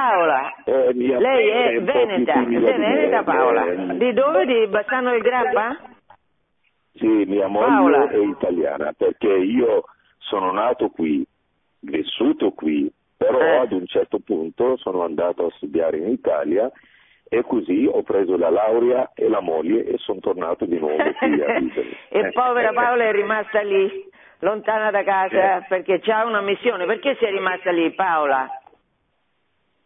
Paola, 0.00 0.52
Eh, 0.64 0.92
lei 0.92 1.48
è 1.48 1.80
veneta, 1.80 2.36
me, 2.40 2.60
veneta 2.60 3.22
Paola. 3.22 3.64
eh. 3.64 3.96
Di 3.96 4.12
dove? 4.12 4.44
Di 4.44 4.66
Bassano 4.66 5.10
del 5.12 5.22
Grappa? 5.22 5.74
Sì, 6.96 7.06
mia 7.26 7.46
moglie 7.46 7.66
Paola. 7.66 8.08
è 8.10 8.18
italiana 8.18 8.92
perché 8.94 9.28
io 9.32 9.84
sono 10.18 10.52
nato 10.52 10.90
qui, 10.90 11.24
vissuto 11.80 12.50
qui, 12.50 12.92
però 13.16 13.38
Eh. 13.40 13.56
ad 13.56 13.72
un 13.72 13.86
certo 13.86 14.18
punto 14.18 14.76
sono 14.76 15.02
andato 15.02 15.46
a 15.46 15.50
studiare 15.52 15.96
in 15.96 16.08
Italia 16.08 16.70
e 17.30 17.40
così 17.42 17.88
ho 17.90 18.02
preso 18.02 18.36
la 18.36 18.50
laurea 18.50 19.12
e 19.14 19.30
la 19.30 19.40
moglie 19.40 19.86
e 19.86 19.94
sono 19.96 20.20
tornato 20.20 20.66
di 20.66 20.78
nuovo 20.78 20.96
qui 21.18 21.40
a 21.42 21.56
vivere. 21.58 21.88
e 22.10 22.32
povera 22.32 22.70
Paola 22.74 23.04
è 23.04 23.12
rimasta 23.12 23.62
lì, 23.62 23.90
lontana 24.40 24.90
da 24.90 25.02
casa, 25.02 25.56
Eh. 25.56 25.64
perché 25.70 26.00
c'ha 26.00 26.26
una 26.26 26.42
missione. 26.42 26.84
Perché 26.84 27.16
sei 27.18 27.30
rimasta 27.32 27.70
lì, 27.70 27.90
Paola? 27.94 28.46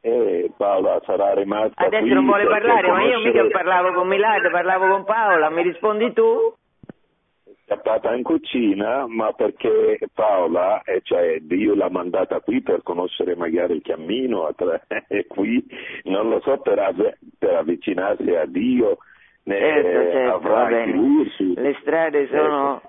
E 0.03 0.51
Paola 0.57 1.01
sarà 1.05 1.35
rimasta 1.35 1.85
Adesso 1.85 2.03
qui 2.03 2.15
non 2.15 2.25
vuole 2.25 2.47
parlare, 2.47 2.91
ma 2.91 3.03
io 3.03 3.19
conoscere- 3.19 3.43
mica 3.43 3.59
parlavo 3.59 3.93
con 3.93 4.09
Milad, 4.09 4.51
parlavo 4.51 4.89
con 4.89 5.05
Paola. 5.05 5.51
Mi 5.51 5.63
rispondi 5.63 6.13
tu? 6.13 6.55
scappata 7.71 8.13
in 8.15 8.25
cucina, 8.25 9.07
ma 9.07 9.33
perché 9.33 9.99
Paola, 10.13 10.83
eh, 10.83 11.01
cioè 11.05 11.39
Dio 11.39 11.77
l'ha 11.77 11.89
mandata 11.89 12.41
qui 12.41 12.63
per 12.63 12.83
conoscere 12.83 13.37
magari 13.37 13.75
il 13.77 13.83
cammino, 13.83 14.47
attra- 14.47 14.81
e 15.07 15.27
qui 15.27 15.65
non 16.05 16.29
lo 16.29 16.41
so, 16.41 16.59
per, 16.59 16.81
av- 16.81 17.15
per 17.39 17.55
avvicinarsi 17.55 18.35
a 18.35 18.45
Dio, 18.47 18.99
ne 19.45 19.59
Certo, 19.59 20.11
certo, 20.11 20.35
avrà 20.35 20.65
anche 20.65 20.93
Le 21.55 21.77
strade 21.81 22.27
sono... 22.27 22.83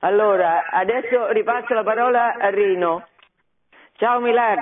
Allora, 0.00 0.70
adesso 0.70 1.26
ripasso 1.32 1.74
la 1.74 1.82
parola 1.82 2.34
a 2.34 2.50
Rino. 2.50 3.04
Ciao 3.94 4.20
Milad. 4.20 4.60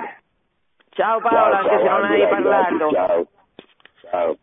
Ciao 0.97 1.19
Paola, 1.19 1.57
Ciao, 1.57 1.69
anche 1.69 1.77
se 1.77 1.83
ciao, 1.83 1.99
non 1.99 2.09
hai 2.09 2.21
Angela, 2.23 2.27
parlato. 2.27 2.91
Ciao. 2.91 3.27
Ciao. 4.01 4.37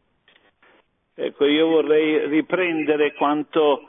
Ecco, 1.17 1.47
io 1.47 1.67
vorrei 1.67 2.29
riprendere 2.29 3.13
quanto 3.15 3.89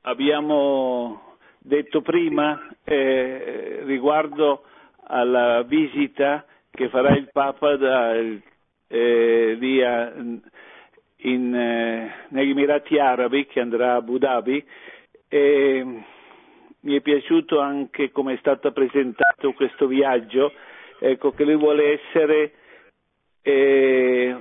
abbiamo 0.00 1.36
detto 1.60 2.00
prima 2.02 2.68
eh, 2.82 3.82
riguardo 3.84 4.64
alla 5.04 5.62
visita 5.62 6.44
che 6.68 6.88
farà 6.88 7.14
il 7.14 7.30
Papa 7.32 7.76
da, 7.76 8.12
eh, 8.88 9.56
lì 9.60 9.80
a, 9.80 10.12
in, 11.18 11.54
eh, 11.54 12.12
negli 12.30 12.50
Emirati 12.50 12.98
Arabi, 12.98 13.46
che 13.46 13.60
andrà 13.60 13.92
a 13.92 13.96
Abu 13.96 14.18
Dhabi, 14.18 14.66
e 15.28 16.02
mi 16.80 16.96
è 16.96 17.00
piaciuto 17.00 17.60
anche 17.60 18.10
come 18.10 18.34
è 18.34 18.36
stato 18.38 18.72
presentato 18.72 19.52
questo 19.52 19.86
viaggio, 19.86 20.50
ecco 20.98 21.32
che 21.32 21.44
lui 21.44 21.56
vuole 21.56 22.00
essere 22.00 22.52
eh, 23.42 24.36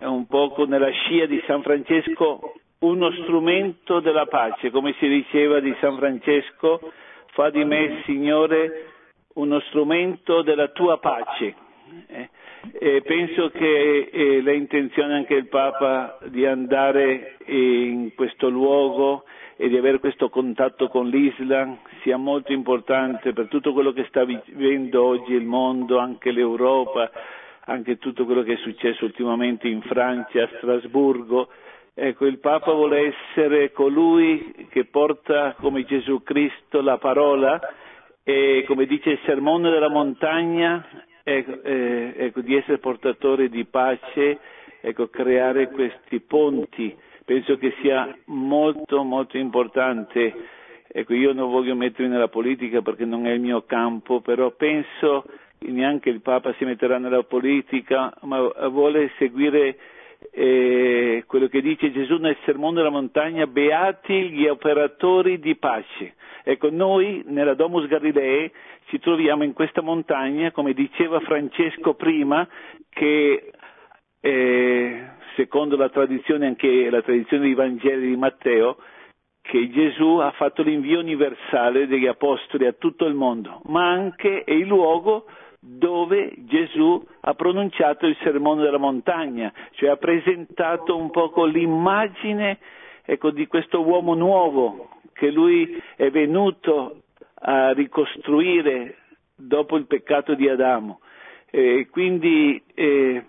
un 0.00 0.26
poco 0.26 0.64
nella 0.64 0.90
scia 0.90 1.26
di 1.26 1.42
San 1.46 1.62
Francesco 1.62 2.54
uno 2.78 3.10
strumento 3.22 4.00
della 4.00 4.26
pace, 4.26 4.70
come 4.70 4.94
si 4.98 5.08
diceva 5.08 5.60
di 5.60 5.74
San 5.80 5.96
Francesco, 5.96 6.92
fa 7.32 7.50
di 7.50 7.64
me, 7.64 8.02
Signore, 8.04 8.92
uno 9.34 9.60
strumento 9.60 10.42
della 10.42 10.68
tua 10.68 10.98
pace. 10.98 11.54
Eh, 12.08 12.28
e 12.72 13.02
penso 13.02 13.50
che 13.50 14.08
eh, 14.12 14.40
l'intenzione 14.40 15.14
anche 15.14 15.34
del 15.34 15.48
Papa 15.48 16.18
di 16.26 16.46
andare 16.46 17.36
in 17.46 18.12
questo 18.14 18.48
luogo 18.48 19.24
e 19.56 19.68
di 19.68 19.76
avere 19.76 19.98
questo 19.98 20.28
contatto 20.28 20.88
con 20.88 21.08
l'Islam 21.08 21.78
sia 22.02 22.16
molto 22.16 22.52
importante 22.52 23.32
per 23.32 23.48
tutto 23.48 23.72
quello 23.72 23.92
che 23.92 24.04
sta 24.08 24.24
vivendo 24.24 25.02
oggi 25.02 25.32
il 25.32 25.44
mondo, 25.44 25.98
anche 25.98 26.30
l'Europa, 26.30 27.10
anche 27.64 27.98
tutto 27.98 28.24
quello 28.24 28.42
che 28.42 28.54
è 28.54 28.58
successo 28.58 29.04
ultimamente 29.04 29.68
in 29.68 29.80
Francia, 29.82 30.42
a 30.42 30.50
Strasburgo. 30.58 31.48
Ecco, 31.94 32.26
il 32.26 32.38
Papa 32.38 32.72
vuole 32.72 33.14
essere 33.14 33.72
colui 33.72 34.66
che 34.68 34.84
porta 34.84 35.54
come 35.58 35.84
Gesù 35.84 36.22
Cristo 36.22 36.82
la 36.82 36.98
parola 36.98 37.58
e 38.22 38.64
come 38.66 38.84
dice 38.84 39.10
il 39.10 39.20
sermone 39.24 39.70
della 39.70 39.88
montagna, 39.88 40.84
ecco, 41.28 41.60
eh, 41.64 42.14
ecco, 42.16 42.40
di 42.40 42.54
essere 42.54 42.78
portatore 42.78 43.48
di 43.48 43.64
pace, 43.64 44.38
ecco, 44.80 45.08
creare 45.08 45.68
questi 45.70 46.20
ponti. 46.20 46.94
Penso 47.24 47.56
che 47.58 47.74
sia 47.80 48.16
molto 48.26 49.02
molto 49.02 49.36
importante. 49.36 50.32
Ecco, 50.86 51.14
io 51.14 51.32
non 51.32 51.50
voglio 51.50 51.74
mettermi 51.74 52.12
nella 52.12 52.28
politica 52.28 52.80
perché 52.80 53.04
non 53.04 53.26
è 53.26 53.32
il 53.32 53.40
mio 53.40 53.64
campo, 53.66 54.20
però 54.20 54.52
penso 54.52 55.24
che 55.58 55.68
neanche 55.72 56.10
il 56.10 56.20
Papa 56.20 56.54
si 56.58 56.64
metterà 56.64 56.98
nella 56.98 57.24
politica, 57.24 58.14
ma 58.22 58.40
vuole 58.68 59.10
seguire 59.18 59.76
eh, 60.32 61.24
quello 61.26 61.48
che 61.48 61.60
dice 61.60 61.92
Gesù 61.92 62.16
nel 62.16 62.36
sermone 62.44 62.76
della 62.76 62.90
montagna, 62.90 63.46
beati 63.46 64.30
gli 64.30 64.46
operatori 64.46 65.38
di 65.38 65.56
pace. 65.56 66.14
Ecco, 66.42 66.70
noi 66.70 67.22
nella 67.26 67.54
Domus 67.54 67.86
Galilei 67.86 68.50
ci 68.86 68.98
troviamo 69.00 69.42
in 69.42 69.52
questa 69.52 69.82
montagna, 69.82 70.52
come 70.52 70.72
diceva 70.72 71.18
Francesco 71.20 71.94
prima, 71.94 72.46
che 72.88 73.50
eh, 74.20 75.04
secondo 75.34 75.76
la 75.76 75.88
tradizione, 75.88 76.46
anche 76.46 76.90
la 76.90 77.02
tradizione 77.02 77.44
dei 77.44 77.54
Vangeli 77.54 78.08
di 78.08 78.16
Matteo, 78.16 78.78
che 79.42 79.70
Gesù 79.70 80.18
ha 80.18 80.32
fatto 80.32 80.62
l'invio 80.62 80.98
universale 80.98 81.86
degli 81.86 82.06
apostoli 82.06 82.66
a 82.66 82.72
tutto 82.72 83.06
il 83.06 83.14
mondo, 83.14 83.60
ma 83.66 83.88
anche 83.88 84.42
è 84.42 84.52
il 84.52 84.66
luogo 84.66 85.26
dove 85.68 86.32
Gesù 86.44 87.04
ha 87.20 87.34
pronunciato 87.34 88.06
il 88.06 88.16
sermone 88.22 88.62
della 88.62 88.78
montagna, 88.78 89.52
cioè 89.72 89.90
ha 89.90 89.96
presentato 89.96 90.96
un 90.96 91.10
poco 91.10 91.44
l'immagine 91.44 92.58
ecco, 93.04 93.30
di 93.30 93.46
questo 93.48 93.82
uomo 93.82 94.14
nuovo 94.14 94.90
che 95.12 95.30
lui 95.30 95.82
è 95.96 96.10
venuto 96.10 97.02
a 97.40 97.72
ricostruire 97.72 98.98
dopo 99.34 99.76
il 99.76 99.86
peccato 99.86 100.34
di 100.34 100.48
Adamo. 100.48 101.00
E 101.50 101.88
quindi 101.90 102.62
eh, 102.74 103.24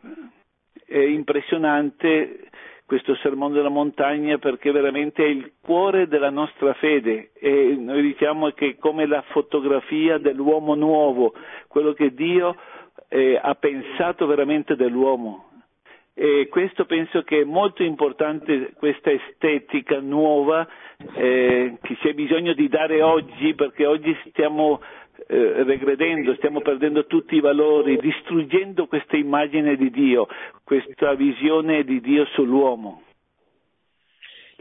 è 0.86 0.98
impressionante 0.98 2.50
questo 2.88 3.16
sermone 3.16 3.54
della 3.54 3.68
montagna 3.68 4.38
perché 4.38 4.72
veramente 4.72 5.22
è 5.22 5.28
il 5.28 5.52
cuore 5.62 6.08
della 6.08 6.30
nostra 6.30 6.74
fede 6.76 7.32
e 7.34 7.76
noi 7.78 8.02
diciamo 8.02 8.52
che 8.52 8.70
è 8.70 8.76
come 8.78 9.06
la 9.06 9.22
fotografia 9.28 10.18
dell'uomo 10.18 10.74
nuovo, 10.74 11.34
quello 11.68 11.92
che 11.92 12.14
Dio 12.14 12.56
eh, 13.10 13.38
ha 13.42 13.54
pensato 13.56 14.26
veramente 14.26 14.78
dell'uomo. 14.78 15.44
E 16.14 16.48
questo 16.50 16.86
penso 16.86 17.24
che 17.24 17.42
è 17.42 17.44
molto 17.44 17.84
importante, 17.84 18.72
questa 18.78 19.12
estetica 19.12 20.00
nuova 20.00 20.66
eh, 21.14 21.78
che 21.82 21.96
c'è 21.98 22.14
bisogno 22.14 22.54
di 22.54 22.70
dare 22.70 23.04
oggi, 23.04 23.54
perché 23.54 23.86
oggi 23.86 24.18
stiamo 24.30 24.82
eh, 25.28 25.64
regredendo, 25.64 26.34
stiamo 26.36 26.62
perdendo 26.62 27.06
tutti 27.06 27.36
i 27.36 27.42
valori, 27.42 27.98
distruggendo 27.98 28.88
questa 28.88 29.18
immagine 29.18 29.76
di 29.76 29.90
Dio, 29.90 30.28
questa 30.64 31.14
visione 31.16 31.84
di 31.84 32.00
Dio 32.00 32.26
sull'uomo. 32.28 33.04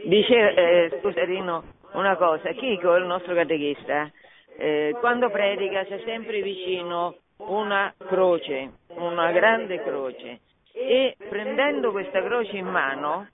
Dice, 0.03 0.53
eh, 0.53 0.99
scusa 0.99 1.23
Rino, 1.23 1.63
una 1.93 2.15
cosa, 2.17 2.51
Chico, 2.51 2.95
il 2.95 3.05
nostro 3.05 3.33
catechista, 3.33 4.11
eh, 4.57 4.95
quando 4.99 5.29
predica 5.29 5.85
c'è 5.85 6.01
sempre 6.05 6.41
vicino 6.41 7.15
una 7.37 7.93
croce, 7.97 8.71
una 8.89 9.31
grande 9.31 9.81
croce, 9.81 10.41
e 10.73 11.15
prendendo 11.29 11.91
questa 11.91 12.21
croce 12.21 12.57
in 12.57 12.67
mano 12.67 13.27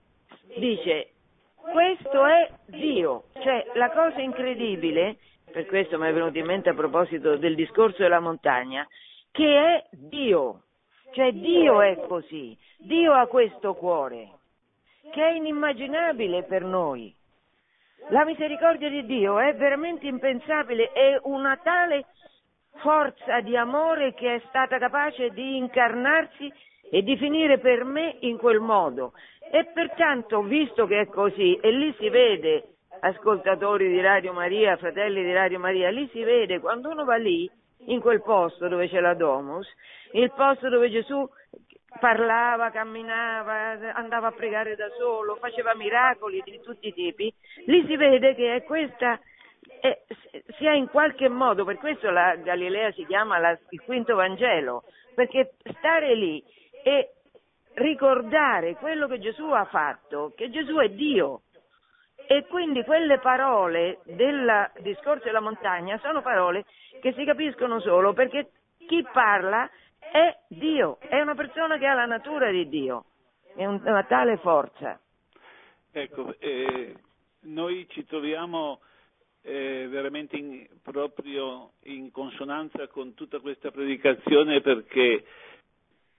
dice 0.56 1.10
questo 1.56 2.26
è 2.26 2.50
Dio, 2.68 3.24
cioè 3.42 3.66
la 3.74 3.90
cosa 3.92 4.22
incredibile 4.22 5.18
per 5.54 5.68
questo 5.68 6.00
mi 6.00 6.08
è 6.08 6.12
venuto 6.14 6.40
in 6.40 6.48
mente 6.48 6.70
a 6.70 6.74
proposito 6.74 7.38
del 7.38 7.54
discorso 7.54 8.02
della 8.02 8.20
montagna, 8.20 8.88
che 9.32 9.46
è 9.46 9.86
Dio, 9.92 10.64
cioè 11.14 11.32
Dio 11.32 11.80
è 11.80 11.96
così, 12.08 12.58
Dio 12.80 13.14
ha 13.14 13.28
questo 13.28 13.76
cuore, 13.76 14.30
che 15.12 15.24
è 15.24 15.34
inimmaginabile 15.34 16.44
per 16.44 16.64
noi. 16.64 17.16
La 18.10 18.26
misericordia 18.26 18.90
di 18.90 19.06
Dio 19.06 19.38
è 19.38 19.54
veramente 19.54 20.08
impensabile, 20.08 20.92
è 20.92 21.20
una 21.22 21.56
tale 21.58 22.08
forza 22.78 23.40
di 23.42 23.56
amore 23.56 24.16
che 24.16 24.36
è 24.36 24.42
stata 24.48 24.80
capace 24.80 25.30
di 25.30 25.58
incarnarsi 25.58 26.52
e 26.90 27.04
di 27.04 27.16
finire 27.16 27.60
per 27.60 27.84
me 27.84 28.18
in 28.22 28.38
quel 28.38 28.60
modo. 28.60 29.14
E 29.52 29.66
pertanto, 29.66 30.42
visto 30.42 30.88
che 30.88 31.02
è 31.02 31.06
così, 31.06 31.56
e 31.62 31.72
lì 31.72 31.94
si 32.00 32.10
vede 32.10 32.73
ascoltatori 33.04 33.90
di 33.90 34.00
Radio 34.00 34.32
Maria, 34.32 34.78
fratelli 34.78 35.24
di 35.24 35.34
Radio 35.34 35.60
Maria, 35.60 35.90
lì 35.90 36.08
si 36.14 36.24
vede 36.24 36.60
quando 36.60 36.90
uno 36.90 37.04
va 37.04 37.16
lì, 37.16 37.50
in 37.88 38.00
quel 38.00 38.22
posto 38.22 38.70
dove 38.70 38.88
c'è 38.88 39.02
la 39.02 39.14
Domus, 39.14 39.68
il 40.14 40.32
posto 40.32 40.70
dove 40.70 40.90
Gesù 40.90 41.28
parlava, 42.00 42.72
camminava, 42.72 43.94
andava 43.94 44.28
a 44.28 44.32
pregare 44.32 44.76
da 44.76 44.88
solo, 44.98 45.36
faceva 45.36 45.76
miracoli 45.76 46.42
di 46.46 46.62
tutti 46.62 46.88
i 46.88 46.94
tipi, 46.94 47.34
lì 47.66 47.86
si 47.86 47.98
vede 47.98 48.36
che 48.36 48.56
è 48.56 48.64
questa, 48.64 49.20
è, 49.82 50.02
sia 50.58 50.74
in 50.74 50.88
qualche 50.88 51.28
modo, 51.28 51.66
per 51.66 51.78
questo 51.78 52.10
la 52.10 52.38
Galilea 52.38 52.94
si 52.94 53.06
chiama 53.06 53.38
la, 53.38 53.58
il 53.70 53.82
quinto 53.82 54.16
Vangelo, 54.16 54.84
perché 55.14 55.56
stare 55.78 56.16
lì 56.16 56.42
e 56.84 57.10
ricordare 57.74 58.76
quello 58.76 59.08
che 59.08 59.20
Gesù 59.20 59.44
ha 59.50 59.66
fatto, 59.66 60.32
che 60.38 60.50
Gesù 60.50 60.78
è 60.78 60.88
Dio, 60.88 61.42
e 62.28 62.46
quindi 62.48 62.84
quelle 62.84 63.20
parole 63.20 64.00
del 64.06 64.72
discorso 64.80 65.26
della 65.26 65.40
montagna 65.40 66.00
sono 66.00 66.22
parole 66.22 66.66
che 67.02 67.14
si 67.14 67.26
capiscono 67.26 67.80
solo 67.80 68.14
perché 68.14 68.52
chi 68.88 69.06
parla 69.12 69.70
è 70.00 70.38
Dio, 70.48 71.00
è 71.00 71.20
una 71.22 71.36
persona 71.36 71.78
che 71.78 71.88
ha 71.88 71.94
la 71.94 72.06
natura 72.06 72.52
di 72.52 72.68
Dio, 72.68 73.06
è 73.56 73.66
una 73.66 74.04
tale 74.04 74.38
forza. 74.38 75.00
Ecco, 75.92 76.36
eh, 76.40 76.96
noi 77.42 77.88
ci 77.90 78.06
troviamo 78.06 78.80
eh, 79.44 79.88
veramente 79.90 80.38
in, 80.38 80.66
proprio 80.82 81.72
in 81.84 82.12
consonanza 82.12 82.88
con 82.88 83.14
tutta 83.14 83.40
questa 83.40 83.72
predicazione 83.72 84.62
perché 84.62 85.26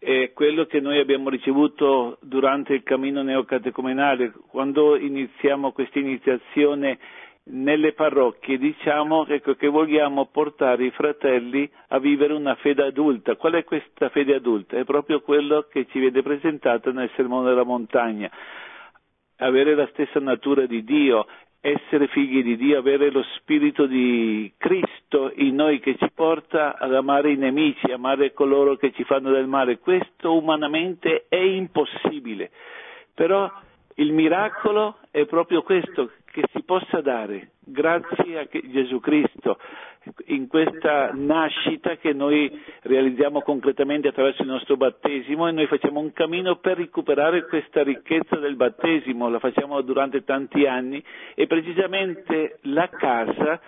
è 0.05 0.33
quello 0.35 0.67
che 0.67 0.81
noi 0.81 0.99
abbiamo 0.99 1.31
ricevuto 1.31 2.19
durante 2.21 2.75
il 2.75 2.83
cammino 2.83 3.23
neocatecumenale. 3.23 4.35
Quando 4.49 4.97
iniziamo 4.97 5.73
questa 5.73 5.99
iniziazione 5.99 6.99
nelle 7.47 7.93
parrocchie 7.93 8.59
diciamo 8.59 9.27
ecco, 9.27 9.55
che 9.55 9.69
vogliamo 9.69 10.27
portare 10.27 10.85
i 10.85 10.91
fratelli 10.91 11.69
a 11.89 11.99
vivere 11.99 12.35
una 12.35 12.55
fede 12.57 12.85
adulta. 12.85 13.37
Qual 13.37 13.55
è 13.55 13.65
questa 13.65 14.11
fede 14.11 14.35
adulta? 14.35 14.77
È 14.77 14.85
proprio 14.85 15.23
quello 15.23 15.67
che 15.71 15.87
ci 15.91 15.99
viene 15.99 16.21
presentato 16.21 16.93
nel 16.93 17.11
Sermone 17.17 17.49
della 17.49 17.65
Montagna. 17.65 18.31
Avere 19.39 19.75
la 19.75 19.89
stessa 19.93 20.21
natura 20.21 20.67
di 20.67 20.85
Dio, 20.85 21.27
essere 21.67 22.09
figli 22.09 22.43
di 22.43 22.57
Dio, 22.57 22.79
avere 22.79 23.11
lo 23.11 23.23
spirito 23.37 23.87
di 23.87 24.53
Cristo 24.59 25.33
in 25.37 25.55
noi 25.55 25.81
che 25.81 25.97
ci 25.97 26.11
porta 26.15 26.77
ad 26.77 26.93
amare 26.93 27.33
i 27.33 27.37
nemici, 27.37 27.91
amare 27.91 28.35
coloro 28.35 28.77
che 28.77 28.93
ci 28.93 29.03
fanno 29.05 29.31
del 29.31 29.47
male. 29.47 29.79
Questo 29.79 30.37
umanamente 30.37 31.25
è 31.27 31.39
impossibile, 31.39 32.51
però 33.15 33.51
il 33.95 34.13
miracolo 34.13 34.99
è 35.11 35.25
proprio 35.25 35.63
questo, 35.63 36.11
che 36.27 36.43
si 36.53 36.63
possa 36.65 37.01
dare 37.01 37.53
grazie 37.61 38.39
a 38.39 38.47
Gesù 38.51 39.01
Cristo 39.01 39.59
in 40.27 40.49
questa 40.49 41.11
nascita 41.15 41.97
che 41.97 42.13
noi 42.13 42.51
realizziamo 42.83 43.41
concretamente 43.41 44.09
attraverso 44.09 44.43
il 44.43 44.49
nostro 44.49 44.77
battesimo 44.77 45.49
e 45.49 45.53
noi 45.53 45.67
facciamo 45.67 46.01
un 46.01 46.13
cammino 46.13 46.57
per 46.57 46.77
recuperare 46.77 47.47
questa 47.47 47.83
ricchezza 47.83 48.37
del 48.37 48.57
battesimo, 48.57 49.29
la 49.29 49.39
facciamo 49.39 49.81
durante 49.81 50.25
tanti 50.25 50.67
anni 50.67 51.03
e 51.35 51.47
precisamente 51.47 52.59
la 52.63 52.89
casa 52.89 53.61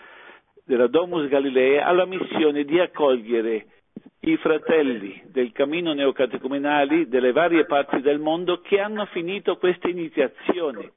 della 0.65 0.89
Domus 0.89 1.29
Galilea 1.29 1.87
ha 1.87 1.93
la 1.93 2.07
missione 2.07 2.65
di 2.65 2.79
accogliere 2.81 3.67
i 4.21 4.37
fratelli 4.39 5.23
del 5.27 5.53
cammino 5.53 5.93
neocatecumenali 5.93 7.09
delle 7.09 7.33
varie 7.33 7.65
parti 7.65 8.01
del 8.01 8.19
mondo 8.19 8.61
che 8.61 8.81
hanno 8.81 9.07
finito 9.07 9.57
questa 9.57 9.89
iniziazione 9.89 10.93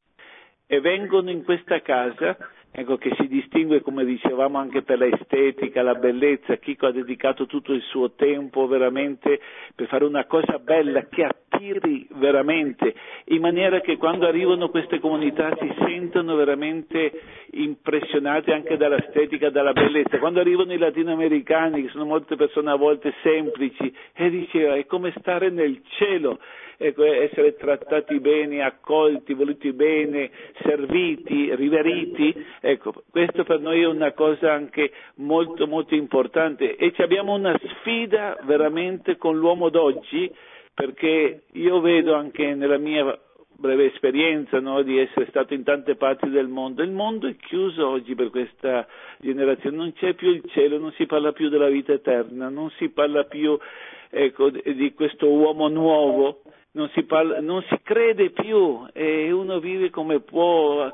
e 0.65 0.81
vengono 0.81 1.29
in 1.29 1.43
questa 1.43 1.81
casa 1.81 2.35
ecco, 2.71 2.97
che 2.97 3.13
si 3.17 3.27
distingue, 3.27 3.81
come 3.81 4.05
dicevamo, 4.05 4.57
anche 4.57 4.81
per 4.81 4.99
l'estetica, 4.99 5.81
la 5.81 5.95
bellezza. 5.95 6.57
Chico 6.57 6.87
ha 6.87 6.91
dedicato 6.91 7.45
tutto 7.45 7.73
il 7.73 7.81
suo 7.81 8.11
tempo 8.11 8.67
veramente 8.67 9.39
per 9.75 9.87
fare 9.87 10.05
una 10.05 10.25
cosa 10.25 10.59
bella 10.59 11.07
che 11.07 11.23
attiri 11.23 12.07
veramente, 12.11 12.93
in 13.25 13.41
maniera 13.41 13.81
che 13.81 13.97
quando 13.97 14.27
arrivano 14.27 14.69
queste 14.69 14.99
comunità 14.99 15.55
si 15.59 15.73
sentono 15.79 16.35
veramente 16.35 17.11
impressionate 17.51 18.53
anche 18.53 18.77
dall'estetica, 18.77 19.49
dalla 19.49 19.73
bellezza. 19.73 20.19
Quando 20.19 20.39
arrivano 20.39 20.73
i 20.73 20.77
latinoamericani, 20.77 21.83
che 21.83 21.89
sono 21.89 22.05
molte 22.05 22.35
persone 22.35 22.71
a 22.71 22.75
volte 22.75 23.13
semplici, 23.21 23.93
e 24.13 24.29
diceva 24.29 24.75
è 24.75 24.85
come 24.85 25.13
stare 25.17 25.49
nel 25.49 25.81
cielo 25.97 26.39
essere 26.79 27.55
trattati 27.55 28.19
bene, 28.19 28.63
accolti, 28.63 29.33
voluti 29.33 29.73
bene, 29.73 30.31
serviti, 30.61 31.53
riveriti, 31.53 32.33
ecco, 32.61 33.03
questo 33.11 33.43
per 33.43 33.59
noi 33.59 33.81
è 33.81 33.87
una 33.87 34.13
cosa 34.13 34.53
anche 34.53 34.91
molto 35.15 35.67
molto 35.67 35.93
importante. 35.93 36.77
E 36.77 36.93
abbiamo 36.97 37.33
una 37.33 37.59
sfida 37.79 38.37
veramente 38.43 39.17
con 39.17 39.37
l'uomo 39.37 39.69
d'oggi 39.69 40.33
perché 40.73 41.43
io 41.51 41.81
vedo 41.81 42.13
anche 42.13 42.55
nella 42.55 42.77
mia 42.77 43.19
breve 43.59 43.85
esperienza 43.85 44.59
no, 44.59 44.81
di 44.81 44.97
essere 44.97 45.27
stato 45.29 45.53
in 45.53 45.63
tante 45.63 45.95
parti 45.95 46.29
del 46.29 46.47
mondo. 46.47 46.81
Il 46.81 46.91
mondo 46.91 47.27
è 47.27 47.35
chiuso 47.35 47.87
oggi 47.87 48.15
per 48.15 48.29
questa 48.29 48.87
generazione, 49.19 49.75
non 49.77 49.93
c'è 49.93 50.13
più 50.13 50.29
il 50.29 50.43
cielo, 50.47 50.79
non 50.79 50.91
si 50.93 51.05
parla 51.05 51.31
più 51.31 51.49
della 51.49 51.69
vita 51.69 51.93
eterna, 51.93 52.49
non 52.49 52.69
si 52.77 52.89
parla 52.89 53.25
più 53.25 53.57
ecco, 54.09 54.49
di 54.49 54.93
questo 54.93 55.29
uomo 55.29 55.67
nuovo 55.67 56.41
non 56.71 56.89
si, 56.93 57.03
parla, 57.03 57.39
non 57.41 57.63
si 57.69 57.79
crede 57.83 58.29
più 58.29 58.85
e 58.93 59.31
uno 59.31 59.59
vive 59.59 59.89
come 59.89 60.19
può. 60.19 60.91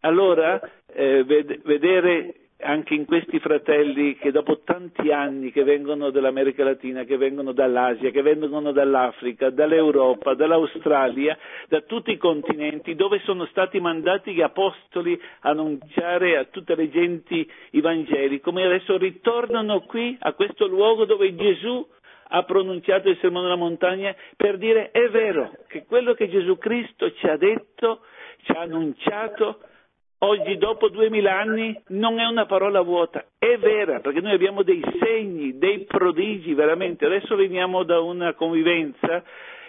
Allora 0.00 0.60
eh, 0.92 1.24
ved- 1.24 1.62
vedere 1.62 2.43
anche 2.60 2.94
in 2.94 3.04
questi 3.04 3.40
fratelli 3.40 4.16
che 4.16 4.30
dopo 4.30 4.60
tanti 4.62 5.10
anni 5.10 5.50
che 5.50 5.64
vengono 5.64 6.10
dall'America 6.10 6.64
Latina, 6.64 7.04
che 7.04 7.16
vengono 7.16 7.52
dall'Asia, 7.52 8.10
che 8.10 8.22
vengono 8.22 8.72
dall'Africa, 8.72 9.50
dall'Europa, 9.50 10.34
dall'Australia, 10.34 11.36
da 11.68 11.80
tutti 11.82 12.12
i 12.12 12.16
continenti 12.16 12.94
dove 12.94 13.20
sono 13.24 13.44
stati 13.46 13.80
mandati 13.80 14.32
gli 14.32 14.40
apostoli 14.40 15.20
a 15.40 15.50
annunciare 15.50 16.36
a 16.36 16.44
tutte 16.44 16.74
le 16.74 16.88
genti 16.90 17.48
i 17.70 17.80
Vangeli, 17.80 18.40
come 18.40 18.64
adesso 18.64 18.96
ritornano 18.96 19.80
qui 19.82 20.16
a 20.20 20.32
questo 20.32 20.66
luogo 20.66 21.04
dove 21.04 21.34
Gesù 21.34 21.86
ha 22.28 22.42
pronunciato 22.44 23.08
il 23.08 23.18
sermone 23.20 23.44
della 23.44 23.56
montagna 23.56 24.14
per 24.36 24.56
dire 24.56 24.90
è 24.90 25.08
vero 25.08 25.52
che 25.68 25.84
quello 25.84 26.14
che 26.14 26.28
Gesù 26.28 26.56
Cristo 26.56 27.12
ci 27.12 27.26
ha 27.26 27.36
detto, 27.36 28.00
ci 28.42 28.52
ha 28.52 28.60
annunciato, 28.60 29.60
oggi 30.24 30.56
dopo 30.56 30.88
duemila 30.88 31.38
anni 31.38 31.78
non 31.88 32.18
è 32.18 32.24
una 32.24 32.46
parola 32.46 32.80
vuota, 32.80 33.26
è 33.38 33.56
vera, 33.58 34.00
perché 34.00 34.20
noi 34.20 34.32
abbiamo 34.32 34.62
dei 34.62 34.82
segni, 34.98 35.58
dei 35.58 35.80
prodigi 35.80 36.54
veramente. 36.54 37.06
Adesso 37.06 37.36
veniamo 37.36 37.82
da 37.82 38.00
una 38.00 38.34
convivenza 38.34 39.22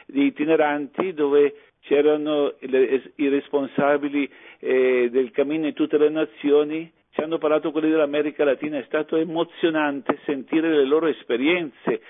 di 0.05 0.25
itineranti 0.25 1.13
dove 1.13 1.55
c'erano 1.81 2.53
i 2.59 3.27
responsabili 3.29 4.29
eh, 4.59 5.09
del 5.11 5.31
cammino 5.31 5.67
in 5.67 5.73
tutte 5.73 5.97
le 5.97 6.09
nazioni, 6.09 6.91
ci 7.11 7.21
hanno 7.21 7.37
parlato 7.37 7.71
quelli 7.71 7.89
dell'America 7.89 8.43
Latina, 8.43 8.77
è 8.77 8.83
stato 8.87 9.15
emozionante 9.15 10.19
sentire 10.25 10.69
le 10.69 10.85
loro 10.85 11.07
esperienze, 11.07 12.01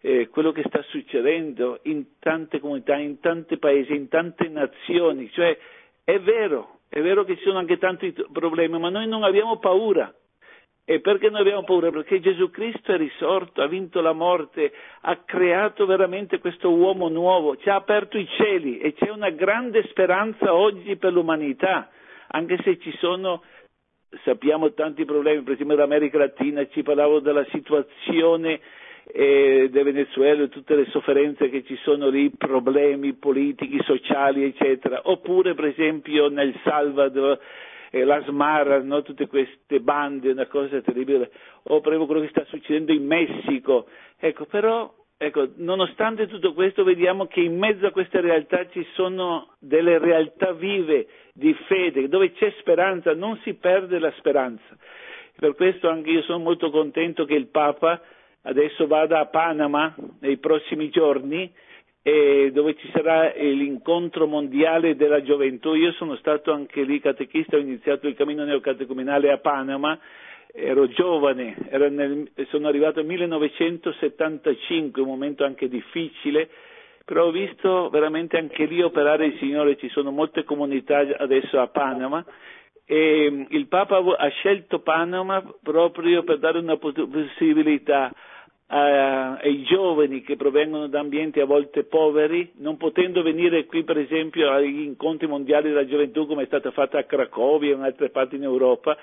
eh, 0.00 0.28
quello 0.28 0.52
che 0.52 0.62
sta 0.66 0.82
succedendo 0.88 1.80
in 1.84 2.18
tante 2.18 2.60
comunità, 2.60 2.96
in 2.96 3.20
tanti 3.20 3.56
paesi, 3.58 3.94
in 3.94 4.08
tante 4.08 4.48
nazioni. 4.48 5.30
Cioè, 5.32 5.56
è 6.04 6.18
vero, 6.20 6.71
è 6.94 7.00
vero 7.00 7.24
che 7.24 7.38
ci 7.38 7.44
sono 7.44 7.56
anche 7.56 7.78
tanti 7.78 8.14
problemi, 8.30 8.78
ma 8.78 8.90
noi 8.90 9.08
non 9.08 9.24
abbiamo 9.24 9.56
paura. 9.56 10.14
E 10.84 11.00
perché 11.00 11.30
noi 11.30 11.40
abbiamo 11.40 11.64
paura? 11.64 11.90
Perché 11.90 12.20
Gesù 12.20 12.50
Cristo 12.50 12.92
è 12.92 12.98
risorto, 12.98 13.62
ha 13.62 13.66
vinto 13.66 14.02
la 14.02 14.12
morte, 14.12 14.70
ha 15.00 15.16
creato 15.24 15.86
veramente 15.86 16.38
questo 16.38 16.70
uomo 16.70 17.08
nuovo, 17.08 17.56
ci 17.56 17.70
ha 17.70 17.76
aperto 17.76 18.18
i 18.18 18.28
cieli 18.36 18.78
e 18.78 18.92
c'è 18.92 19.08
una 19.08 19.30
grande 19.30 19.86
speranza 19.88 20.52
oggi 20.52 20.96
per 20.96 21.14
l'umanità, 21.14 21.88
anche 22.26 22.58
se 22.62 22.78
ci 22.78 22.94
sono, 22.98 23.42
sappiamo, 24.24 24.74
tanti 24.74 25.06
problemi, 25.06 25.42
per 25.44 25.54
esempio 25.54 25.76
l'America 25.76 26.18
Latina, 26.18 26.68
ci 26.68 26.82
parlavo 26.82 27.20
della 27.20 27.46
situazione 27.52 28.60
eh, 29.04 29.68
del 29.70 29.84
Venezuela 29.84 30.44
e 30.44 30.48
tutte 30.48 30.74
le 30.74 30.86
sofferenze 30.86 31.48
che 31.48 31.64
ci 31.64 31.76
sono 31.82 32.08
lì, 32.08 32.30
problemi 32.30 33.14
politici, 33.14 33.82
sociali, 33.82 34.44
eccetera. 34.44 35.00
Oppure, 35.04 35.54
per 35.54 35.66
esempio, 35.66 36.28
nel 36.28 36.54
Salvador, 36.62 37.38
eh, 37.90 38.04
la 38.04 38.22
Smara, 38.22 38.82
no? 38.82 39.02
tutte 39.02 39.26
queste 39.26 39.80
bande, 39.80 40.30
una 40.30 40.46
cosa 40.46 40.80
terribile. 40.80 41.30
O 41.64 41.80
proprio 41.80 42.06
quello 42.06 42.20
che 42.22 42.28
sta 42.28 42.44
succedendo 42.46 42.92
in 42.92 43.06
Messico. 43.06 43.86
Ecco, 44.18 44.46
però 44.46 44.92
Ecco, 45.22 45.50
nonostante 45.58 46.26
tutto 46.26 46.52
questo 46.52 46.82
vediamo 46.82 47.28
che 47.28 47.38
in 47.42 47.56
mezzo 47.56 47.86
a 47.86 47.92
queste 47.92 48.20
realtà 48.20 48.68
ci 48.70 48.84
sono 48.94 49.54
delle 49.60 49.98
realtà 49.98 50.50
vive 50.50 51.06
di 51.32 51.54
fede, 51.68 52.08
dove 52.08 52.32
c'è 52.32 52.52
speranza, 52.58 53.14
non 53.14 53.38
si 53.44 53.54
perde 53.54 54.00
la 54.00 54.12
speranza. 54.18 54.76
Per 55.36 55.54
questo 55.54 55.88
anche 55.88 56.10
io 56.10 56.22
sono 56.22 56.40
molto 56.40 56.70
contento 56.70 57.24
che 57.24 57.34
il 57.34 57.46
Papa 57.46 58.02
adesso 58.42 58.86
vada 58.86 59.20
a 59.20 59.26
Panama 59.26 59.94
nei 60.20 60.38
prossimi 60.38 60.88
giorni 60.90 61.52
dove 62.02 62.74
ci 62.74 62.90
sarà 62.92 63.32
l'incontro 63.36 64.26
mondiale 64.26 64.96
della 64.96 65.22
gioventù. 65.22 65.74
Io 65.74 65.92
sono 65.92 66.16
stato 66.16 66.50
anche 66.52 66.82
lì 66.82 66.98
catechista, 67.00 67.56
ho 67.56 67.60
iniziato 67.60 68.08
il 68.08 68.16
cammino 68.16 68.44
neocatecumenale 68.44 69.30
a 69.30 69.38
Panama, 69.38 69.96
ero 70.52 70.88
giovane, 70.88 71.56
nel, 71.70 72.28
sono 72.48 72.66
arrivato 72.66 72.98
nel 72.98 73.06
1975, 73.06 75.00
un 75.00 75.08
momento 75.08 75.44
anche 75.44 75.68
difficile, 75.68 76.48
però 77.04 77.26
ho 77.26 77.30
visto 77.30 77.88
veramente 77.90 78.36
anche 78.36 78.64
lì 78.64 78.82
operare 78.82 79.26
il 79.26 79.38
Signore, 79.38 79.76
ci 79.76 79.88
sono 79.88 80.10
molte 80.10 80.42
comunità 80.42 81.06
adesso 81.18 81.60
a 81.60 81.68
Panama 81.68 82.24
e 82.84 83.46
il 83.48 83.68
Papa 83.68 83.98
ha 83.98 84.28
scelto 84.28 84.80
Panama 84.80 85.42
proprio 85.62 86.24
per 86.24 86.38
dare 86.38 86.58
una 86.58 86.76
possibilità 86.76 88.12
ai 88.74 89.62
giovani 89.64 90.22
che 90.22 90.36
provengono 90.36 90.86
da 90.86 91.00
ambienti 91.00 91.40
a 91.40 91.44
volte 91.44 91.84
poveri, 91.84 92.52
non 92.56 92.78
potendo 92.78 93.22
venire 93.22 93.66
qui 93.66 93.84
per 93.84 93.98
esempio 93.98 94.50
agli 94.50 94.80
incontri 94.80 95.26
mondiali 95.26 95.68
della 95.68 95.84
gioventù 95.84 96.26
come 96.26 96.44
è 96.44 96.46
stata 96.46 96.70
fatta 96.70 96.98
a 96.98 97.04
Cracovia 97.04 97.72
e 97.72 97.74
in 97.74 97.82
altre 97.82 98.08
parti 98.08 98.36
in 98.36 98.44
Europa, 98.44 98.96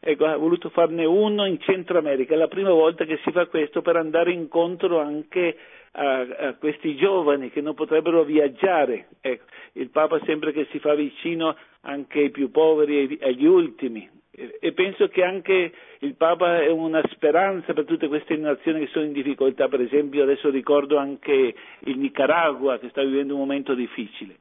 ecco, 0.00 0.24
ha 0.24 0.36
voluto 0.36 0.70
farne 0.70 1.04
uno 1.04 1.46
in 1.46 1.60
Centro 1.60 1.98
America, 1.98 2.34
è 2.34 2.36
la 2.36 2.48
prima 2.48 2.72
volta 2.72 3.04
che 3.04 3.20
si 3.22 3.30
fa 3.30 3.46
questo 3.46 3.80
per 3.80 3.94
andare 3.94 4.32
incontro 4.32 4.98
anche 4.98 5.56
a, 5.92 6.20
a 6.20 6.54
questi 6.54 6.96
giovani 6.96 7.50
che 7.50 7.60
non 7.60 7.74
potrebbero 7.74 8.24
viaggiare. 8.24 9.06
Ecco, 9.20 9.44
il 9.74 9.90
Papa 9.90 10.20
sempre 10.24 10.52
che 10.52 10.66
si 10.72 10.80
fa 10.80 10.94
vicino 10.94 11.54
anche 11.82 12.18
ai 12.18 12.30
più 12.30 12.50
poveri 12.50 13.18
e 13.18 13.28
agli 13.28 13.46
ultimi, 13.46 14.08
e 14.34 14.72
penso 14.72 15.08
che 15.08 15.22
anche 15.22 15.72
il 15.98 16.14
Papa 16.14 16.62
è 16.62 16.70
una 16.70 17.02
speranza 17.10 17.74
per 17.74 17.84
tutte 17.84 18.08
queste 18.08 18.34
nazioni 18.36 18.80
che 18.80 18.90
sono 18.90 19.04
in 19.04 19.12
difficoltà, 19.12 19.68
per 19.68 19.82
esempio 19.82 20.22
adesso 20.22 20.48
ricordo 20.48 20.96
anche 20.96 21.54
il 21.80 21.98
Nicaragua 21.98 22.78
che 22.78 22.88
sta 22.88 23.02
vivendo 23.02 23.34
un 23.34 23.40
momento 23.40 23.74
difficile. 23.74 24.36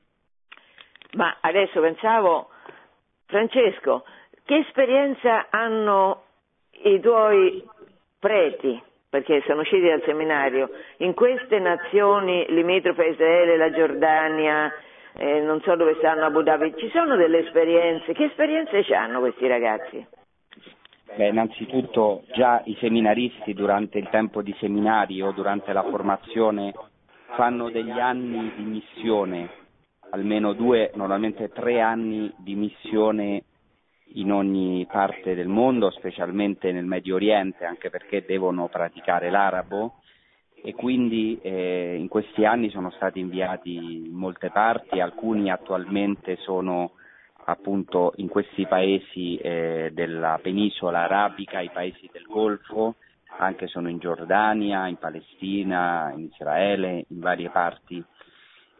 Ma 1.14 1.39
adesso 1.42 1.82
pensavo, 1.82 2.50
Francesco, 3.26 4.06
che 4.46 4.56
esperienza 4.60 5.48
hanno 5.50 6.24
i 6.84 7.00
tuoi 7.02 7.62
preti, 8.18 8.82
perché 9.10 9.44
sono 9.46 9.60
usciti 9.60 9.89
dal 9.89 10.04
seminario, 10.06 10.70
in 10.98 11.14
queste 11.14 11.60
nazioni 11.60 12.46
limitrofe 12.48 13.04
a 13.04 13.08
Israele, 13.08 13.58
la 13.58 13.72
Giordania, 13.72 14.74
eh, 15.14 15.39
non 15.41 15.62
so 15.62 15.76
dove 15.76 15.95
stanno 15.97 16.26
Abu 16.26 16.41
Dhabi, 16.41 16.74
ci 16.78 16.89
sono 16.89 17.16
delle 17.16 17.39
esperienze, 17.39 18.14
che 18.14 18.26
esperienze 18.26 18.84
hanno 18.93 19.20
questi 19.20 19.47
ragazzi? 19.47 20.05
Beh, 21.16 21.28
innanzitutto 21.28 22.24
già 22.34 22.62
i 22.66 22.78
seminaristi 22.80 23.53
durante 23.53 23.97
il 23.97 24.07
tempo 24.09 24.41
di 24.41 24.55
seminario, 24.59 25.32
durante 25.32 25.74
la 25.74 25.84
formazione, 25.84 26.74
fanno 27.36 27.70
degli 27.70 27.99
anni 27.99 28.53
di 28.55 28.64
missione, 28.64 29.49
almeno 30.12 30.53
due, 30.53 30.91
normalmente 30.95 31.49
tre 31.49 31.82
anni 31.82 32.34
di 32.38 32.55
missione 32.55 33.43
in 34.14 34.32
ogni 34.32 34.88
parte 34.89 35.36
del 35.36 35.47
mondo, 35.47 35.89
specialmente 35.91 36.72
nel 36.72 36.86
Medio 36.86 37.16
Oriente, 37.16 37.66
anche 37.66 37.89
perché 37.89 38.24
devono 38.26 38.68
praticare 38.68 39.30
l'arabo 39.30 40.01
e 40.64 40.74
quindi 40.76 41.39
eh, 41.41 41.95
in 41.97 42.07
questi 42.07 42.45
anni 42.45 42.70
sono 42.70 42.91
stati 42.91 43.20
inviati 43.20 43.76
in 43.76 44.14
molte 44.14 44.49
parti, 44.51 44.99
alcuni 44.99 45.49
attualmente 45.49 46.38
sono 46.38 46.91
appunto 47.45 48.14
in 48.18 48.28
questi 48.28 48.68
paesi 48.68 49.38
eh, 49.38 49.89
della 49.93 50.39
penisola 50.41 51.03
arabica, 51.03 51.59
i 51.59 51.72
paesi 51.72 52.09
del 52.12 52.26
Golfo, 52.28 52.95
anche 53.38 53.68
sono 53.68 53.89
in 53.89 53.97
Giordania, 53.97 54.88
in 54.88 54.97
Palestina, 54.97 56.12
in 56.16 56.30
Israele, 56.32 57.05
in 57.07 57.20
varie 57.20 57.49
parti. 57.49 58.03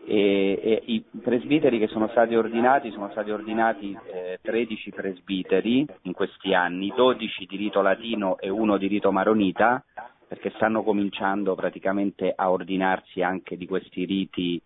E, 0.04 0.60
e 0.62 0.82
I 0.86 1.04
presbiteri 1.22 1.78
che 1.78 1.88
sono 1.88 2.08
stati 2.10 2.36
ordinati 2.36 2.92
sono 2.92 3.10
stati 3.12 3.30
ordinati 3.30 3.98
eh, 4.12 4.40
13 4.42 4.92
presbiteri 4.92 5.86
in 6.04 6.14
questi 6.14 6.54
anni, 6.54 6.92
12 6.96 7.46
di 7.46 7.56
rito 7.56 7.82
latino 7.82 8.38
e 8.40 8.50
uno 8.50 8.78
di 8.78 8.88
rito 8.88 9.12
maronita, 9.12 9.84
perché 10.32 10.54
stanno 10.56 10.82
cominciando 10.82 11.56
praticamente 11.56 12.32
a 12.34 12.52
ordinarsi 12.52 13.22
anche 13.22 13.58
di 13.58 13.68
questi 13.68 14.06
riti 14.06 14.62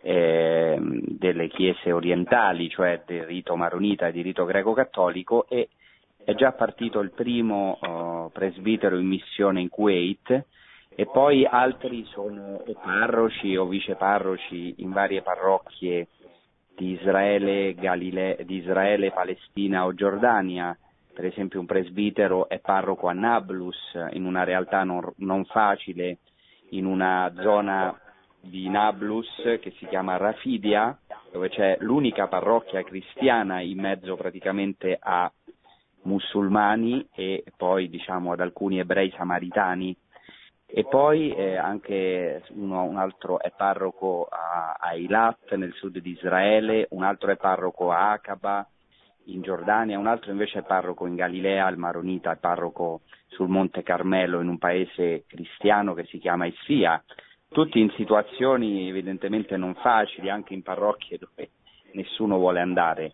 eh, 0.00 0.78
delle 0.80 1.48
chiese 1.48 1.92
orientali, 1.92 2.70
cioè 2.70 3.02
del 3.04 3.24
rito 3.24 3.54
maronita 3.54 4.06
e 4.06 4.12
di 4.12 4.22
rito 4.22 4.46
greco-cattolico 4.46 5.46
e 5.46 5.68
è 6.24 6.32
già 6.34 6.52
partito 6.52 7.00
il 7.00 7.10
primo 7.10 7.78
uh, 7.82 8.32
presbitero 8.32 8.96
in 8.96 9.04
missione 9.06 9.60
in 9.60 9.68
Kuwait 9.68 10.44
e 10.88 11.04
poi 11.04 11.44
altri 11.44 12.06
sono 12.06 12.62
parroci 12.82 13.56
o 13.56 13.66
viceparroci 13.66 14.76
in 14.78 14.90
varie 14.90 15.20
parrocchie 15.20 16.08
di 16.74 16.92
Israele, 16.92 17.74
Galile- 17.74 18.38
di 18.46 18.56
Israele, 18.56 19.10
Palestina 19.10 19.84
o 19.84 19.92
Giordania. 19.92 20.74
Per 21.14 21.24
esempio 21.24 21.60
un 21.60 21.66
presbitero 21.66 22.48
è 22.48 22.58
parroco 22.58 23.06
a 23.06 23.12
Nablus, 23.12 23.76
in 24.14 24.24
una 24.24 24.42
realtà 24.42 24.82
non, 24.82 25.12
non 25.18 25.44
facile, 25.44 26.18
in 26.70 26.86
una 26.86 27.32
zona 27.36 27.96
di 28.40 28.68
Nablus 28.68 29.28
che 29.60 29.72
si 29.78 29.86
chiama 29.86 30.16
Rafidia, 30.16 30.98
dove 31.30 31.50
c'è 31.50 31.76
l'unica 31.80 32.26
parrocchia 32.26 32.82
cristiana 32.82 33.60
in 33.60 33.80
mezzo 33.80 34.16
praticamente 34.16 34.98
a 35.00 35.30
musulmani 36.02 37.06
e 37.14 37.44
poi 37.56 37.88
diciamo 37.88 38.32
ad 38.32 38.40
alcuni 38.40 38.80
ebrei 38.80 39.12
samaritani. 39.16 39.96
E 40.66 40.84
poi 40.84 41.32
eh, 41.32 41.56
anche 41.56 42.42
uno, 42.48 42.82
un 42.82 42.96
altro 42.96 43.38
è 43.38 43.52
parroco 43.56 44.26
a, 44.28 44.76
a 44.80 44.94
Eilat 44.94 45.54
nel 45.54 45.72
sud 45.74 45.98
di 45.98 46.10
Israele, 46.10 46.88
un 46.90 47.04
altro 47.04 47.30
è 47.30 47.36
parroco 47.36 47.92
a 47.92 48.10
Aqaba 48.12 48.66
in 49.26 49.42
Giordania, 49.42 49.98
un 49.98 50.06
altro 50.06 50.30
invece 50.30 50.60
è 50.60 50.62
parroco 50.62 51.06
in 51.06 51.14
Galilea, 51.14 51.68
il 51.68 51.78
Maronita 51.78 52.32
è 52.32 52.36
parroco 52.36 53.02
sul 53.28 53.48
Monte 53.48 53.82
Carmelo 53.82 54.40
in 54.40 54.48
un 54.48 54.58
paese 54.58 55.24
cristiano 55.26 55.94
che 55.94 56.04
si 56.04 56.18
chiama 56.18 56.46
Isfia, 56.46 57.02
tutti 57.48 57.80
in 57.80 57.90
situazioni 57.90 58.88
evidentemente 58.88 59.56
non 59.56 59.74
facili, 59.76 60.28
anche 60.28 60.54
in 60.54 60.62
parrocchie 60.62 61.18
dove 61.18 61.50
nessuno 61.92 62.36
vuole 62.36 62.60
andare, 62.60 63.12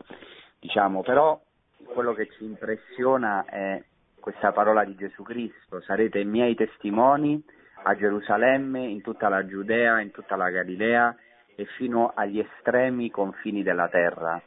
diciamo, 0.59 1.03
però 1.03 1.41
quello 1.85 2.13
che 2.15 2.29
ci 2.37 2.45
impressiona 2.45 3.45
è 3.45 3.83
questa 4.19 4.53
parola 4.53 4.85
di 4.85 4.95
Gesù 4.97 5.23
Cristo, 5.23 5.81
sarete 5.81 6.25
miei 6.25 6.55
testimoni 6.55 7.43
a 7.83 7.97
Gerusalemme, 7.97 8.87
in 8.87 9.01
tutta 9.01 9.29
la 9.29 9.47
Giudea, 9.47 10.01
in 10.01 10.11
tutta 10.11 10.37
la 10.37 10.51
Galilea 10.51 11.17
e 11.55 11.65
fino 11.77 12.13
agli 12.15 12.39
estremi 12.39 13.11
confini 13.11 13.63
della 13.63 13.89
terra. 13.89 14.41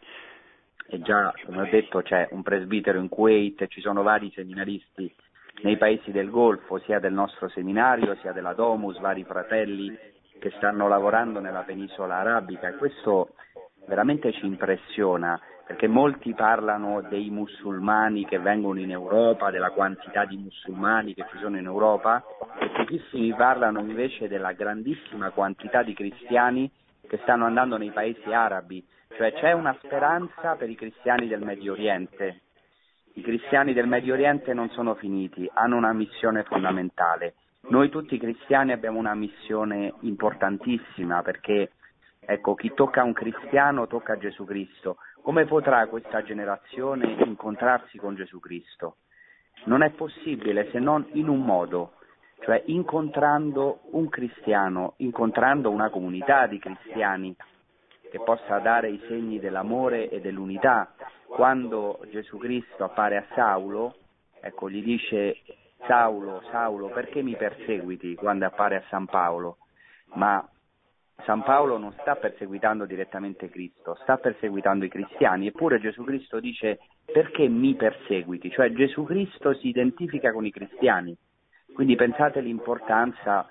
E 0.93 1.01
già, 1.01 1.33
come 1.43 1.61
ho 1.61 1.67
detto, 1.71 2.03
c'è 2.03 2.27
un 2.33 2.43
presbitero 2.43 2.99
in 2.99 3.09
Kuwait, 3.09 3.65
ci 3.65 3.81
sono 3.81 4.03
vari 4.03 4.31
seminaristi 4.35 5.11
nei 5.63 5.75
paesi 5.75 6.11
del 6.11 6.29
Golfo, 6.29 6.77
sia 6.81 6.99
del 6.99 7.13
nostro 7.13 7.49
seminario, 7.49 8.15
sia 8.21 8.31
della 8.31 8.53
Domus, 8.53 8.99
vari 8.99 9.23
fratelli 9.23 9.97
che 10.37 10.51
stanno 10.57 10.87
lavorando 10.87 11.39
nella 11.39 11.61
penisola 11.61 12.17
arabica. 12.17 12.67
E 12.67 12.75
questo 12.75 13.29
veramente 13.87 14.31
ci 14.33 14.45
impressiona 14.45 15.41
perché 15.65 15.87
molti 15.87 16.31
parlano 16.35 17.01
dei 17.09 17.31
musulmani 17.31 18.25
che 18.25 18.37
vengono 18.37 18.79
in 18.79 18.91
Europa, 18.91 19.49
della 19.49 19.71
quantità 19.71 20.25
di 20.25 20.37
musulmani 20.37 21.15
che 21.15 21.25
ci 21.31 21.39
sono 21.39 21.57
in 21.57 21.65
Europa. 21.65 22.23
E 22.59 22.67
pochissimi 22.67 23.33
parlano 23.33 23.79
invece 23.79 24.27
della 24.27 24.51
grandissima 24.51 25.31
quantità 25.31 25.81
di 25.81 25.95
cristiani 25.95 26.69
che 27.07 27.17
stanno 27.23 27.45
andando 27.45 27.77
nei 27.77 27.89
paesi 27.89 28.31
arabi, 28.31 28.85
cioè 29.15 29.33
c'è 29.33 29.51
una 29.51 29.75
speranza 29.83 30.55
per 30.55 30.69
i 30.69 30.75
cristiani 30.75 31.27
del 31.27 31.41
Medio 31.43 31.73
Oriente. 31.73 32.41
I 33.13 33.21
cristiani 33.21 33.73
del 33.73 33.87
Medio 33.87 34.13
Oriente 34.13 34.53
non 34.53 34.69
sono 34.69 34.95
finiti, 34.95 35.49
hanno 35.53 35.77
una 35.77 35.93
missione 35.93 36.43
fondamentale. 36.43 37.35
Noi 37.69 37.89
tutti 37.89 38.17
cristiani 38.17 38.71
abbiamo 38.71 38.97
una 38.97 39.13
missione 39.13 39.93
importantissima 40.01 41.21
perché 41.21 41.71
ecco, 42.19 42.55
chi 42.55 42.73
tocca 42.73 43.03
un 43.03 43.13
cristiano 43.13 43.87
tocca 43.87 44.17
Gesù 44.17 44.45
Cristo. 44.45 44.97
Come 45.21 45.45
potrà 45.45 45.85
questa 45.87 46.23
generazione 46.23 47.15
incontrarsi 47.23 47.97
con 47.97 48.15
Gesù 48.15 48.39
Cristo? 48.39 48.97
Non 49.65 49.83
è 49.83 49.91
possibile 49.91 50.69
se 50.71 50.79
non 50.79 51.07
in 51.13 51.29
un 51.29 51.45
modo, 51.45 51.93
cioè 52.39 52.61
incontrando 52.65 53.81
un 53.91 54.09
cristiano, 54.09 54.95
incontrando 54.97 55.69
una 55.69 55.89
comunità 55.89 56.47
di 56.47 56.59
cristiani 56.59 57.33
che 58.13 58.19
possa 58.19 58.59
dare 58.59 58.89
i 58.91 59.01
segni 59.07 59.39
dell'amore 59.39 60.07
e 60.07 60.21
dell'unità. 60.21 60.93
Quando 61.25 61.99
Gesù 62.11 62.37
Cristo 62.37 62.83
appare 62.83 63.17
a 63.17 63.25
Saulo, 63.33 63.95
ecco, 64.39 64.69
gli 64.69 64.83
dice 64.83 65.37
Saulo, 65.87 66.43
Saulo, 66.51 66.89
perché 66.89 67.23
mi 67.23 67.35
perseguiti 67.35 68.13
quando 68.13 68.45
appare 68.45 68.75
a 68.75 68.83
San 68.89 69.07
Paolo? 69.07 69.57
Ma 70.13 70.47
San 71.23 71.41
Paolo 71.41 71.79
non 71.79 71.91
sta 72.01 72.15
perseguitando 72.15 72.85
direttamente 72.85 73.49
Cristo, 73.49 73.97
sta 74.03 74.17
perseguitando 74.17 74.85
i 74.85 74.89
cristiani, 74.89 75.47
eppure 75.47 75.79
Gesù 75.79 76.03
Cristo 76.03 76.39
dice 76.39 76.81
perché 77.11 77.47
mi 77.47 77.73
perseguiti? 77.73 78.51
Cioè 78.51 78.73
Gesù 78.73 79.05
Cristo 79.05 79.55
si 79.55 79.69
identifica 79.69 80.31
con 80.31 80.45
i 80.45 80.51
cristiani. 80.51 81.17
Quindi 81.73 81.95
pensate 81.95 82.41
l'importanza 82.41 83.47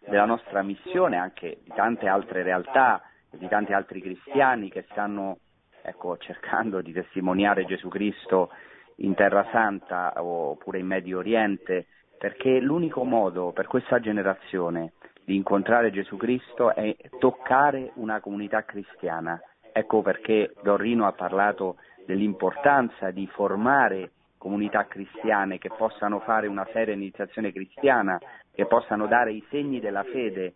della 0.00 0.24
nostra 0.24 0.62
missione, 0.62 1.18
anche 1.18 1.58
di 1.62 1.72
tante 1.74 2.08
altre 2.08 2.42
realtà, 2.42 3.02
di 3.30 3.48
tanti 3.48 3.72
altri 3.72 4.00
cristiani 4.00 4.70
che 4.70 4.86
stanno 4.90 5.38
ecco, 5.82 6.16
cercando 6.18 6.80
di 6.80 6.92
testimoniare 6.92 7.64
Gesù 7.64 7.88
Cristo 7.88 8.50
in 8.96 9.14
Terra 9.14 9.46
Santa 9.50 10.12
oppure 10.16 10.78
in 10.78 10.86
Medio 10.86 11.18
Oriente, 11.18 11.86
perché 12.18 12.60
l'unico 12.60 13.04
modo 13.04 13.52
per 13.52 13.66
questa 13.66 14.00
generazione 14.00 14.92
di 15.24 15.36
incontrare 15.36 15.90
Gesù 15.90 16.16
Cristo 16.16 16.74
è 16.74 16.96
toccare 17.18 17.92
una 17.94 18.20
comunità 18.20 18.64
cristiana. 18.64 19.40
Ecco 19.72 20.02
perché 20.02 20.54
Don 20.62 20.78
Rino 20.78 21.06
ha 21.06 21.12
parlato 21.12 21.76
dell'importanza 22.06 23.10
di 23.10 23.26
formare 23.26 24.12
comunità 24.38 24.86
cristiane 24.86 25.58
che 25.58 25.68
possano 25.68 26.20
fare 26.20 26.46
una 26.46 26.66
seria 26.72 26.94
iniziazione 26.94 27.52
cristiana, 27.52 28.18
che 28.52 28.66
possano 28.66 29.06
dare 29.06 29.32
i 29.32 29.44
segni 29.50 29.80
della 29.80 30.04
fede. 30.04 30.54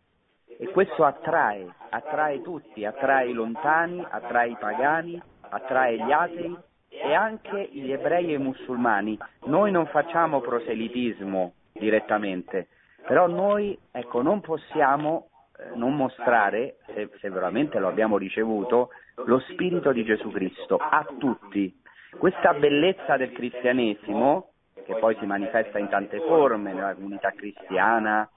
E 0.62 0.68
questo 0.68 1.04
attrae, 1.04 1.66
attrae 1.90 2.40
tutti, 2.40 2.84
attrae 2.84 3.30
i 3.30 3.32
lontani, 3.32 4.06
attrae 4.08 4.50
i 4.50 4.56
pagani, 4.56 5.20
attrae 5.48 5.96
gli 5.96 6.12
atei 6.12 6.56
e 6.88 7.12
anche 7.12 7.68
gli 7.72 7.90
ebrei 7.90 8.28
e 8.28 8.34
i 8.34 8.38
musulmani. 8.38 9.18
Noi 9.46 9.72
non 9.72 9.86
facciamo 9.86 10.40
proselitismo 10.40 11.54
direttamente, 11.72 12.68
però 13.04 13.26
noi 13.26 13.76
ecco, 13.90 14.22
non 14.22 14.40
possiamo 14.40 15.30
eh, 15.58 15.74
non 15.74 15.96
mostrare, 15.96 16.76
se, 16.94 17.10
se 17.18 17.28
veramente 17.28 17.80
lo 17.80 17.88
abbiamo 17.88 18.16
ricevuto, 18.16 18.90
lo 19.24 19.40
spirito 19.40 19.90
di 19.90 20.04
Gesù 20.04 20.30
Cristo 20.30 20.76
a 20.76 21.04
tutti. 21.18 21.76
Questa 22.16 22.54
bellezza 22.54 23.16
del 23.16 23.32
cristianesimo, 23.32 24.52
che 24.84 24.94
poi 24.94 25.16
si 25.18 25.26
manifesta 25.26 25.80
in 25.80 25.88
tante 25.88 26.20
forme, 26.20 26.72
nella 26.72 26.94
comunità 26.94 27.32
cristiana, 27.32 28.30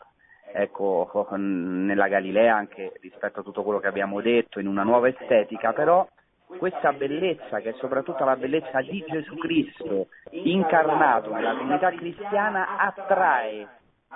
ecco, 0.56 1.28
nella 1.38 2.08
Galilea 2.08 2.56
anche 2.56 2.94
rispetto 3.02 3.42
a 3.42 3.44
tutto 3.44 3.64
quello 3.64 3.80
che 3.80 3.88
abbiamo 3.88 4.22
detto, 4.22 4.60
in 4.60 4.68
una 4.68 4.84
nuova 4.84 5.08
estetica, 5.08 5.74
però 5.74 6.08
questa 6.58 6.94
bellezza, 6.94 7.60
che 7.60 7.72
è 7.72 7.76
soprattutto 7.80 8.24
la 8.24 8.36
bellezza 8.36 8.82
di 8.82 9.04
Gesù 9.08 9.36
Cristo 9.36 10.08
incarnato 10.32 11.34
nella 11.34 11.56
comunità 11.56 11.92
cristiana, 11.92 12.78
attrae 12.78 13.68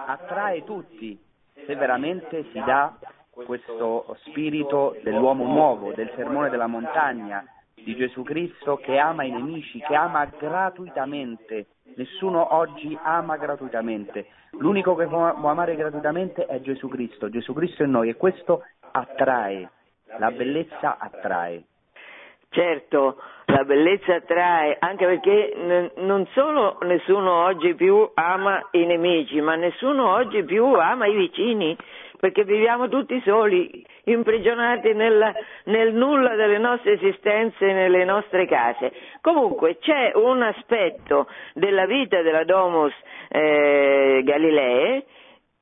attrae 0.06 0.64
tutti 0.64 1.20
se 1.66 1.76
veramente 1.76 2.46
si 2.52 2.62
dà 2.66 2.96
questo 3.32 4.18
spirito 4.26 4.98
dell'uomo 5.04 5.46
nuovo, 5.46 5.94
del 5.94 6.12
sermone 6.16 6.50
della 6.50 6.68
montagna, 6.68 7.44
di 7.74 7.96
Gesù 7.96 8.24
Cristo 8.24 8.78
che 8.78 8.98
ama 8.98 9.24
i 9.24 9.32
nemici, 9.32 9.80
che 9.80 9.96
ama 9.96 10.26
gratuitamente. 10.26 11.68
Nessuno 11.96 12.54
oggi 12.56 12.98
ama 13.02 13.38
gratuitamente. 13.38 14.28
L'unico 14.60 14.94
che 14.96 15.08
può 15.08 15.24
amare 15.50 15.76
gratuitamente 15.76 16.46
è 16.46 16.60
Gesù 16.60 16.88
Cristo. 16.90 17.30
Gesù 17.30 17.54
Cristo 17.54 17.84
è 17.84 17.86
noi 17.86 18.10
e 18.10 18.16
questo 18.16 18.64
attrae. 18.92 19.70
La 20.18 20.32
bellezza 20.32 20.98
attrae. 21.00 21.64
Certo, 22.50 23.22
la 23.46 23.64
bellezza 23.64 24.16
attrae, 24.16 24.76
anche 24.80 25.06
perché 25.06 25.54
n- 25.56 25.92
non 26.06 26.26
solo 26.34 26.78
nessuno 26.82 27.46
oggi 27.46 27.76
più 27.76 28.10
ama 28.16 28.68
i 28.72 28.86
nemici, 28.86 29.40
ma 29.40 29.56
nessuno 29.56 30.12
oggi 30.12 30.44
più 30.44 30.66
ama 30.74 31.06
i 31.06 31.16
vicini, 31.16 31.78
perché 32.20 32.44
viviamo 32.44 32.90
tutti 32.90 33.22
soli, 33.26 33.86
imprigionati 34.06 34.94
nel, 34.94 35.34
nel 35.66 35.94
nulla 35.94 36.36
delle 36.36 36.58
nostre 36.58 36.94
esistenze, 36.94 37.66
nelle 37.72 38.04
nostre 38.04 38.46
case. 38.46 38.92
Comunque 39.22 39.78
c'è 39.80 40.12
un 40.16 40.42
aspetto 40.42 41.28
della 41.54 41.86
vita 41.86 42.22
della 42.22 42.44
Domus 42.44 42.94
eh, 43.30 44.22
Galilee 44.24 45.06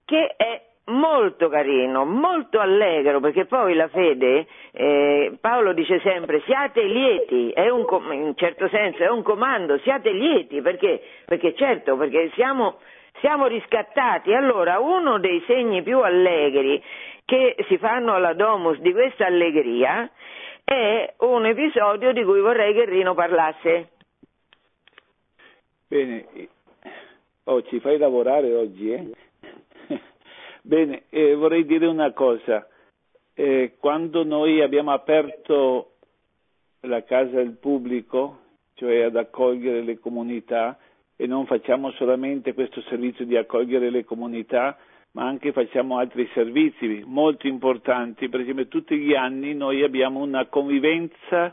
che 0.06 0.34
è 0.38 0.62
molto 0.88 1.50
carino, 1.50 2.06
molto 2.06 2.60
allegro, 2.60 3.20
perché 3.20 3.46
poi 3.46 3.74
la 3.74 3.88
fede, 3.90 4.48
eh, 4.72 5.34
Paolo 5.40 5.74
dice 5.74 6.00
sempre 6.00 6.42
siate 6.46 6.82
lieti, 6.84 7.54
un, 7.56 7.86
in 8.14 8.22
un 8.22 8.36
certo 8.36 8.68
senso 8.70 9.04
è 9.04 9.10
un 9.10 9.22
comando, 9.24 9.78
siate 9.80 10.12
lieti, 10.12 10.62
perché? 10.62 11.02
Perché 11.26 11.54
certo, 11.56 11.98
perché 11.98 12.32
siamo, 12.36 12.78
siamo 13.20 13.48
riscattati. 13.48 14.34
Allora 14.34 14.80
uno 14.80 15.20
dei 15.20 15.44
segni 15.46 15.84
più 15.84 16.00
allegri 16.00 16.82
che 17.26 17.56
si 17.68 17.78
fanno 17.78 18.14
alla 18.14 18.34
Domus 18.34 18.80
di 18.80 18.92
questa 18.92 19.26
allegria 19.26 20.10
è 20.64 21.14
un 21.20 21.46
episodio 21.46 22.12
di 22.12 22.24
cui 22.24 22.42
vorrei 22.42 22.74
che 22.74 22.86
Rino 22.86 23.14
parlasse. 23.14 23.90
Bene, 25.88 26.26
oh, 27.46 27.62
ci 27.64 27.80
fai 27.80 27.98
lavorare 27.98 28.54
oggi, 28.54 28.92
eh? 28.92 29.10
Bene, 30.62 31.04
eh, 31.10 31.36
vorrei 31.36 31.66
dire 31.66 31.86
una 31.86 32.12
cosa. 32.12 32.68
Eh, 33.34 33.76
quando 33.80 34.24
noi 34.26 34.62
abbiamo 34.62 34.92
aperto 34.92 35.94
la 36.82 37.04
casa 37.04 37.40
al 37.40 37.58
pubblico, 37.60 38.40
cioè 38.74 39.04
ad 39.04 39.16
accogliere 39.16 39.82
le 39.82 40.00
comunità, 40.00 40.78
e 41.18 41.26
non 41.26 41.48
facciamo 41.48 41.92
solamente 41.92 42.54
questo 42.54 42.80
servizio 42.84 43.26
di 43.26 43.36
accogliere 43.36 43.90
le 43.90 44.06
comunità, 44.06 44.78
ma 45.12 45.26
anche 45.26 45.52
facciamo 45.52 45.98
altri 45.98 46.30
servizi 46.34 47.04
molto 47.06 47.48
importanti. 47.48 48.30
Per 48.30 48.40
esempio, 48.40 48.68
tutti 48.68 48.96
gli 48.98 49.16
anni 49.16 49.56
noi 49.56 49.84
abbiamo 49.84 50.20
una 50.20 50.46
convivenza 50.46 51.52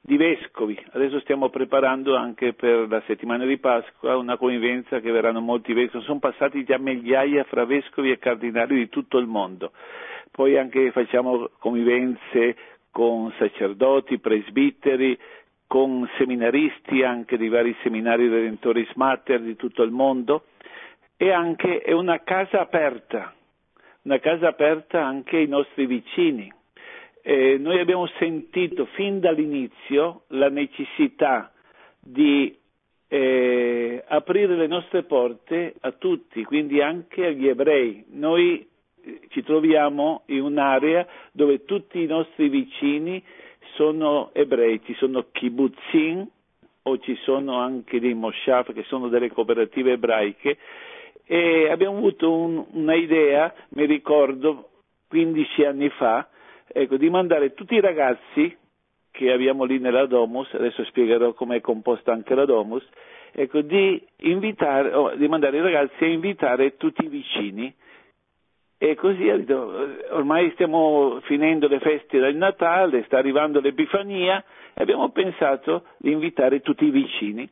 di 0.00 0.16
vescovi. 0.16 0.78
Adesso 0.92 1.18
stiamo 1.20 1.48
preparando 1.48 2.14
anche 2.14 2.52
per 2.52 2.88
la 2.88 3.02
settimana 3.06 3.44
di 3.44 3.58
Pasqua 3.58 4.16
una 4.16 4.36
convivenza 4.36 5.00
che 5.00 5.10
verranno 5.10 5.40
molti 5.40 5.72
vescovi. 5.72 6.04
Sono 6.04 6.20
passati 6.20 6.62
già 6.62 6.78
migliaia 6.78 7.42
fra 7.44 7.64
vescovi 7.64 8.12
e 8.12 8.18
cardinali 8.18 8.76
di 8.76 8.88
tutto 8.88 9.18
il 9.18 9.26
mondo. 9.26 9.72
Poi 10.30 10.56
anche 10.56 10.92
facciamo 10.92 11.50
convivenze 11.58 12.56
con 12.90 13.32
sacerdoti, 13.38 14.18
presbiteri, 14.18 15.18
con 15.66 16.08
seminaristi 16.16 17.02
anche 17.02 17.36
di 17.36 17.48
vari 17.48 17.74
seminari 17.82 18.28
redentoris 18.28 18.92
mater 18.94 19.40
di 19.40 19.56
tutto 19.56 19.82
il 19.82 19.90
mondo 19.90 20.44
e 21.16 21.30
anche 21.30 21.80
è 21.80 21.92
una 21.92 22.22
casa 22.22 22.60
aperta, 22.60 23.34
una 24.02 24.18
casa 24.18 24.48
aperta 24.48 25.04
anche 25.04 25.36
ai 25.36 25.46
nostri 25.46 25.86
vicini 25.86 26.52
eh, 27.26 27.56
noi 27.58 27.80
abbiamo 27.80 28.06
sentito 28.18 28.84
fin 28.84 29.18
dall'inizio 29.18 30.24
la 30.28 30.50
necessità 30.50 31.50
di 31.98 32.54
eh, 33.08 34.04
aprire 34.06 34.56
le 34.56 34.66
nostre 34.66 35.04
porte 35.04 35.74
a 35.80 35.92
tutti, 35.92 36.44
quindi 36.44 36.82
anche 36.82 37.24
agli 37.24 37.48
ebrei. 37.48 38.04
Noi 38.10 38.68
ci 39.28 39.42
troviamo 39.42 40.24
in 40.26 40.42
un'area 40.42 41.06
dove 41.32 41.64
tutti 41.64 42.02
i 42.02 42.06
nostri 42.06 42.50
vicini 42.50 43.24
sono 43.74 44.30
ebrei, 44.32 44.80
ci 44.84 44.94
sono 44.94 45.26
kibbutzim 45.32 46.26
o 46.82 46.98
ci 46.98 47.16
sono 47.22 47.58
anche 47.58 47.98
dei 48.00 48.14
moshav 48.14 48.72
che 48.72 48.84
sono 48.84 49.08
delle 49.08 49.30
cooperative 49.30 49.92
ebraiche 49.92 50.58
e 51.26 51.70
abbiamo 51.70 51.96
avuto 51.98 52.30
un, 52.30 52.64
una 52.72 52.94
idea, 52.94 53.52
mi 53.70 53.86
ricordo 53.86 54.68
15 55.08 55.64
anni 55.64 55.88
fa, 55.90 56.28
ecco, 56.66 56.96
di 56.96 57.08
mandare 57.08 57.54
tutti 57.54 57.74
i 57.74 57.80
ragazzi 57.80 58.54
che 59.10 59.32
abbiamo 59.32 59.64
lì 59.64 59.78
nella 59.78 60.06
Domus, 60.06 60.52
adesso 60.52 60.84
spiegherò 60.84 61.32
come 61.32 61.56
è 61.56 61.60
composta 61.60 62.12
anche 62.12 62.34
la 62.34 62.44
Domus, 62.44 62.84
ecco, 63.32 63.60
di, 63.62 64.02
invitare, 64.22 64.92
oh, 64.92 65.14
di 65.14 65.28
mandare 65.28 65.56
i 65.56 65.62
ragazzi 65.62 66.04
a 66.04 66.08
invitare 66.08 66.76
tutti 66.76 67.04
i 67.04 67.08
vicini. 67.08 67.72
E 68.86 68.96
così 68.96 69.26
ormai 70.10 70.50
stiamo 70.50 71.18
finendo 71.22 71.68
le 71.68 71.78
feste 71.78 72.18
del 72.18 72.36
Natale, 72.36 73.04
sta 73.04 73.16
arrivando 73.16 73.58
l'Epifania 73.58 74.44
e 74.74 74.82
abbiamo 74.82 75.08
pensato 75.08 75.84
di 75.96 76.12
invitare 76.12 76.60
tutti 76.60 76.84
i 76.84 76.90
vicini. 76.90 77.48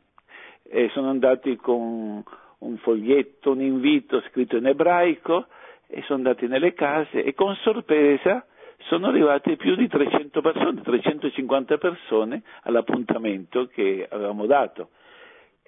E 0.61 0.89
sono 0.93 1.09
andati 1.09 1.55
con 1.55 2.23
un 2.59 2.77
foglietto, 2.77 3.49
un 3.49 3.61
invito 3.61 4.21
scritto 4.29 4.57
in 4.57 4.67
ebraico 4.67 5.47
e 5.87 6.03
sono 6.03 6.19
andati 6.19 6.45
nelle 6.45 6.75
case 6.75 7.23
e 7.23 7.33
con 7.33 7.55
sorpresa 7.63 8.45
sono 8.81 9.07
arrivate 9.07 9.55
più 9.55 9.73
di 9.73 9.87
300 9.87 10.39
persone, 10.39 10.81
350 10.83 11.79
persone 11.79 12.43
all'appuntamento 12.61 13.65
che 13.73 14.05
avevamo 14.07 14.45
dato. 14.45 14.89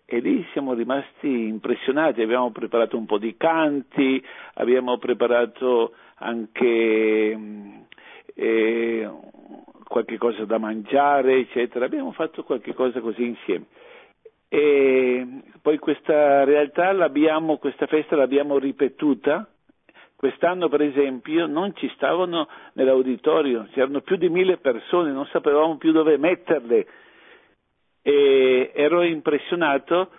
E 0.06 0.20
lì 0.20 0.46
siamo 0.52 0.74
rimasti 0.74 1.48
impressionati, 1.48 2.22
abbiamo 2.22 2.52
preparato 2.52 2.98
un 2.98 3.06
po' 3.06 3.18
di 3.18 3.36
canti, 3.38 4.24
abbiamo 4.56 4.98
preparato 4.98 5.94
anche 6.18 7.40
eh, 8.36 9.10
qualche 9.84 10.18
cosa 10.18 10.46
da 10.46 10.60
mangiare, 10.60 11.38
eccetera, 11.38 11.86
abbiamo 11.86 12.12
fatto 12.12 12.44
qualche 12.44 12.74
cosa 12.74 13.00
così 13.00 13.26
insieme. 13.26 13.66
E 14.48 15.28
poi 15.62 15.80
questa 15.80 16.44
realtà 16.44 16.92
l'abbiamo, 16.92 17.58
questa 17.58 17.88
festa 17.88 18.16
l'abbiamo 18.16 18.60
ripetuta 18.60 19.50
Quest'anno, 20.16 20.70
per 20.70 20.82
esempio, 20.82 21.46
non 21.46 21.76
ci 21.76 21.92
stavano 21.94 22.48
nell'auditorio, 22.74 23.68
c'erano 23.74 24.00
più 24.00 24.16
di 24.16 24.30
mille 24.30 24.58
persone, 24.58 25.12
non 25.12 25.26
sapevamo 25.28 25.76
più 25.78 25.92
dove 25.92 26.18
metterle. 26.18 26.88
E 28.08 28.72
ero 28.76 29.02
impressionato, 29.02 30.12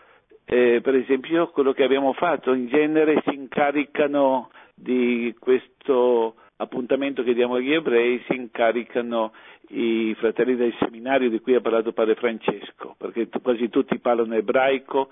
eh, 0.45 0.81
per 0.83 0.97
esempio, 0.97 1.51
quello 1.51 1.73
che 1.73 1.85
abbiamo 1.85 2.15
fatto. 2.15 2.53
In 2.53 2.67
genere 2.67 3.23
si 3.25 3.33
incaricano 3.33 4.51
di 4.75 5.33
questo 5.39 6.35
appuntamento 6.57 7.23
che 7.23 7.33
diamo 7.33 7.55
agli 7.55 7.73
ebrei, 7.73 8.21
si 8.27 8.35
incaricano 8.35 9.33
i 9.69 10.17
fratelli 10.19 10.57
del 10.57 10.75
seminario 10.81 11.31
di 11.31 11.39
cui 11.39 11.55
ha 11.55 11.61
parlato 11.61 11.93
padre 11.93 12.17
Francesco, 12.17 12.97
perché 12.99 13.29
quasi 13.41 13.69
tutti 13.69 14.01
parlano 14.01 14.35
ebraico, 14.35 15.11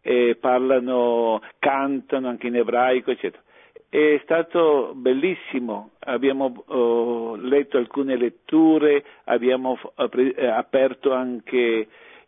e 0.00 0.36
parlano, 0.40 1.40
cantano 1.60 2.26
anche 2.26 2.48
in 2.48 2.56
ebraico, 2.56 3.12
eccetera. 3.12 3.42
È 3.88 4.20
stato 4.24 4.94
bellissimo, 4.96 5.90
abbiamo 6.00 6.64
oh, 6.66 7.36
letto 7.36 7.78
alcune 7.78 8.16
letture, 8.16 9.04
abbiamo 9.24 9.78
eh, 9.96 10.46
aperto 10.48 11.12
anche 11.12 11.86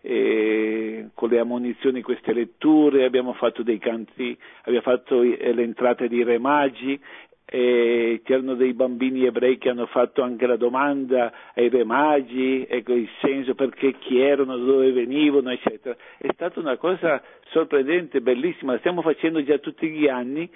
eh, 0.08 1.08
con 1.12 1.28
le 1.28 1.38
ammonizioni 1.38 2.00
queste 2.00 2.32
letture, 2.32 3.04
abbiamo 3.04 3.34
fatto 3.34 3.62
dei 3.62 3.76
canti, 3.76 4.34
abbiamo 4.60 4.80
fatto 4.80 5.20
eh, 5.20 5.52
le 5.52 5.62
entrate 5.62 6.08
di 6.08 6.22
Re 6.22 6.38
Magi, 6.38 6.98
eh, 7.44 8.22
c'erano 8.24 8.54
dei 8.54 8.72
bambini 8.72 9.26
ebrei 9.26 9.58
che 9.58 9.68
hanno 9.68 9.84
fatto 9.84 10.22
anche 10.22 10.46
la 10.46 10.56
domanda 10.56 11.30
ai 11.54 11.68
Re 11.68 11.84
Magi, 11.84 12.64
ecco 12.66 12.94
il 12.94 13.08
senso 13.20 13.54
perché 13.54 13.98
chi 13.98 14.18
erano, 14.18 14.56
dove 14.56 14.92
venivano, 14.92 15.50
eccetera. 15.50 15.94
È 16.16 16.28
stata 16.32 16.58
una 16.58 16.78
cosa 16.78 17.22
sorprendente, 17.50 18.22
bellissima, 18.22 18.72
la 18.72 18.78
stiamo 18.78 19.02
facendo 19.02 19.44
già 19.44 19.58
tutti 19.58 19.90
gli 19.90 20.08
anni 20.08 20.48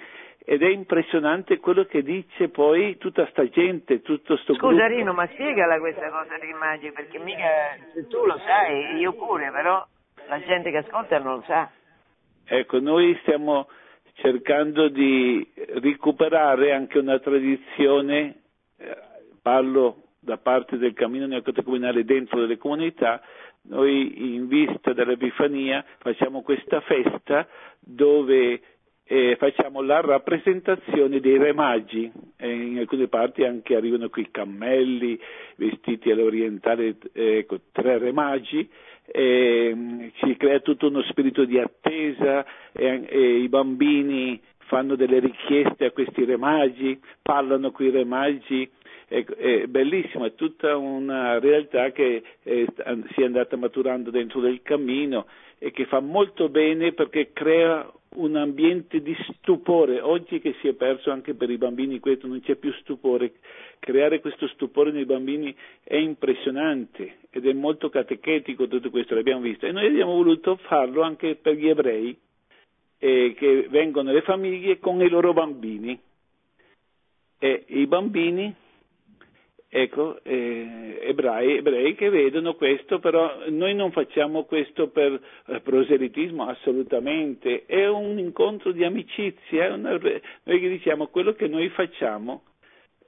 ed 0.45 0.61
è 0.61 0.67
impressionante 0.67 1.59
quello 1.59 1.85
che 1.85 2.03
dice 2.03 2.49
poi 2.49 2.97
tutta 2.97 3.25
sta 3.27 3.47
gente, 3.47 4.01
tutto 4.01 4.35
sto 4.37 4.53
Scusa 4.53 4.67
gruppo. 4.67 4.87
Rino, 4.87 5.13
ma 5.13 5.25
spiegala 5.27 5.79
questa 5.79 6.09
cosa 6.09 6.37
di 6.39 6.49
immagini, 6.49 6.91
perché 6.91 7.17
mica 7.19 7.77
tu 8.09 8.25
lo 8.25 8.37
sai, 8.45 8.97
io 8.97 9.13
pure, 9.13 9.51
però 9.51 9.85
la 10.27 10.39
gente 10.41 10.69
che 10.69 10.77
ascolta 10.77 11.17
non 11.19 11.35
lo 11.35 11.43
sa. 11.47 11.71
Ecco, 12.45 12.79
noi 12.79 13.17
stiamo 13.21 13.69
cercando 14.15 14.89
di 14.89 15.49
recuperare 15.75 16.73
anche 16.73 16.99
una 16.99 17.19
tradizione, 17.19 18.41
eh, 18.77 18.97
parlo 19.41 20.03
da 20.19 20.37
parte 20.37 20.77
del 20.77 20.93
cammino 20.93 21.25
neocatecumenale 21.25 22.03
dentro 22.03 22.39
delle 22.41 22.57
comunità, 22.57 23.21
noi 23.65 24.35
in 24.35 24.47
vista 24.47 24.91
dell'Epifania 24.91 25.85
facciamo 25.99 26.41
questa 26.41 26.81
festa 26.81 27.47
dove 27.79 28.61
eh, 29.05 29.35
facciamo 29.37 29.81
la 29.81 29.99
rappresentazione 29.99 31.19
dei 31.19 31.37
re 31.37 31.53
magi, 31.53 32.11
eh, 32.37 32.49
in 32.49 32.79
alcune 32.79 33.07
parti 33.07 33.43
anche 33.43 33.75
arrivano 33.75 34.09
qui 34.09 34.29
cammelli 34.31 35.19
vestiti 35.57 36.09
all'orientale, 36.11 36.95
eh, 37.11 37.45
tre 37.71 37.97
re 37.97 38.11
magi, 38.11 38.69
si 39.05 40.37
crea 40.37 40.59
tutto 40.61 40.87
uno 40.87 41.01
spirito 41.03 41.43
di 41.43 41.59
attesa 41.59 42.45
e 42.71 43.37
i 43.37 43.49
bambini 43.49 44.41
fanno 44.67 44.95
delle 44.95 45.19
richieste 45.19 45.85
a 45.85 45.91
questi 45.91 46.23
re 46.23 46.37
magi, 46.37 46.99
parlano 47.21 47.71
con 47.71 47.85
i 47.85 47.89
re 47.91 48.05
magi, 48.05 48.67
è, 49.07 49.23
è 49.23 49.67
bellissimo, 49.67 50.25
è 50.25 50.35
tutta 50.35 50.77
una 50.77 51.37
realtà 51.39 51.91
che 51.91 52.23
è, 52.41 52.65
si 53.13 53.21
è 53.21 53.25
andata 53.25 53.57
maturando 53.57 54.09
dentro 54.09 54.39
del 54.39 54.61
cammino 54.63 55.27
e 55.63 55.71
che 55.71 55.85
fa 55.85 56.01
molto 56.01 56.49
bene 56.49 56.91
perché 56.91 57.31
crea 57.31 57.89
un 58.15 58.35
ambiente 58.35 59.01
di 59.01 59.15
stupore. 59.29 60.01
Oggi 60.01 60.41
che 60.41 60.55
si 60.59 60.67
è 60.67 60.73
perso 60.73 61.09
anche 61.09 61.35
per 61.35 61.49
i 61.49 61.57
bambini 61.57 61.99
questo, 61.99 62.27
non 62.27 62.41
c'è 62.41 62.55
più 62.55 62.73
stupore. 62.73 63.35
Creare 63.79 64.19
questo 64.19 64.45
stupore 64.49 64.91
nei 64.91 65.05
bambini 65.05 65.55
è 65.81 65.95
impressionante 65.95 67.19
ed 67.29 67.47
è 67.47 67.53
molto 67.53 67.89
catechetico 67.89 68.67
tutto 68.67 68.89
questo, 68.89 69.15
l'abbiamo 69.15 69.39
visto. 69.39 69.65
E 69.65 69.71
noi 69.71 69.85
abbiamo 69.85 70.15
voluto 70.15 70.57
farlo 70.57 71.01
anche 71.01 71.35
per 71.35 71.53
gli 71.53 71.69
ebrei 71.69 72.13
eh, 72.97 73.33
che 73.37 73.67
vengono 73.69 74.09
alle 74.09 74.21
famiglie 74.21 74.79
con 74.79 75.01
i 75.01 75.07
loro 75.07 75.31
bambini. 75.31 75.97
E 77.39 77.63
i 77.67 77.87
bambini 77.87 78.53
ecco, 79.75 80.19
eh, 80.21 80.99
ebrei, 81.01 81.57
ebrei, 81.57 81.95
che 81.95 82.09
vedono 82.09 82.53
questo, 82.53 82.99
però 82.99 83.49
noi 83.49 83.73
non 83.73 83.91
facciamo 83.91 84.43
questo 84.43 84.89
per 84.89 85.19
eh, 85.47 85.61
proselitismo 85.61 86.47
assolutamente, 86.47 87.63
è 87.65 87.87
un 87.87 88.19
incontro 88.19 88.71
di 88.71 88.83
amicizia, 88.83 89.73
una, 89.73 89.99
noi 90.43 90.59
diciamo 90.59 91.07
quello 91.07 91.33
che 91.33 91.47
noi 91.47 91.69
facciamo 91.69 92.43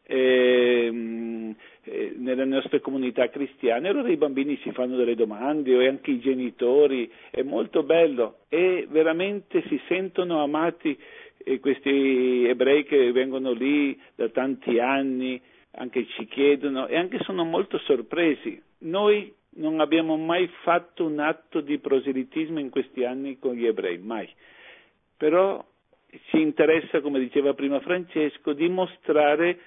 eh, 0.07 0.89
nelle 0.91 2.45
nostre 2.45 2.80
comunità 2.80 3.30
cristiane, 3.30 3.89
allora 3.89 4.09
i 4.09 4.18
bambini 4.18 4.57
si 4.63 4.72
fanno 4.72 4.95
delle 4.95 5.16
domande 5.16 5.72
e 5.72 5.88
anche 5.88 6.09
i 6.09 6.20
genitori, 6.20 7.11
è 7.30 7.43
molto 7.43 7.84
bello. 7.84 8.38
E 8.49 8.88
veramente 8.89 9.63
si 9.68 9.80
sentono 9.88 10.41
amati 10.41 10.97
eh, 11.43 11.59
questi 11.59 12.45
ebrei 12.47 12.86
che 12.86 13.11
vengono 13.11 13.51
lì 13.51 13.95
da 14.16 14.30
tanti 14.30 14.80
anni 14.80 15.39
anche 15.76 16.06
ci 16.08 16.26
chiedono 16.26 16.88
e 16.88 16.98
anche 16.98 17.20
sono 17.24 17.44
molto 17.44 17.78
sorpresi. 17.80 18.62
Noi 18.80 19.34
non 19.58 19.80
abbiamo 19.80 20.18
mai 20.18 20.48
fatto 20.64 21.06
un 21.06 21.20
atto 21.20 21.62
di 21.62 21.78
proselitismo 21.80 22.60
in 22.60 22.70
questi 22.70 23.04
anni 23.04 23.40
con 23.40 23.54
gli 23.54 23.66
ebrei, 23.66 23.98
mai. 23.98 24.30
Però 25.18 25.64
ci 26.28 26.42
interessa, 26.42 27.02
come 27.02 27.20
diceva 27.20 27.54
prima 27.54 27.80
Francesco, 27.80 28.54
dimostrare 28.54 29.60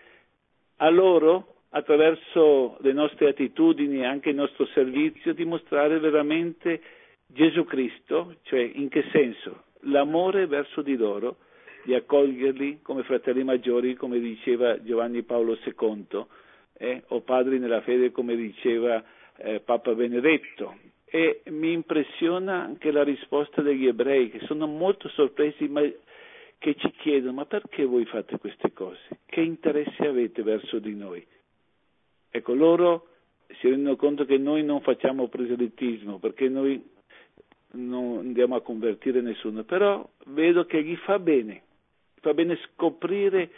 a 0.76 0.88
loro, 0.90 1.54
attraverso 1.70 2.76
le 2.80 2.92
nostre 2.92 3.28
attitudini 3.28 3.98
e 3.98 4.06
anche 4.06 4.30
il 4.30 4.34
nostro 4.34 4.66
servizio, 4.66 5.34
dimostrare 5.34 5.98
veramente 5.98 6.80
Gesù 7.26 7.64
Cristo, 7.64 8.36
cioè 8.42 8.60
in 8.60 8.88
che 8.88 9.04
senso? 9.12 9.64
L'amore 9.82 10.46
verso 10.46 10.80
di 10.82 10.96
loro 10.96 11.36
di 11.88 11.94
accoglierli 11.94 12.80
come 12.82 13.02
fratelli 13.02 13.42
maggiori, 13.42 13.94
come 13.94 14.20
diceva 14.20 14.78
Giovanni 14.82 15.22
Paolo 15.22 15.56
II, 15.64 16.26
eh, 16.74 17.02
o 17.06 17.22
padri 17.22 17.58
nella 17.58 17.80
fede, 17.80 18.10
come 18.10 18.36
diceva 18.36 19.02
eh, 19.36 19.60
Papa 19.60 19.94
Benedetto. 19.94 20.76
E 21.06 21.40
mi 21.46 21.72
impressiona 21.72 22.62
anche 22.62 22.90
la 22.90 23.02
risposta 23.02 23.62
degli 23.62 23.86
ebrei, 23.86 24.28
che 24.28 24.40
sono 24.40 24.66
molto 24.66 25.08
sorpresi, 25.08 25.66
ma 25.68 25.80
che 26.58 26.74
ci 26.74 26.90
chiedono, 26.90 27.32
ma 27.32 27.46
perché 27.46 27.86
voi 27.86 28.04
fate 28.04 28.36
queste 28.36 28.74
cose? 28.74 29.20
Che 29.24 29.40
interessi 29.40 30.02
avete 30.02 30.42
verso 30.42 30.78
di 30.80 30.94
noi? 30.94 31.26
Ecco, 32.30 32.52
loro 32.52 33.06
si 33.60 33.70
rendono 33.70 33.96
conto 33.96 34.26
che 34.26 34.36
noi 34.36 34.62
non 34.62 34.82
facciamo 34.82 35.28
proselitismo, 35.28 36.18
perché 36.18 36.50
noi 36.50 36.86
non 37.70 38.18
andiamo 38.18 38.56
a 38.56 38.60
convertire 38.60 39.22
nessuno, 39.22 39.64
però 39.64 40.06
vedo 40.26 40.66
che 40.66 40.82
gli 40.84 40.96
fa 40.96 41.18
bene 41.18 41.62
fa 42.20 42.34
bene 42.34 42.58
scoprire 42.64 43.50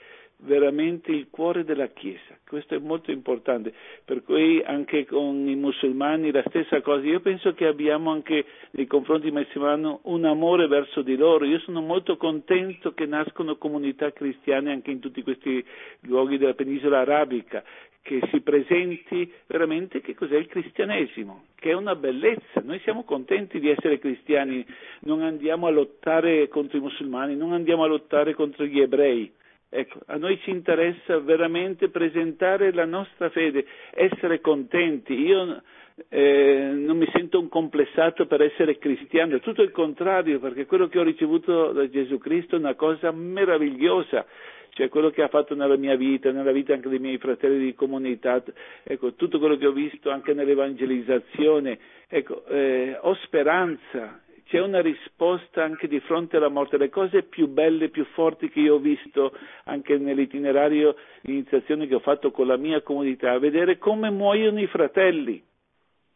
veramente 0.42 1.12
il 1.12 1.28
cuore 1.30 1.64
della 1.64 1.88
Chiesa, 1.88 2.38
questo 2.46 2.74
è 2.74 2.78
molto 2.78 3.10
importante, 3.10 3.72
per 4.04 4.22
cui 4.22 4.62
anche 4.62 5.04
con 5.04 5.46
i 5.46 5.54
musulmani 5.54 6.30
la 6.30 6.42
stessa 6.46 6.80
cosa, 6.80 7.04
io 7.06 7.20
penso 7.20 7.52
che 7.52 7.66
abbiamo 7.66 8.10
anche 8.10 8.44
nei 8.70 8.86
confronti 8.86 9.26
di 9.26 9.32
Messimano 9.32 10.00
un 10.04 10.24
amore 10.24 10.66
verso 10.66 11.02
di 11.02 11.16
loro, 11.16 11.44
io 11.44 11.58
sono 11.60 11.80
molto 11.80 12.16
contento 12.16 12.92
che 12.94 13.06
nascono 13.06 13.56
comunità 13.56 14.12
cristiane 14.12 14.72
anche 14.72 14.90
in 14.90 15.00
tutti 15.00 15.22
questi 15.22 15.64
luoghi 16.02 16.38
della 16.38 16.54
penisola 16.54 17.00
arabica, 17.00 17.62
che 18.02 18.20
si 18.30 18.40
presenti 18.40 19.30
veramente 19.46 20.00
che 20.00 20.14
cos'è 20.14 20.36
il 20.36 20.46
cristianesimo, 20.46 21.44
che 21.54 21.70
è 21.70 21.74
una 21.74 21.94
bellezza. 21.94 22.60
Noi 22.62 22.80
siamo 22.80 23.04
contenti 23.04 23.60
di 23.60 23.68
essere 23.68 23.98
cristiani, 23.98 24.64
non 25.00 25.22
andiamo 25.22 25.66
a 25.66 25.70
lottare 25.70 26.48
contro 26.48 26.78
i 26.78 26.80
musulmani, 26.80 27.36
non 27.36 27.52
andiamo 27.52 27.84
a 27.84 27.88
lottare 27.88 28.34
contro 28.34 28.64
gli 28.64 28.80
ebrei. 28.80 29.32
Ecco, 29.72 30.00
a 30.06 30.16
noi 30.16 30.38
ci 30.40 30.50
interessa 30.50 31.20
veramente 31.20 31.90
presentare 31.90 32.72
la 32.72 32.86
nostra 32.86 33.30
fede, 33.30 33.64
essere 33.92 34.40
contenti. 34.40 35.14
Io 35.14 35.62
eh, 36.08 36.72
non 36.74 36.96
mi 36.96 37.08
sento 37.12 37.38
un 37.38 37.48
complessato 37.48 38.26
per 38.26 38.42
essere 38.42 38.78
cristiano, 38.78 39.36
è 39.36 39.40
tutto 39.40 39.62
il 39.62 39.70
contrario, 39.70 40.40
perché 40.40 40.66
quello 40.66 40.88
che 40.88 40.98
ho 40.98 41.04
ricevuto 41.04 41.70
da 41.70 41.88
Gesù 41.88 42.18
Cristo 42.18 42.56
è 42.56 42.58
una 42.58 42.74
cosa 42.74 43.12
meravigliosa 43.12 44.26
cioè 44.70 44.88
quello 44.88 45.10
che 45.10 45.22
ha 45.22 45.28
fatto 45.28 45.54
nella 45.54 45.76
mia 45.76 45.96
vita, 45.96 46.30
nella 46.30 46.52
vita 46.52 46.72
anche 46.72 46.88
dei 46.88 46.98
miei 46.98 47.18
fratelli 47.18 47.58
di 47.64 47.74
comunità, 47.74 48.42
ecco, 48.82 49.14
tutto 49.14 49.38
quello 49.38 49.56
che 49.56 49.66
ho 49.66 49.72
visto 49.72 50.10
anche 50.10 50.34
nell'evangelizzazione, 50.34 51.78
ecco, 52.08 52.44
eh, 52.46 52.96
ho 53.00 53.14
speranza, 53.22 54.20
c'è 54.50 54.60
una 54.60 54.80
risposta 54.80 55.62
anche 55.62 55.86
di 55.86 56.00
fronte 56.00 56.36
alla 56.36 56.48
morte, 56.48 56.76
le 56.76 56.88
cose 56.88 57.22
più 57.22 57.46
belle, 57.46 57.88
più 57.88 58.04
forti 58.14 58.48
che 58.48 58.60
io 58.60 58.74
ho 58.74 58.78
visto 58.78 59.32
anche 59.64 59.96
nell'itinerario 59.96 60.96
di 61.20 61.32
iniziazione 61.32 61.86
che 61.86 61.94
ho 61.94 62.00
fatto 62.00 62.30
con 62.30 62.46
la 62.46 62.56
mia 62.56 62.80
comunità, 62.82 63.38
vedere 63.38 63.78
come 63.78 64.10
muoiono 64.10 64.60
i 64.60 64.66
fratelli. 64.66 65.40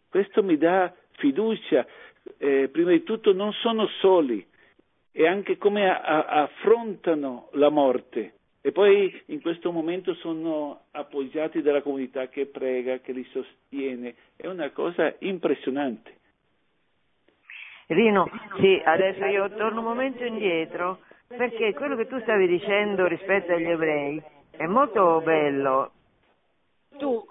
Questo 0.08 0.42
mi 0.42 0.56
dà 0.56 0.92
fiducia, 1.16 1.86
eh, 2.38 2.68
prima 2.72 2.90
di 2.90 3.02
tutto 3.02 3.32
non 3.32 3.52
sono 3.52 3.86
soli 4.00 4.44
e 5.12 5.28
anche 5.28 5.56
come 5.56 5.88
a, 5.88 6.24
affrontano 6.24 7.50
la 7.52 7.68
morte. 7.68 8.34
E 8.66 8.72
poi 8.72 9.22
in 9.26 9.42
questo 9.42 9.70
momento 9.72 10.14
sono 10.14 10.84
appoggiati 10.92 11.60
dalla 11.60 11.82
comunità 11.82 12.28
che 12.28 12.46
prega, 12.46 12.96
che 12.96 13.12
li 13.12 13.22
sostiene. 13.24 14.14
È 14.34 14.46
una 14.46 14.70
cosa 14.70 15.14
impressionante. 15.18 16.16
Rino, 17.88 18.26
sì, 18.60 18.80
adesso 18.82 19.22
io 19.26 19.50
torno 19.50 19.80
un 19.80 19.84
momento 19.84 20.24
indietro 20.24 21.00
perché 21.26 21.74
quello 21.74 21.94
che 21.94 22.06
tu 22.06 22.18
stavi 22.20 22.46
dicendo 22.46 23.06
rispetto 23.06 23.52
agli 23.52 23.68
ebrei 23.68 24.22
è 24.52 24.64
molto 24.64 25.20
bello. 25.20 25.92
Tu 26.96 27.22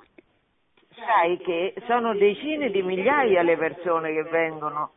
sai 0.93 1.39
che 1.39 1.73
sono 1.87 2.13
decine 2.13 2.69
di 2.69 2.83
migliaia 2.83 3.41
le 3.41 3.57
persone 3.57 4.13
che 4.13 4.23
vengono 4.29 4.91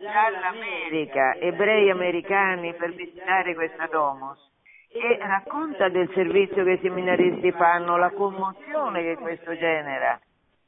dall'America, 0.00 1.36
ebrei 1.36 1.90
americani 1.90 2.74
per 2.74 2.92
visitare 2.92 3.54
questa 3.54 3.86
Domos 3.86 4.54
e 4.90 5.18
racconta 5.20 5.88
del 5.88 6.10
servizio 6.14 6.64
che 6.64 6.72
i 6.72 6.80
seminaristi 6.80 7.52
fanno, 7.52 7.96
la 7.96 8.10
commozione 8.10 9.02
che 9.02 9.16
questo 9.16 9.56
genera. 9.56 10.18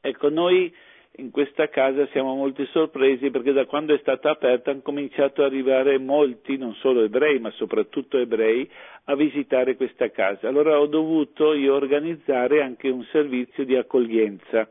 Ecco, 0.01 0.29
noi 0.29 0.73
in 1.17 1.31
questa 1.31 1.69
casa 1.69 2.07
siamo 2.09 2.35
molto 2.35 2.65
sorpresi 2.67 3.31
perché 3.31 3.53
da 3.53 3.67
quando 3.67 3.95
è 3.95 3.99
stata 3.99 4.31
aperta 4.31 4.71
hanno 4.71 4.83
cominciato 4.83 5.43
ad 5.43 5.51
arrivare 5.51 5.99
molti, 5.99 6.57
non 6.57 6.75
solo 6.75 7.03
ebrei, 7.03 7.41
ma 7.41 7.51
soprattutto 7.53 8.19
ebrei, 8.19 8.71
a 9.05 9.17
visitare 9.17 9.75
questa 9.75 10.11
casa. 10.11 10.49
Allora 10.49 10.79
ho 10.79 10.87
dovuto 10.87 11.55
io 11.55 11.75
organizzare 11.75 12.63
anche 12.63 12.89
un 12.89 13.03
servizio 13.05 13.65
di 13.65 13.75
accoglienza. 13.75 14.71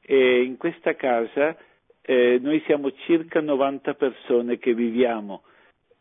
E 0.00 0.42
in 0.42 0.56
questa 0.56 0.94
casa 0.94 1.56
eh, 2.02 2.38
noi 2.40 2.62
siamo 2.66 2.92
circa 2.92 3.40
90 3.40 3.94
persone 3.94 4.58
che 4.58 4.72
viviamo 4.72 5.42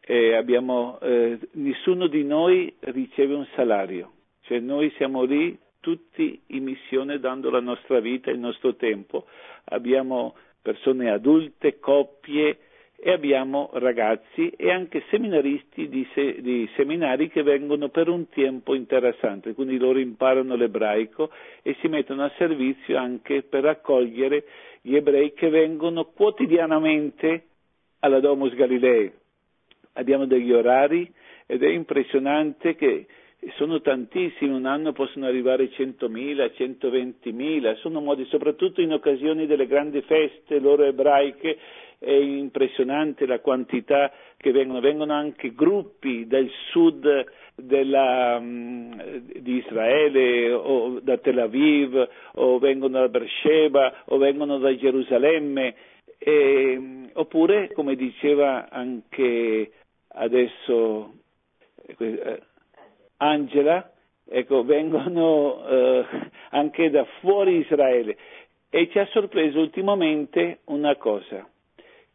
eh, 0.08 0.36
abbiamo, 0.36 1.00
eh, 1.02 1.40
nessuno 1.54 2.06
di 2.06 2.24
noi 2.24 2.72
riceve 2.82 3.34
un 3.34 3.48
salario, 3.56 4.12
cioè 4.42 4.60
noi 4.60 4.92
siamo 4.98 5.24
lì 5.24 5.58
tutti 5.80 6.40
in 6.48 6.64
missione 6.64 7.20
dando 7.20 7.50
la 7.50 7.60
nostra 7.60 8.00
vita, 8.00 8.30
il 8.30 8.38
nostro 8.38 8.76
tempo, 8.76 9.26
abbiamo 9.66 10.36
persone 10.62 11.10
adulte, 11.10 11.80
coppie 11.80 12.60
e 12.98 13.12
abbiamo 13.12 13.72
ragazzi 13.74 14.50
e 14.50 14.72
anche 14.72 15.04
seminaristi 15.10 15.90
di, 15.90 16.08
se, 16.14 16.40
di 16.40 16.70
seminari 16.76 17.30
che 17.30 17.42
vengono 17.42 17.90
per 17.90 18.08
un 18.08 18.30
tempo 18.30 18.76
interessante, 18.76 19.54
quindi 19.54 19.78
loro 19.78 19.98
imparano 19.98 20.56
l'ebraico 20.56 21.32
e 21.64 21.76
si 21.82 21.88
mettono 21.88 22.24
a 22.24 22.32
servizio 22.38 22.98
anche 22.98 23.42
per 23.42 23.66
accogliere 23.66 24.46
gli 24.82 24.96
ebrei 24.96 25.34
che 25.34 25.50
vengono 25.50 26.06
quotidianamente 26.06 27.44
alla 28.00 28.20
Domus 28.20 28.54
Galilei 28.54 29.12
abbiamo 29.96 30.26
degli 30.26 30.52
orari 30.52 31.12
ed 31.46 31.64
è 31.64 31.70
impressionante 31.70 32.76
che 32.76 33.06
sono 33.56 33.82
tantissimi, 33.82 34.52
un 34.52 34.66
anno 34.66 34.92
possono 34.92 35.28
arrivare 35.28 35.70
100.000, 35.70 36.52
120.000, 36.58 37.76
sono 37.78 38.02
modi, 38.02 38.26
soprattutto 38.26 38.82
in 38.82 38.92
occasioni 38.92 39.46
delle 39.46 39.68
grandi 39.68 40.02
feste 40.02 40.60
loro 40.60 40.84
ebraiche, 40.84 41.58
è 42.00 42.12
impressionante 42.12 43.26
la 43.26 43.40
quantità 43.40 44.12
che 44.38 44.52
vengono, 44.52 44.80
vengono 44.80 45.14
anche 45.14 45.54
gruppi 45.54 46.28
del 46.28 46.50
sud 46.72 47.26
della, 47.56 48.42
di 48.42 49.64
Israele 49.66 50.52
o 50.52 51.00
da 51.02 51.18
Tel 51.18 51.40
Aviv 51.40 52.08
o 52.34 52.60
vengono 52.60 53.00
da 53.00 53.08
Beersheba 53.08 54.04
o 54.06 54.18
vengono 54.18 54.58
da 54.58 54.76
Gerusalemme 54.76 55.76
e, 56.18 57.10
oppure 57.14 57.72
come 57.74 57.96
diceva 57.96 58.70
anche 58.70 59.72
adesso 60.16 61.14
eh, 61.98 62.42
Angela 63.18 63.92
ecco, 64.28 64.64
vengono 64.64 65.66
eh, 65.68 66.06
anche 66.50 66.90
da 66.90 67.06
fuori 67.20 67.58
Israele. 67.58 68.18
E 68.70 68.90
ci 68.90 69.00
ha 69.00 69.06
sorpreso 69.08 69.60
ultimamente 69.60 70.60
una 70.66 70.96
cosa 70.98 71.48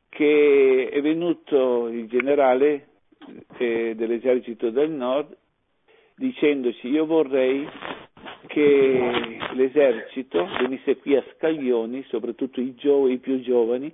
che 0.09 0.89
è 0.93 1.01
venuto 1.01 1.89
il 1.89 2.07
generale 2.09 2.89
eh, 3.59 3.95
dell'esercito 3.97 4.71
del 4.71 4.91
nord 4.91 5.37
dicendoci 6.17 6.89
io 6.89 7.07
vorrei 7.07 7.67
che 8.47 9.39
l'esercito 9.53 10.47
venisse 10.61 10.97
qui 10.97 11.17
a 11.17 11.25
scaglioni, 11.35 12.03
soprattutto 12.09 12.61
i, 12.61 12.75
gio- 12.75 13.09
i 13.09 13.17
più 13.19 13.41
giovani, 13.41 13.91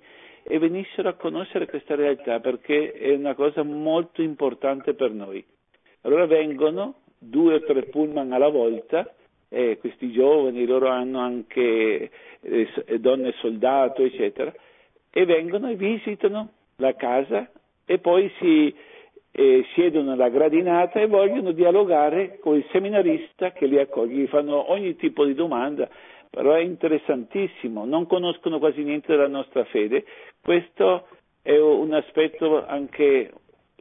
e 0.49 0.59
venissero 0.59 1.09
a 1.09 1.15
conoscere 1.15 1.67
questa 1.67 1.95
realtà 1.95 2.41
perché 2.41 2.93
è 2.93 3.15
una 3.15 3.35
cosa 3.35 3.63
molto 3.63 4.23
importante 4.23 4.95
per 4.95 5.11
noi. 5.11 5.45
Allora 6.03 6.27
vengono 6.27 6.95
due 7.19 7.55
o 7.55 7.61
tre 7.61 7.83
pullman 7.85 8.33
alla 8.33 8.49
volta, 8.49 9.13
e 9.49 9.79
questi 9.79 10.11
giovani, 10.11 10.67
loro 10.67 10.89
hanno 10.89 11.21
anche 11.21 12.11
eh, 12.41 12.69
donne 12.99 13.33
soldato, 13.39 14.03
eccetera, 14.03 14.53
e 15.11 15.25
vengono 15.25 15.71
e 15.71 15.77
visitano 15.77 16.51
la 16.77 16.95
casa 16.95 17.49
e 17.85 17.99
poi 17.99 18.31
si 18.39 18.75
eh, 19.31 19.65
siedono 19.75 20.13
alla 20.13 20.29
gradinata 20.29 21.01
e 21.01 21.07
vogliono 21.07 21.53
dialogare 21.53 22.39
con 22.41 22.57
il 22.57 22.67
seminarista 22.71 23.53
che 23.53 23.67
li 23.67 23.79
accoglie, 23.79 24.23
gli 24.23 24.27
fanno 24.27 24.71
ogni 24.71 24.97
tipo 24.97 25.25
di 25.25 25.35
domanda, 25.35 25.89
però 26.37 26.53
è 26.53 26.61
interessantissimo, 26.61 27.87
non 27.87 28.05
conoscono 28.07 28.59
quasi 28.59 28.83
niente 28.83 29.07
della 29.07 29.27
nostra 29.27 29.65
fede, 29.65 30.05
questo 30.43 31.09
è 31.41 31.57
un 31.59 31.95
aspetto 31.95 32.63
anche 32.67 33.33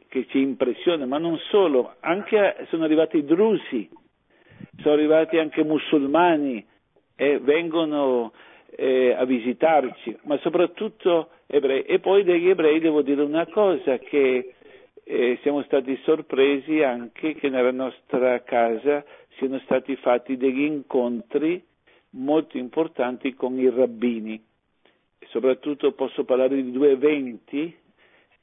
che 0.08 0.26
ci 0.30 0.40
impressiona, 0.40 1.04
ma 1.04 1.18
non 1.18 1.36
solo, 1.50 1.96
anche 2.00 2.66
sono 2.70 2.84
arrivati 2.84 3.26
drusi, 3.26 3.86
sono 4.80 4.94
arrivati 4.94 5.36
anche 5.36 5.62
musulmani 5.64 6.66
e 7.14 7.38
vengono 7.40 8.32
eh, 8.70 9.12
a 9.12 9.26
visitarci, 9.26 10.16
ma 10.22 10.38
soprattutto 10.38 11.28
ebrei. 11.46 11.82
E 11.82 11.98
poi 11.98 12.24
degli 12.24 12.48
ebrei 12.48 12.80
devo 12.80 13.02
dire 13.02 13.20
una 13.20 13.46
cosa, 13.48 13.98
che 13.98 14.54
eh, 15.04 15.38
siamo 15.42 15.62
stati 15.64 15.94
sorpresi 16.04 16.82
anche 16.82 17.34
che 17.34 17.50
nella 17.50 17.70
nostra 17.70 18.42
casa 18.44 19.04
siano 19.36 19.58
stati 19.58 19.94
fatti 19.96 20.38
degli 20.38 20.62
incontri 20.62 21.62
molto 22.16 22.58
importanti 22.58 23.34
con 23.34 23.58
i 23.58 23.68
rabbini. 23.70 24.42
soprattutto 25.28 25.90
posso 25.92 26.24
parlare 26.24 26.62
di 26.62 26.70
due 26.70 26.92
eventi 26.92 27.74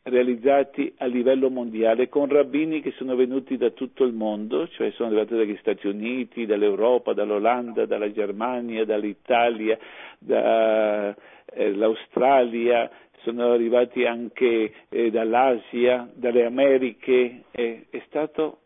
realizzati 0.04 0.94
a 0.98 1.06
livello 1.06 1.50
mondiale 1.50 2.10
con 2.10 2.28
rabbini 2.28 2.82
che 2.82 2.92
sono 2.98 3.16
venuti 3.16 3.56
da 3.56 3.70
tutto 3.70 4.04
il 4.04 4.12
mondo, 4.12 4.68
cioè 4.68 4.92
sono 4.92 5.08
arrivati 5.10 5.34
dagli 5.36 5.56
Stati 5.62 5.88
Uniti, 5.88 6.46
dall'Europa, 6.46 7.14
dall'Olanda, 7.14 7.86
dalla 7.86 8.12
Germania, 8.12 8.84
dall'Italia, 8.84 9.80
dall'Australia, 10.20 12.90
eh, 12.90 12.92
sono 13.22 13.54
arrivati 13.54 14.06
anche 14.06 14.74
eh, 14.90 15.10
dall'Asia, 15.10 16.12
dalle 16.14 16.44
Americhe, 16.44 17.44
è 17.52 17.80
stato 18.08 18.58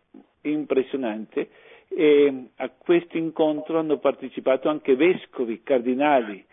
impressionante 0.41 1.49
e 1.89 2.49
a 2.55 2.69
questo 2.69 3.17
incontro 3.17 3.79
hanno 3.79 3.97
partecipato 3.97 4.69
anche 4.69 4.95
vescovi, 4.95 5.63
cardinali 5.63 6.45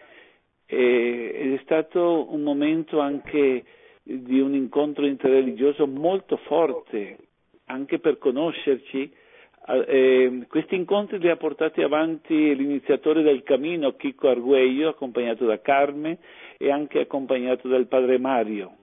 ed 0.66 1.52
è 1.55 1.61
stato 1.62 2.32
un 2.32 2.43
momento 2.43 2.98
anche 2.98 3.65
di 4.02 4.40
un 4.40 4.55
incontro 4.55 5.06
interreligioso 5.06 5.86
molto 5.86 6.36
forte, 6.39 7.16
anche 7.66 7.98
per 7.98 8.19
conoscerci. 8.19 9.11
Eh, 9.66 10.44
questi 10.48 10.74
incontri 10.74 11.19
li 11.19 11.31
ha 11.31 11.36
portati 11.36 11.82
avanti 11.82 12.55
l'iniziatore 12.55 13.23
del 13.23 13.43
cammino, 13.43 13.97
Chico 13.97 14.28
Arguello, 14.28 14.89
accompagnato 14.89 15.47
da 15.47 15.61
Carme 15.61 16.19
e 16.59 16.70
anche 16.70 17.01
accompagnato 17.01 17.69
dal 17.69 17.86
padre 17.86 18.19
Mario. 18.19 18.77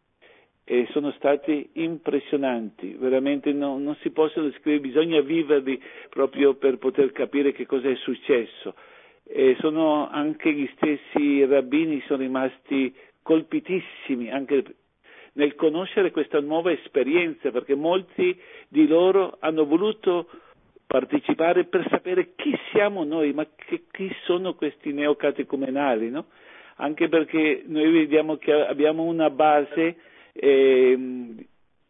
E 0.72 0.88
sono 0.92 1.12
stati 1.18 1.70
impressionanti, 1.74 2.96
veramente 2.98 3.52
no, 3.52 3.78
non 3.78 3.94
si 3.98 4.10
possono 4.12 4.46
descrivere, 4.46 4.80
bisogna 4.80 5.20
viverli 5.20 5.78
proprio 6.08 6.54
per 6.54 6.78
poter 6.78 7.12
capire 7.12 7.52
che 7.52 7.66
cosa 7.66 7.90
è 7.90 7.96
successo. 7.96 8.76
E 9.26 9.58
sono 9.60 10.10
anche 10.10 10.54
gli 10.54 10.70
stessi 10.78 11.44
rabbini 11.44 12.02
sono 12.08 12.22
rimasti 12.22 12.96
colpitissimi 13.22 14.32
anche 14.32 14.64
nel 15.34 15.56
conoscere 15.56 16.10
questa 16.10 16.40
nuova 16.40 16.72
esperienza, 16.72 17.52
perché 17.52 17.76
molti 17.76 18.40
di 18.70 18.88
loro 18.88 19.36
hanno 19.42 19.66
voluto 19.66 20.30
partecipare 20.88 21.66
per 21.66 21.86
sapere 21.90 22.32
chi 22.34 22.58
siamo 22.72 23.04
noi, 23.04 23.34
ma 23.34 23.46
che, 23.58 23.88
chi 23.92 24.10
sono 24.24 24.54
questi 24.54 24.94
neocatecumenali, 24.94 26.10
no? 26.10 26.28
Anche 26.78 27.10
perché 27.10 27.64
noi 27.66 27.92
vediamo 27.92 28.38
che 28.38 28.54
abbiamo 28.54 29.04
una 29.04 29.30
base 29.30 29.98
eh, 30.34 30.98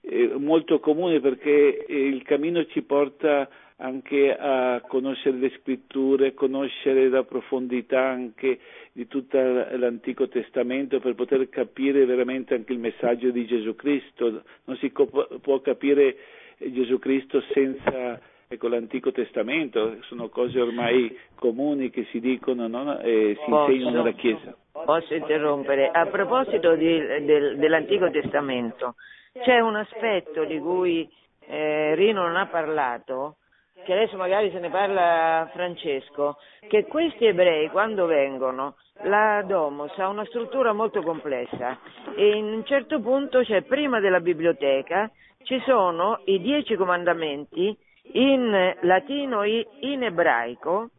eh, 0.02 0.34
molto 0.38 0.80
comune 0.80 1.20
perché 1.20 1.86
il 1.88 2.24
cammino 2.24 2.66
ci 2.66 2.82
porta 2.82 3.48
anche 3.78 4.36
a 4.36 4.82
conoscere 4.88 5.38
le 5.38 5.52
scritture, 5.60 6.34
conoscere 6.34 7.10
la 7.10 7.24
profondità 7.24 8.02
anche 8.02 8.60
di 8.92 9.08
tutto 9.08 9.38
l'Antico 9.40 10.28
Testamento 10.28 11.00
per 11.00 11.16
poter 11.16 11.50
capire 11.50 12.06
veramente 12.06 12.54
anche 12.54 12.74
il 12.74 12.80
messaggio 12.80 13.32
di 13.32 13.46
Gesù 13.46 13.76
Cristo. 13.76 14.44
Non 14.66 14.78
si 14.78 14.92
può 14.92 15.62
capire 15.62 16.16
Gesù 16.58 17.00
Cristo 17.00 17.42
senza 17.54 18.20
ecco, 18.52 18.68
l'Antico 18.68 19.12
Testamento, 19.12 19.98
sono 20.02 20.28
cose 20.28 20.60
ormai 20.60 21.18
comuni 21.36 21.90
che 21.90 22.06
si 22.12 22.20
dicono 22.20 22.68
no? 22.68 23.00
e 23.00 23.38
si 23.40 23.50
Posso? 23.50 23.72
insegnano 23.72 23.98
nella 23.98 24.12
Chiesa. 24.12 24.56
Posso 24.72 25.14
interrompere? 25.14 25.90
A 25.90 26.06
proposito 26.08 26.76
di, 26.76 27.00
del, 27.24 27.58
dell'Antico 27.58 28.10
Testamento, 28.12 28.96
c'è 29.42 29.60
un 29.60 29.76
aspetto 29.76 30.44
di 30.44 30.60
cui 30.60 31.10
eh, 31.48 31.96
Rino 31.96 32.24
non 32.24 32.36
ha 32.36 32.48
parlato, 32.48 33.38
che 33.86 33.94
adesso 33.94 34.18
magari 34.18 34.52
se 34.52 34.60
ne 34.60 34.70
parla 34.70 35.50
Francesco, 35.54 36.38
che 36.68 36.86
questi 36.86 37.26
ebrei 37.26 37.70
quando 37.70 38.06
vengono, 38.06 38.76
la 39.04 39.44
Domos 39.48 39.98
ha 39.98 40.10
una 40.10 40.26
struttura 40.26 40.74
molto 40.74 41.02
complessa 41.02 41.80
e 42.16 42.36
in 42.36 42.46
un 42.46 42.66
certo 42.66 43.00
punto 43.00 43.42
c'è 43.42 43.64
prima 43.64 44.00
della 44.00 44.20
biblioteca, 44.20 45.10
ci 45.44 45.60
sono 45.66 46.22
i 46.26 46.40
dieci 46.40 46.76
comandamenti 46.76 47.76
in 48.14 48.78
latino 48.82 49.44
e 49.44 49.68
in 49.82 50.04
ebraico 50.04 50.90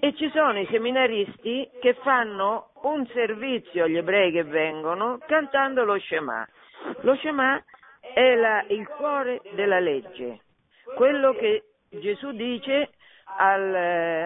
e 0.00 0.14
ci 0.14 0.30
sono 0.30 0.58
i 0.58 0.66
seminaristi 0.70 1.68
che 1.80 1.94
fanno 2.02 2.70
un 2.82 3.06
servizio 3.08 3.84
agli 3.84 3.96
ebrei 3.96 4.32
che 4.32 4.44
vengono 4.44 5.18
cantando 5.26 5.84
lo 5.84 5.98
Shema. 5.98 6.46
Lo 7.02 7.14
Shema 7.16 7.62
è 8.14 8.34
la, 8.34 8.64
il 8.68 8.86
cuore 8.88 9.42
della 9.52 9.78
legge, 9.78 10.40
quello 10.94 11.34
che 11.34 11.64
Gesù 11.90 12.32
dice 12.32 12.90
al, 13.36 13.74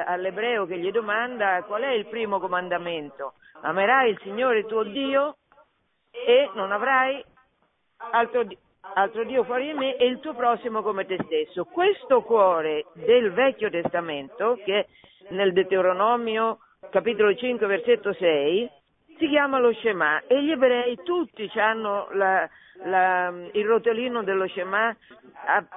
all'ebreo 0.06 0.66
che 0.66 0.78
gli 0.78 0.90
domanda 0.90 1.62
qual 1.64 1.82
è 1.82 1.90
il 1.90 2.06
primo 2.06 2.38
comandamento. 2.38 3.34
Amerai 3.62 4.10
il 4.10 4.20
Signore 4.22 4.64
tuo 4.66 4.84
Dio 4.84 5.36
e 6.10 6.50
non 6.54 6.70
avrai 6.70 7.24
altro, 8.12 8.46
altro 8.94 9.24
Dio 9.24 9.44
fuori 9.44 9.66
di 9.66 9.72
me 9.72 9.96
e 9.96 10.06
il 10.06 10.20
tuo 10.20 10.34
prossimo 10.34 10.82
come 10.82 11.06
te 11.06 11.18
stesso. 11.24 11.64
Questo 11.64 12.22
cuore 12.22 12.86
del 12.92 13.32
Vecchio 13.32 13.70
Testamento, 13.70 14.58
che 14.64 14.86
nel 15.30 15.52
Deuteronomio 15.52 16.58
capitolo 16.90 17.34
5 17.34 17.66
versetto 17.66 18.12
6, 18.12 18.70
si 19.18 19.28
chiama 19.28 19.58
lo 19.58 19.72
Shema. 19.72 20.22
E 20.26 20.42
gli 20.42 20.50
ebrei 20.50 20.98
tutti 21.02 21.50
hanno 21.54 22.08
la, 22.12 22.48
la, 22.84 23.32
il 23.52 23.66
rotolino 23.66 24.22
dello 24.22 24.46
Shema 24.48 24.94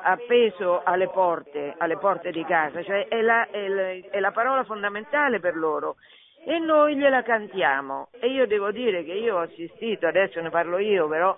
appeso 0.03 0.81
alle 0.83 1.09
porte, 1.09 1.73
alle 1.77 1.97
porte 1.97 2.31
di 2.31 2.43
casa, 2.45 2.83
cioè 2.83 3.07
è 3.07 3.21
la, 3.21 3.49
è, 3.49 3.67
la, 3.67 3.89
è 4.09 4.19
la 4.19 4.31
parola 4.31 4.63
fondamentale 4.63 5.39
per 5.39 5.55
loro. 5.55 5.95
E 6.45 6.59
noi 6.59 6.95
gliela 6.95 7.23
cantiamo. 7.23 8.09
E 8.19 8.27
io 8.27 8.47
devo 8.47 8.71
dire 8.71 9.03
che 9.03 9.13
io 9.13 9.35
ho 9.35 9.41
assistito, 9.41 10.07
adesso 10.07 10.39
ne 10.39 10.49
parlo 10.49 10.77
io 10.77 11.07
però 11.07 11.37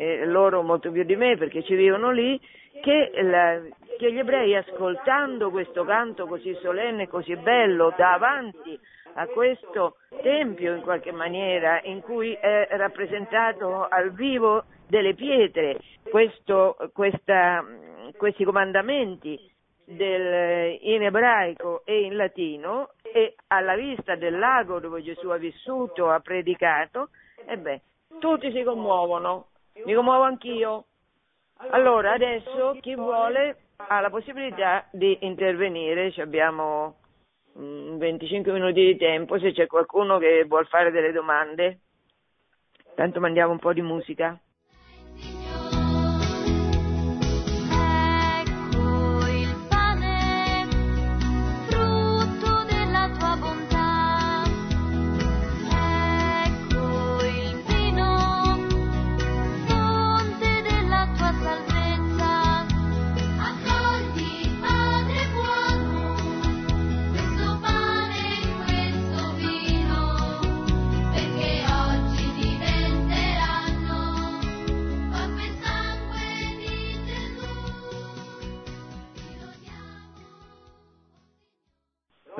eh, 0.00 0.24
loro 0.24 0.62
molto 0.62 0.90
più 0.90 1.04
di 1.04 1.14
me 1.14 1.36
perché 1.36 1.62
ci 1.62 1.74
vivono 1.74 2.10
lì, 2.10 2.40
che 2.80 3.10
la, 3.22 3.60
perché 4.00 4.14
gli 4.14 4.18
ebrei 4.18 4.56
ascoltando 4.56 5.50
questo 5.50 5.84
canto 5.84 6.26
così 6.26 6.54
solenne, 6.62 7.06
così 7.06 7.36
bello, 7.36 7.92
davanti 7.94 8.78
a 9.14 9.26
questo 9.26 9.96
tempio 10.22 10.74
in 10.74 10.80
qualche 10.80 11.12
maniera 11.12 11.82
in 11.82 12.00
cui 12.00 12.32
è 12.32 12.68
rappresentato 12.70 13.86
al 13.86 14.12
vivo 14.12 14.64
delle 14.88 15.12
pietre 15.14 15.76
questo, 16.08 16.76
questa, 16.94 17.62
questi 18.16 18.44
comandamenti 18.44 19.38
del, 19.84 20.78
in 20.80 21.02
ebraico 21.02 21.82
e 21.84 22.04
in 22.04 22.16
latino 22.16 22.92
e 23.02 23.34
alla 23.48 23.74
vista 23.74 24.14
del 24.14 24.38
lago 24.38 24.80
dove 24.80 25.02
Gesù 25.02 25.28
ha 25.28 25.36
vissuto, 25.36 26.08
ha 26.08 26.20
predicato, 26.20 27.10
e 27.44 27.82
tutti 28.18 28.50
si 28.50 28.62
commuovono, 28.62 29.48
mi 29.84 29.94
commuovo 29.94 30.22
anch'io. 30.22 30.84
Allora 31.70 32.12
adesso 32.12 32.76
chi 32.80 32.94
vuole 32.94 33.56
ha 33.76 34.00
la 34.00 34.10
possibilità 34.10 34.86
di 34.90 35.18
intervenire, 35.22 36.10
Ci 36.10 36.20
abbiamo 36.20 36.96
25 37.54 38.50
mm, 38.50 38.54
minuti 38.54 38.84
di 38.84 38.96
tempo, 38.96 39.38
se 39.38 39.52
c'è 39.52 39.66
qualcuno 39.66 40.18
che 40.18 40.44
vuole 40.44 40.66
fare 40.66 40.90
delle 40.90 41.12
domande. 41.12 41.80
Tanto 42.94 43.20
mandiamo 43.20 43.52
un 43.52 43.58
po' 43.58 43.72
di 43.72 43.82
musica. 43.82 44.38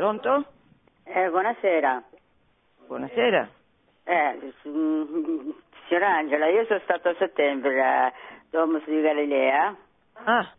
Pronto? 0.01 0.47
Eh, 1.05 1.29
buonasera. 1.29 2.03
Buonasera. 2.87 3.51
Eh, 4.05 4.53
signora 4.63 6.17
Angela, 6.17 6.49
io 6.49 6.65
sono 6.65 6.81
stata 6.85 7.11
a 7.11 7.15
settembre 7.19 7.83
a 7.83 8.11
Domus 8.49 8.83
di 8.87 8.99
Galilea. 8.99 9.77
Ah, 10.25 10.55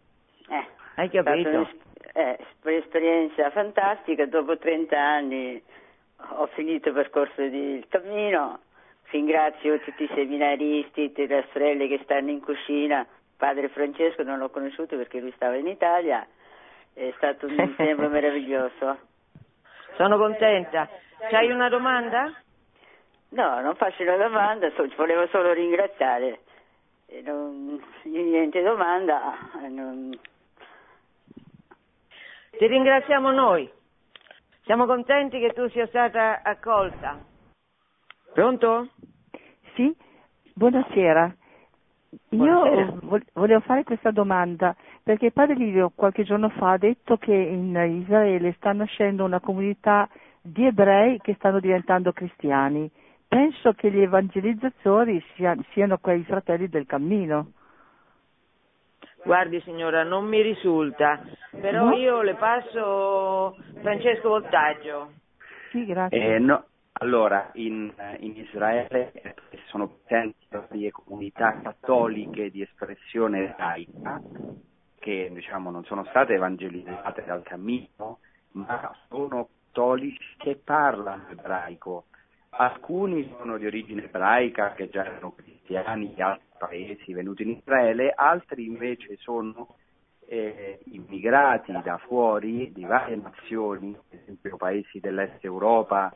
eh, 0.48 0.68
hai 0.94 1.10
capito. 1.10 1.70
È 2.14 2.20
eh, 2.20 2.46
un'esperienza 2.62 3.50
fantastica, 3.50 4.28
dopo 4.28 4.60
30 4.60 4.96
anni 4.96 5.60
ho 6.18 6.46
finito 6.54 6.90
il 6.90 6.94
percorso 6.94 7.42
del 7.42 7.88
cammino, 7.90 8.60
ringrazio 9.10 9.80
tutti 9.80 10.04
i 10.04 10.12
seminaristi, 10.14 11.08
tutte 11.08 11.26
le 11.26 11.48
sorelle 11.52 11.88
che 11.88 12.00
stanno 12.04 12.30
in 12.30 12.42
cucina, 12.42 13.08
padre 13.38 13.70
Francesco 13.70 14.22
non 14.22 14.38
l'ho 14.38 14.52
conosciuto 14.52 14.98
perché 14.98 15.20
lui 15.20 15.32
stava 15.32 15.56
in 15.56 15.66
Italia, 15.66 16.24
è 16.94 17.12
stato 17.18 17.48
un 17.48 17.74
tempo 17.76 18.08
meraviglioso. 18.08 19.10
Sono 20.02 20.18
contenta. 20.18 20.90
C'hai 21.30 21.52
una 21.52 21.70
domanda? 21.70 22.34
No, 23.30 23.62
non 23.62 23.76
faccio 23.76 24.02
una 24.02 24.18
domanda, 24.18 24.72
so, 24.72 24.88
volevo 24.98 25.28
solo 25.28 25.54
ringraziare. 25.54 26.40
Non, 27.24 27.80
niente 28.06 28.64
domanda. 28.64 29.38
Non... 29.70 30.10
Ti 32.50 32.66
ringraziamo 32.66 33.30
noi. 33.30 33.72
Siamo 34.64 34.88
contenti 34.88 35.40
che 35.40 35.54
tu 35.54 35.70
sia 35.70 35.86
stata 35.86 36.42
accolta. 36.42 37.20
Pronto? 38.34 38.88
Sì, 39.76 39.96
buonasera. 40.56 41.36
Buonasera. 42.28 42.82
Io 42.82 43.20
volevo 43.34 43.60
fare 43.60 43.84
questa 43.84 44.10
domanda 44.10 44.76
perché 45.04 45.32
padre 45.32 45.56
Livio 45.56 45.92
qualche 45.96 46.24
giorno 46.24 46.50
fa 46.50 46.72
ha 46.72 46.78
detto 46.78 47.18
che 47.18 47.34
in 47.34 47.76
Israele 48.02 48.54
sta 48.54 48.72
nascendo 48.72 49.24
una 49.24 49.40
comunità 49.40 50.08
di 50.42 50.66
ebrei 50.66 51.20
che 51.20 51.34
stanno 51.36 51.60
diventando 51.60 52.12
cristiani. 52.12 52.90
Penso 53.28 53.74
che 53.74 53.90
gli 53.90 54.02
evangelizzatori 54.02 55.24
siano, 55.36 55.64
siano 55.72 55.98
quei 55.98 56.24
fratelli 56.24 56.68
del 56.68 56.86
cammino. 56.86 57.54
Guardi 59.24 59.62
signora, 59.62 60.04
non 60.04 60.26
mi 60.26 60.42
risulta, 60.42 61.22
però 61.52 61.86
no? 61.86 61.96
io 61.96 62.22
le 62.22 62.36
passo 62.36 63.56
Francesco 63.82 64.30
Voltaggio. 64.30 65.12
Sì, 65.70 65.86
grazie. 65.86 66.36
Eh, 66.36 66.40
no, 66.40 66.66
allora, 66.94 67.52
in, 67.54 67.92
in, 68.20 68.36
Israele 68.36 69.36
sono 69.68 69.88
presenti 70.06 70.46
varie 70.50 70.92
comunità 70.92 71.60
cattoliche 71.62 72.50
di 72.50 72.62
espressione 72.62 73.52
ebraica 73.52 74.20
che 75.02 75.32
diciamo, 75.34 75.72
non 75.72 75.84
sono 75.86 76.06
state 76.06 76.36
evangelizzate 76.36 77.24
dal 77.26 77.42
cammino, 77.42 78.20
ma 78.52 78.96
sono 79.10 79.50
cattolici 79.72 80.36
che 80.38 80.62
parlano 80.64 81.30
ebraico. 81.32 82.06
Alcuni 82.50 83.34
sono 83.38 83.58
di 83.58 83.66
origine 83.66 84.04
ebraica, 84.04 84.74
che 84.74 84.90
già 84.90 85.04
erano 85.06 85.34
cristiani 85.34 86.14
di 86.14 86.22
altri 86.22 86.46
paesi 86.60 87.14
venuti 87.14 87.42
in 87.42 87.50
Israele, 87.50 88.14
altri 88.16 88.68
invece 88.68 89.16
sono 89.18 89.76
eh, 90.28 90.80
immigrati 90.92 91.72
da 91.82 91.98
fuori 91.98 92.72
di 92.72 92.84
varie 92.84 93.16
nazioni, 93.16 93.96
ad 93.96 94.20
esempio 94.20 94.58
paesi 94.58 95.00
dell'est 95.00 95.44
Europa, 95.44 96.16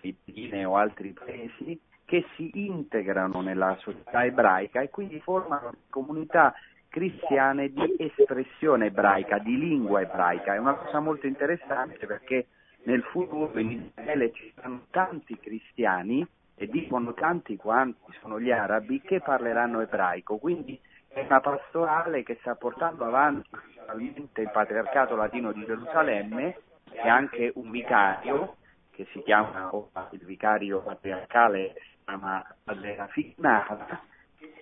Filippine 0.00 0.64
o 0.64 0.76
altri 0.76 1.12
paesi, 1.12 1.78
che 2.06 2.24
si 2.36 2.50
integrano 2.54 3.42
nella 3.42 3.76
società 3.80 4.24
ebraica 4.24 4.80
e 4.80 4.88
quindi 4.88 5.20
formano 5.20 5.74
comunità 5.90 6.54
cristiane 6.92 7.70
di 7.70 7.96
espressione 7.96 8.86
ebraica, 8.86 9.38
di 9.38 9.56
lingua 9.56 10.02
ebraica. 10.02 10.54
È 10.54 10.58
una 10.58 10.74
cosa 10.74 11.00
molto 11.00 11.26
interessante 11.26 12.04
perché 12.04 12.48
nel 12.82 13.02
futuro 13.04 13.58
in 13.58 13.70
Israele 13.70 14.30
ci 14.32 14.52
saranno 14.54 14.84
tanti 14.90 15.38
cristiani 15.38 16.26
e 16.54 16.66
dicono 16.66 17.14
tanti 17.14 17.56
quanti 17.56 18.12
sono 18.20 18.38
gli 18.38 18.50
arabi 18.50 19.00
che 19.00 19.20
parleranno 19.20 19.80
ebraico. 19.80 20.36
Quindi 20.36 20.78
è 21.08 21.24
una 21.24 21.40
pastorale 21.40 22.22
che 22.24 22.36
sta 22.40 22.56
portando 22.56 23.06
avanti 23.06 23.48
il 23.96 24.50
patriarcato 24.52 25.16
latino 25.16 25.50
di 25.52 25.64
Gerusalemme 25.64 26.58
e 26.90 27.08
anche 27.08 27.52
un 27.54 27.70
vicario 27.70 28.56
che 28.90 29.06
si 29.12 29.22
chiama 29.22 29.70
il 30.10 30.24
vicario 30.26 30.82
patriarcale 30.82 31.72
si 31.74 31.96
chiama 32.04 32.44
Adela 32.64 33.06
Fignata, 33.06 34.02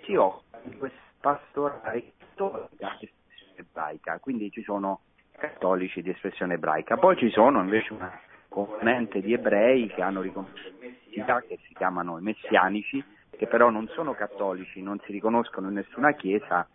si 0.05 0.15
occupa 0.15 0.61
di 0.63 0.77
questo 0.77 1.10
pastorale 1.21 2.13
cattolica 2.41 2.97
di 2.99 3.07
espressione 3.07 3.57
ebraica, 3.57 4.19
quindi 4.19 4.51
ci 4.51 4.63
sono 4.63 5.01
cattolici 5.33 6.03
di 6.03 6.11
espressione 6.11 6.55
ebraica. 6.55 6.97
Poi 6.97 7.17
ci 7.17 7.31
sono 7.31 7.61
invece 7.61 7.93
una 7.93 8.19
componente 8.49 9.21
di 9.21 9.33
ebrei 9.33 9.87
che 9.89 10.03
hanno 10.03 10.21
riconosciuta, 10.21 11.43
che 11.47 11.59
si 11.67 11.75
chiamano 11.75 12.19
i 12.19 12.23
messianici, 12.23 13.03
che 13.31 13.47
però 13.47 13.71
non 13.71 13.89
sono 13.89 14.13
cattolici, 14.15 14.83
non 14.83 14.99
si 15.05 15.13
riconoscono 15.13 15.69
in 15.69 15.75
nessuna 15.75 16.13
chiesa, 16.13 16.69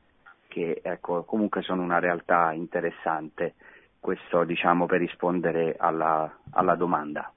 che 0.47 0.79
ecco, 0.81 1.23
comunque 1.23 1.61
sono 1.61 1.81
una 1.81 1.99
realtà 1.99 2.51
interessante. 2.53 3.55
Questo 3.99 4.43
diciamo 4.43 4.85
per 4.85 4.99
rispondere 4.99 5.75
alla, 5.77 6.31
alla 6.51 6.75
domanda. 6.75 7.31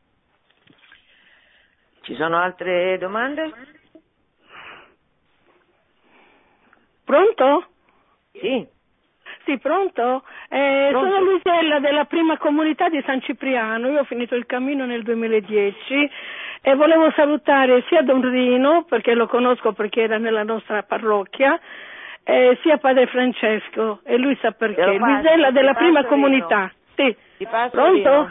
Ci 2.03 2.15
sono 2.15 2.39
altre 2.39 2.97
domande? 2.99 3.78
Pronto? 7.09 7.65
Sì. 8.33 8.67
Sì, 9.47 9.59
pronto? 9.59 10.25
Eh, 10.51 10.89
pronto? 10.91 11.09
Sono 11.09 11.23
Luisella 11.23 11.79
della 11.79 12.05
prima 12.05 12.37
comunità 12.37 12.91
di 12.91 13.03
San 13.07 13.23
Cipriano, 13.23 13.89
io 13.89 14.01
ho 14.01 14.05
finito 14.05 14.35
il 14.35 14.45
cammino 14.45 14.85
nel 14.85 15.03
2010 15.05 16.11
e 16.61 16.75
volevo 16.75 17.11
salutare 17.13 17.83
sia 17.89 18.03
Don 18.03 18.21
Rino, 18.21 18.85
perché 18.87 19.15
lo 19.15 19.27
conosco 19.27 19.73
perché 19.73 20.03
era 20.03 20.19
nella 20.19 20.43
nostra 20.43 20.83
parrocchia, 20.83 21.59
eh, 22.25 22.59
sia 22.61 22.77
Padre 22.77 23.07
Francesco 23.07 24.01
e 24.05 24.19
lui 24.19 24.37
sa 24.43 24.51
perché. 24.51 24.85
Luisella 24.85 25.51
della 25.51 25.73
prima 25.73 26.05
comunità. 26.05 26.71
Sì. 26.95 27.17
Pronto? 27.71 27.91
Rino. 27.91 28.31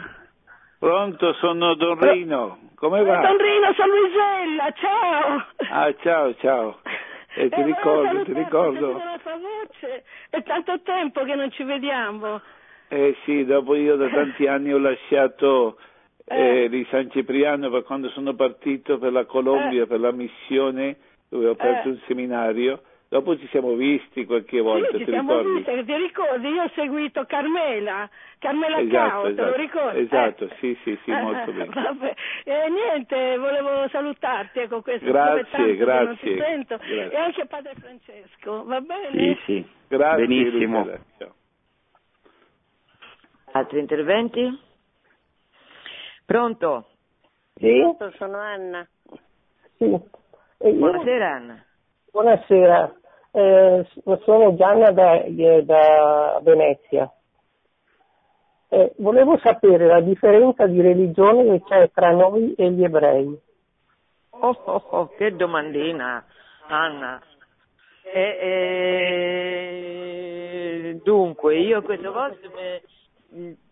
Pronto, 0.78 1.32
sono 1.32 1.74
Don 1.74 1.98
Rino. 1.98 2.58
Come 2.76 3.02
va? 3.02 3.16
Don 3.22 3.38
Rino, 3.38 3.72
sono 3.74 3.92
Luisella, 3.92 4.70
ciao! 4.70 5.46
Ah, 5.68 5.92
ciao, 6.00 6.34
ciao. 6.36 6.78
E 7.38 7.48
ti 7.50 7.60
eh, 7.60 7.64
ricordo, 7.64 8.24
ti 8.24 8.32
ricordo. 8.32 8.92
La 8.94 9.18
tua 9.22 9.38
voce. 9.38 10.02
È 10.28 10.42
tanto 10.42 10.80
tempo 10.82 11.22
che 11.22 11.36
non 11.36 11.52
ci 11.52 11.62
vediamo. 11.62 12.40
Eh 12.88 13.16
sì, 13.24 13.44
dopo 13.44 13.76
io 13.76 13.94
da 13.94 14.08
tanti 14.08 14.48
anni 14.48 14.72
ho 14.72 14.78
lasciato 14.78 15.78
eh, 16.24 16.64
eh. 16.64 16.68
di 16.68 16.84
San 16.90 17.08
Cipriano 17.12 17.70
per 17.70 17.84
quando 17.84 18.08
sono 18.08 18.34
partito 18.34 18.98
per 18.98 19.12
la 19.12 19.24
Colombia, 19.24 19.84
eh. 19.84 19.86
per 19.86 20.00
la 20.00 20.10
missione, 20.10 20.96
dove 21.28 21.46
ho 21.46 21.52
aperto 21.52 21.86
eh. 21.86 21.92
un 21.92 22.00
seminario, 22.08 22.82
Dopo 23.10 23.38
ci 23.38 23.48
siamo 23.48 23.74
visti 23.74 24.26
qualche 24.26 24.60
volta, 24.60 24.88
sì, 24.92 24.98
ci 24.98 25.04
ti 25.06 25.10
siamo 25.12 25.38
ricordi? 25.40 25.64
visti, 25.64 25.84
ti 25.84 25.96
ricordi? 25.96 26.48
Io 26.48 26.62
ho 26.64 26.70
seguito 26.74 27.24
Carmela, 27.24 28.08
Carmela 28.38 28.78
Esatto, 28.80 28.92
Cao, 28.98 29.22
te 29.22 29.28
lo 29.30 29.54
esatto, 29.54 29.56
ricordi? 29.56 29.98
esatto, 30.00 30.44
Eh. 30.44 30.56
sì, 30.60 30.78
sì, 30.84 30.98
sì, 31.04 31.10
molto 31.12 31.48
Eh, 31.50 31.52
bene. 31.54 31.72
Vabbè. 31.72 32.14
E 32.44 32.68
niente, 32.68 33.38
volevo 33.38 33.88
salutarti, 33.88 34.58
ecco 34.58 34.82
questo 34.82 35.06
Grazie, 35.06 35.30
come 35.30 35.48
tanto 35.50 35.64
che 35.64 35.84
non 35.84 35.86
grazie, 35.86 36.34
ti 36.34 36.38
sento. 36.38 36.76
grazie. 36.76 37.10
E 37.10 37.16
anche 37.16 37.46
Padre 37.46 37.74
Francesco, 37.80 38.64
va 38.64 38.80
bene? 38.82 39.10
Sì, 39.10 39.40
sì. 39.46 39.70
Grazie, 39.88 40.26
Benissimo. 40.26 40.84
Ciao. 41.16 41.34
Altri 43.52 43.78
interventi? 43.78 44.60
Pronto? 46.26 46.90
Sì, 47.54 47.80
Sono 48.18 48.38
Anna. 48.38 48.86
sì. 49.78 49.84
Io- 49.84 50.08
Buonasera 50.58 51.32
Anna. 51.34 51.64
Buonasera, 52.12 52.97
Eh, 53.30 53.86
sono 54.24 54.54
Gianna 54.56 54.90
da, 54.90 55.22
eh, 55.22 55.62
da 55.64 56.40
Venezia. 56.42 57.12
Eh, 58.70 58.92
volevo 58.98 59.38
sapere 59.38 59.86
la 59.86 60.00
differenza 60.00 60.66
di 60.66 60.80
religione 60.80 61.44
che 61.44 61.62
c'è 61.64 61.90
tra 61.90 62.10
noi 62.10 62.54
e 62.54 62.70
gli 62.70 62.84
ebrei. 62.84 63.38
Oh, 64.30 64.56
oh, 64.64 64.84
oh, 64.90 65.08
che 65.16 65.34
domandina, 65.34 66.24
Anna. 66.68 67.20
Eh, 68.12 68.68
dunque, 71.02 71.58
io 71.58 71.82
queste 71.82 72.08
cose, 72.08 72.38
eh, 72.56 72.82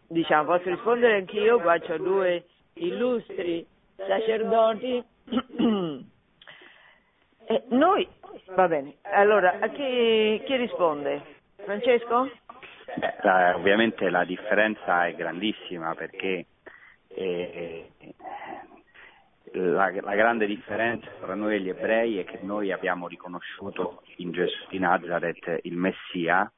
diciamo, 0.09 0.45
posso 0.47 0.69
rispondere 0.70 1.16
anch'io, 1.16 1.61
qua 1.61 1.74
ho 1.74 1.99
due 1.99 2.45
illustri 2.74 3.66
sacerdoti. 3.97 5.05
Eh, 7.48 7.62
noi, 7.68 8.06
va 8.55 8.66
bene, 8.66 8.97
allora, 9.02 9.59
a 9.60 9.68
chi, 9.68 10.43
chi 10.44 10.56
risponde? 10.56 11.23
Francesco? 11.56 12.24
Eh, 12.27 13.14
la- 13.23 13.55
ovviamente 13.55 14.10
la 14.10 14.24
differenza 14.24 15.06
è 15.06 15.14
grandissima 15.14 15.94
perché 15.94 16.47
eh, 17.09 17.90
la, 19.52 19.93
la 20.01 20.14
grande 20.16 20.47
differenza 20.47 21.09
tra 21.20 21.35
noi 21.36 21.55
e 21.55 21.60
gli 21.60 21.68
ebrei 21.68 22.18
è 22.18 22.24
che 22.24 22.40
noi 22.43 22.73
abbiamo 22.73 23.06
riconosciuto 23.06 24.02
in 24.16 24.32
Gesù 24.32 24.66
di 24.68 24.81
Nazareth 24.81 25.60
il 25.62 25.77
Messia 25.77 26.51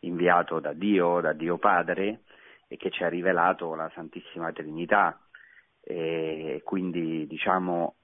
inviato 0.00 0.60
da 0.60 0.74
Dio, 0.74 1.20
da 1.20 1.32
Dio 1.32 1.56
Padre 1.56 2.20
e 2.68 2.76
che 2.76 2.90
ci 2.90 3.02
ha 3.04 3.08
rivelato 3.08 3.74
la 3.74 3.90
Santissima 3.94 4.52
Trinità. 4.52 5.18
E 5.82 6.60
quindi 6.64 7.26
diciamo 7.26 7.94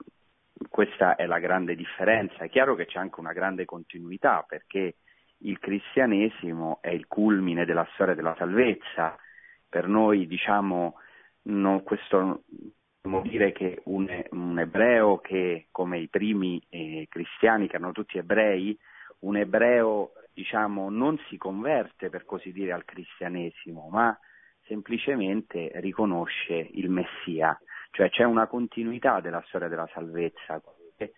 questa 0.69 1.17
è 1.17 1.27
la 1.27 1.39
grande 1.39 1.75
differenza. 1.75 2.45
È 2.45 2.49
chiaro 2.49 2.75
che 2.75 2.87
c'è 2.87 2.99
anche 2.99 3.21
una 3.21 3.33
grande 3.33 3.65
continuità 3.65 4.45
perché 4.47 4.97
il 5.39 5.59
cristianesimo 5.59 6.79
è 6.81 6.91
il 6.91 7.07
culmine 7.07 7.65
della 7.65 7.87
storia 7.95 8.15
della 8.15 8.35
salvezza. 8.37 9.17
Per 9.69 9.89
noi, 9.89 10.27
diciamo, 10.27 10.95
no, 11.43 11.81
questo 11.83 12.43
vuol 13.03 13.23
dire 13.23 13.53
che 13.53 13.81
un, 13.85 14.09
un 14.31 14.59
ebreo 14.59 15.19
che, 15.19 15.67
come 15.71 15.99
i 15.99 16.09
primi 16.09 16.63
eh, 16.69 17.07
cristiani, 17.09 17.67
che 17.69 17.77
erano 17.77 17.93
tutti 17.93 18.19
ebrei, 18.19 18.79
un 19.21 19.37
ebreo, 19.37 20.13
diciamo, 20.33 20.91
non 20.91 21.19
si 21.29 21.37
converte, 21.37 22.11
per 22.11 22.25
così 22.25 22.53
dire, 22.53 22.73
al 22.73 22.85
cristianesimo, 22.85 23.89
ma 23.91 24.17
semplicemente 24.67 25.71
riconosce 25.77 26.55
il 26.55 26.91
Messia, 26.91 27.59
cioè 27.93 28.09
c'è 28.09 28.25
una 28.25 28.47
continuità 28.47 29.21
della 29.21 29.43
storia 29.47 29.69
della 29.69 29.89
salvezza, 29.93 30.61
le 30.97 31.13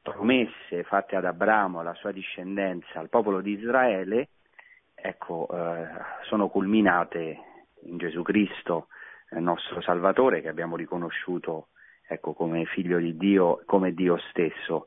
promesse 0.00 0.82
fatte 0.84 1.16
ad 1.16 1.26
Abramo, 1.26 1.80
alla 1.80 1.94
sua 1.94 2.12
discendenza, 2.12 2.98
al 2.98 3.10
popolo 3.10 3.40
di 3.40 3.52
Israele, 3.52 4.28
ecco, 4.94 5.46
eh, 5.52 5.86
sono 6.22 6.48
culminate 6.48 7.38
in 7.82 7.98
Gesù 7.98 8.22
Cristo, 8.22 8.88
il 9.32 9.42
nostro 9.42 9.82
Salvatore, 9.82 10.40
che 10.40 10.48
abbiamo 10.48 10.76
riconosciuto 10.76 11.68
ecco, 12.08 12.32
come 12.32 12.64
figlio 12.64 12.98
di 12.98 13.16
Dio, 13.18 13.62
come 13.66 13.92
Dio 13.92 14.16
stesso. 14.30 14.86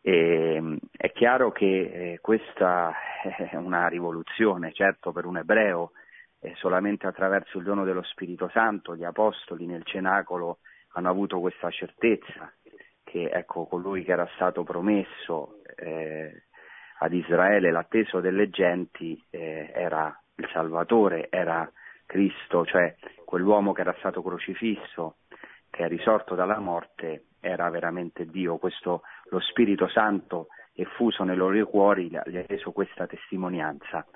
E, 0.00 0.78
è 0.96 1.12
chiaro 1.12 1.52
che 1.52 1.66
eh, 2.12 2.18
questa 2.22 2.94
è 3.50 3.56
una 3.56 3.86
rivoluzione, 3.88 4.72
certo 4.72 5.12
per 5.12 5.26
un 5.26 5.36
ebreo, 5.36 5.92
eh, 6.44 6.54
solamente 6.56 7.06
attraverso 7.06 7.56
il 7.56 7.64
dono 7.64 7.84
dello 7.84 8.02
Spirito 8.02 8.50
Santo 8.50 8.94
gli 8.94 9.04
apostoli 9.04 9.64
nel 9.64 9.82
cenacolo 9.84 10.58
hanno 10.92 11.08
avuto 11.08 11.40
questa 11.40 11.70
certezza 11.70 12.52
che 13.02 13.30
ecco, 13.32 13.66
colui 13.66 14.04
che 14.04 14.12
era 14.12 14.28
stato 14.34 14.62
promesso 14.62 15.62
eh, 15.76 16.44
ad 16.98 17.12
Israele, 17.12 17.70
l'atteso 17.70 18.20
delle 18.20 18.50
genti, 18.50 19.20
eh, 19.30 19.70
era 19.74 20.16
il 20.36 20.48
Salvatore, 20.52 21.28
era 21.30 21.70
Cristo, 22.06 22.66
cioè 22.66 22.94
quell'uomo 23.24 23.72
che 23.72 23.80
era 23.80 23.94
stato 23.98 24.22
crocifisso, 24.22 25.16
che 25.70 25.84
è 25.84 25.88
risorto 25.88 26.34
dalla 26.34 26.58
morte, 26.58 27.26
era 27.40 27.70
veramente 27.70 28.26
Dio. 28.26 28.58
Questo, 28.58 29.02
lo 29.30 29.40
Spirito 29.40 29.88
Santo 29.88 30.48
effuso 30.74 31.24
nei 31.24 31.36
loro 31.36 31.64
cuori 31.66 32.08
gli 32.08 32.16
ha 32.16 32.22
gli 32.26 32.36
ha 32.36 32.44
reso 32.46 32.72
questa 32.72 33.06
testimonianza. 33.06 34.06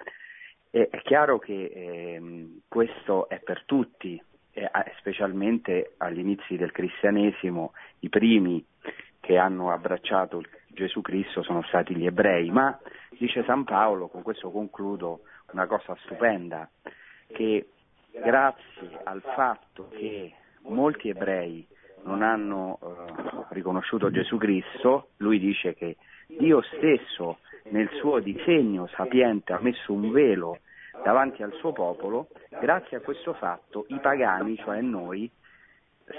E 0.70 0.88
è 0.90 1.00
chiaro 1.02 1.38
che 1.38 1.70
ehm, 1.74 2.60
questo 2.68 3.28
è 3.28 3.40
per 3.40 3.64
tutti, 3.64 4.20
eh, 4.52 4.70
specialmente 4.98 5.94
agli 5.98 6.18
inizi 6.18 6.56
del 6.56 6.72
cristianesimo, 6.72 7.72
i 8.00 8.08
primi 8.08 8.64
che 9.20 9.36
hanno 9.36 9.72
abbracciato 9.72 10.42
Gesù 10.68 11.00
Cristo 11.00 11.42
sono 11.42 11.62
stati 11.64 11.94
gli 11.94 12.06
ebrei, 12.06 12.50
ma 12.50 12.78
dice 13.18 13.42
San 13.44 13.64
Paolo, 13.64 14.08
con 14.08 14.22
questo 14.22 14.50
concludo, 14.50 15.22
una 15.52 15.66
cosa 15.66 15.96
stupenda, 16.04 16.68
che 17.26 17.68
grazie 18.12 19.00
al 19.04 19.22
fatto 19.34 19.88
che 19.90 20.32
molti 20.62 21.08
ebrei 21.08 21.66
non 22.04 22.22
hanno 22.22 22.78
eh, 22.80 23.44
riconosciuto 23.54 24.10
Gesù 24.10 24.36
Cristo, 24.36 25.10
lui 25.16 25.38
dice 25.38 25.74
che 25.74 25.96
Dio 26.26 26.62
stesso 26.62 27.38
nel 27.70 27.88
suo 27.98 28.20
disegno 28.20 28.86
sapiente 28.88 29.52
ha 29.52 29.58
messo 29.60 29.92
un 29.92 30.10
velo 30.10 30.58
davanti 31.02 31.42
al 31.42 31.52
suo 31.54 31.72
popolo, 31.72 32.28
grazie 32.60 32.96
a 32.96 33.00
questo 33.00 33.32
fatto 33.34 33.84
i 33.88 33.98
pagani, 34.00 34.56
cioè 34.56 34.80
noi, 34.80 35.30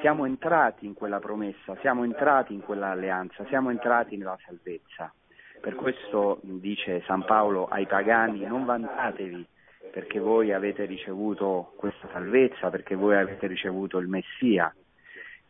siamo 0.01 0.25
entrati 0.25 0.85
in 0.85 0.93
quella 0.93 1.19
promessa, 1.19 1.75
siamo 1.81 2.03
entrati 2.03 2.53
in 2.53 2.61
quella 2.61 2.91
alleanza, 2.91 3.45
siamo 3.45 3.69
entrati 3.71 4.17
nella 4.17 4.37
salvezza. 4.45 5.11
Per 5.59 5.75
questo 5.75 6.39
dice 6.41 7.01
San 7.05 7.25
Paolo 7.25 7.65
ai 7.67 7.85
pagani 7.85 8.45
non 8.45 8.65
vantatevi 8.65 9.45
perché 9.91 10.19
voi 10.19 10.53
avete 10.53 10.85
ricevuto 10.85 11.73
questa 11.75 12.07
salvezza, 12.11 12.69
perché 12.69 12.95
voi 12.95 13.17
avete 13.17 13.47
ricevuto 13.47 13.97
il 13.97 14.07
Messia. 14.07 14.73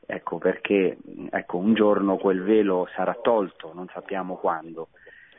Ecco 0.06 0.38
perché 0.38 0.98
ecco, 1.30 1.58
un 1.58 1.74
giorno 1.76 2.18
quel 2.18 2.42
velo 2.42 2.88
sarà 2.96 3.14
tolto, 3.22 3.74
non 3.74 3.88
sappiamo 3.94 4.38
quando. 4.38 4.90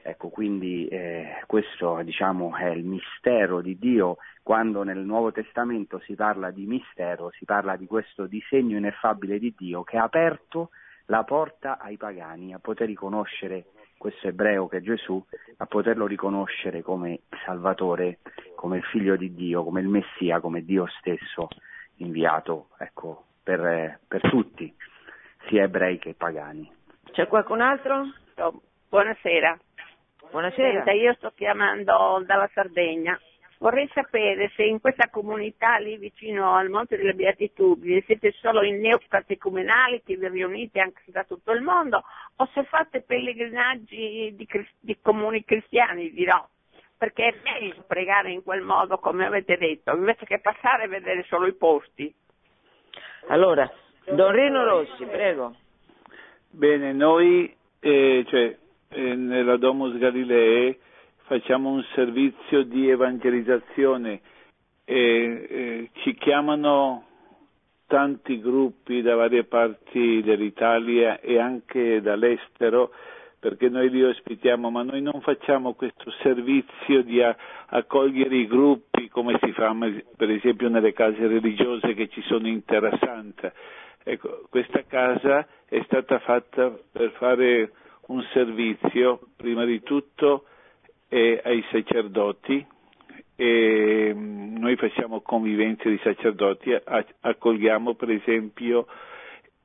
Ecco, 0.02 0.28
quindi 0.28 0.88
eh, 0.88 1.42
questo 1.46 2.00
diciamo, 2.02 2.56
è 2.56 2.68
il 2.68 2.84
mistero 2.84 3.60
di 3.60 3.78
Dio. 3.78 4.16
Quando 4.42 4.82
nel 4.82 4.98
Nuovo 4.98 5.32
Testamento 5.32 5.98
si 6.00 6.14
parla 6.14 6.50
di 6.50 6.66
mistero, 6.66 7.30
si 7.32 7.44
parla 7.44 7.76
di 7.76 7.86
questo 7.86 8.26
disegno 8.26 8.76
ineffabile 8.76 9.38
di 9.38 9.54
Dio 9.56 9.82
che 9.82 9.98
ha 9.98 10.04
aperto 10.04 10.70
la 11.06 11.24
porta 11.24 11.78
ai 11.78 11.96
pagani 11.96 12.54
a 12.54 12.58
poter 12.58 12.86
riconoscere 12.86 13.66
questo 13.98 14.28
ebreo 14.28 14.66
che 14.66 14.78
è 14.78 14.80
Gesù, 14.80 15.22
a 15.58 15.66
poterlo 15.66 16.06
riconoscere 16.06 16.80
come 16.80 17.20
Salvatore, 17.44 18.20
come 18.54 18.78
il 18.78 18.84
figlio 18.84 19.16
di 19.16 19.34
Dio, 19.34 19.62
come 19.62 19.82
il 19.82 19.88
Messia, 19.88 20.40
come 20.40 20.64
Dio 20.64 20.86
stesso 21.00 21.48
inviato 21.96 22.68
ecco, 22.78 23.24
per, 23.42 24.00
per 24.08 24.20
tutti, 24.22 24.74
sia 25.48 25.64
ebrei 25.64 25.98
che 25.98 26.14
pagani. 26.14 26.70
C'è 27.10 27.26
qualcun 27.26 27.60
altro? 27.60 28.06
Buonasera. 28.88 29.58
Buonasera. 30.30 30.84
Senta, 30.84 30.92
io 30.92 31.12
sto 31.14 31.32
chiamando 31.34 32.22
dalla 32.24 32.48
Sardegna. 32.54 33.18
Vorrei 33.58 33.90
sapere 33.92 34.50
se 34.54 34.62
in 34.62 34.80
questa 34.80 35.10
comunità 35.10 35.76
lì 35.78 35.96
vicino 35.96 36.54
al 36.54 36.70
Monte 36.70 36.96
delle 36.96 37.14
Beatitudini 37.14 38.00
siete 38.06 38.32
solo 38.40 38.62
in 38.62 38.80
neocatecumenali 38.80 40.02
che 40.04 40.16
vi 40.16 40.28
riunite 40.28 40.80
anche 40.80 41.02
da 41.06 41.24
tutto 41.24 41.50
il 41.50 41.62
mondo 41.62 42.04
o 42.36 42.48
se 42.54 42.62
fate 42.62 43.02
pellegrinaggi 43.02 44.34
di, 44.36 44.48
di 44.78 44.98
comuni 45.02 45.44
cristiani, 45.44 46.12
dirò. 46.12 46.46
Perché 46.96 47.26
è 47.26 47.34
meglio 47.42 47.82
pregare 47.86 48.30
in 48.30 48.44
quel 48.44 48.62
modo, 48.62 48.98
come 48.98 49.26
avete 49.26 49.56
detto, 49.56 49.96
invece 49.96 50.26
che 50.26 50.38
passare 50.38 50.84
e 50.84 50.88
vedere 50.88 51.24
solo 51.24 51.46
i 51.46 51.54
posti. 51.54 52.14
Allora, 53.26 53.68
Don 54.04 54.30
Rino 54.30 54.64
Rossi, 54.64 55.04
prego. 55.06 55.56
Bene, 56.50 56.92
noi 56.92 57.52
eh, 57.80 58.24
cioè, 58.28 58.56
eh, 58.90 59.14
nella 59.14 59.56
Domus 59.56 59.96
Galilee 59.98 60.78
facciamo 61.22 61.70
un 61.70 61.84
servizio 61.94 62.64
di 62.64 62.88
evangelizzazione 62.90 64.20
e 64.84 65.90
ci 66.02 66.14
chiamano 66.14 67.04
tanti 67.86 68.40
gruppi 68.40 69.02
da 69.02 69.14
varie 69.14 69.44
parti 69.44 70.22
dell'Italia 70.22 71.20
e 71.20 71.38
anche 71.38 72.00
dall'estero 72.00 72.90
perché 73.38 73.68
noi 73.68 73.88
li 73.88 74.02
ospitiamo, 74.02 74.70
ma 74.70 74.82
noi 74.82 75.00
non 75.00 75.20
facciamo 75.22 75.72
questo 75.74 76.10
servizio 76.22 77.02
di 77.02 77.22
accogliere 77.22 78.36
i 78.36 78.46
gruppi 78.46 79.08
come 79.08 79.38
si 79.42 79.52
fa 79.52 79.74
per 80.16 80.30
esempio 80.30 80.68
nelle 80.68 80.92
case 80.92 81.26
religiose 81.26 81.94
che 81.94 82.08
ci 82.08 82.20
sono 82.22 82.46
in 82.48 82.64
Terra 82.64 82.96
Santa. 83.00 83.52
Ecco, 84.02 84.46
questa 84.50 84.84
casa 84.84 85.46
è 85.66 85.80
stata 85.84 86.18
fatta 86.18 86.76
per 86.92 87.12
fare 87.12 87.72
un 88.10 88.24
servizio, 88.32 89.20
prima 89.36 89.64
di 89.64 89.82
tutto, 89.82 90.44
eh, 91.08 91.40
ai 91.44 91.64
sacerdoti, 91.70 92.64
e 93.36 94.12
mm, 94.14 94.56
noi 94.56 94.76
facciamo 94.76 95.20
convivenze 95.20 95.88
di 95.88 95.98
sacerdoti, 96.02 96.76
accogliamo 97.20 97.94
per 97.94 98.10
esempio 98.10 98.86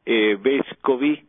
eh, 0.04 0.38
vescovi 0.40 1.28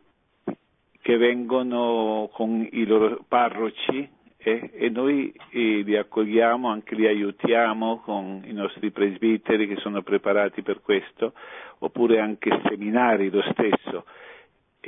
che 1.01 1.17
vengono 1.17 2.29
con 2.33 2.67
i 2.71 2.85
loro 2.85 3.23
parroci 3.27 4.07
eh, 4.37 4.69
e 4.73 4.89
noi 4.89 5.33
eh, 5.49 5.81
li 5.81 5.95
accogliamo, 5.97 6.69
anche 6.69 6.95
li 6.95 7.07
aiutiamo 7.07 7.99
con 7.99 8.43
i 8.45 8.53
nostri 8.53 8.91
presbiteri 8.91 9.67
che 9.67 9.77
sono 9.77 10.03
preparati 10.03 10.61
per 10.61 10.81
questo, 10.81 11.33
oppure 11.79 12.19
anche 12.19 12.61
seminari 12.67 13.29
lo 13.29 13.41
stesso. 13.51 14.05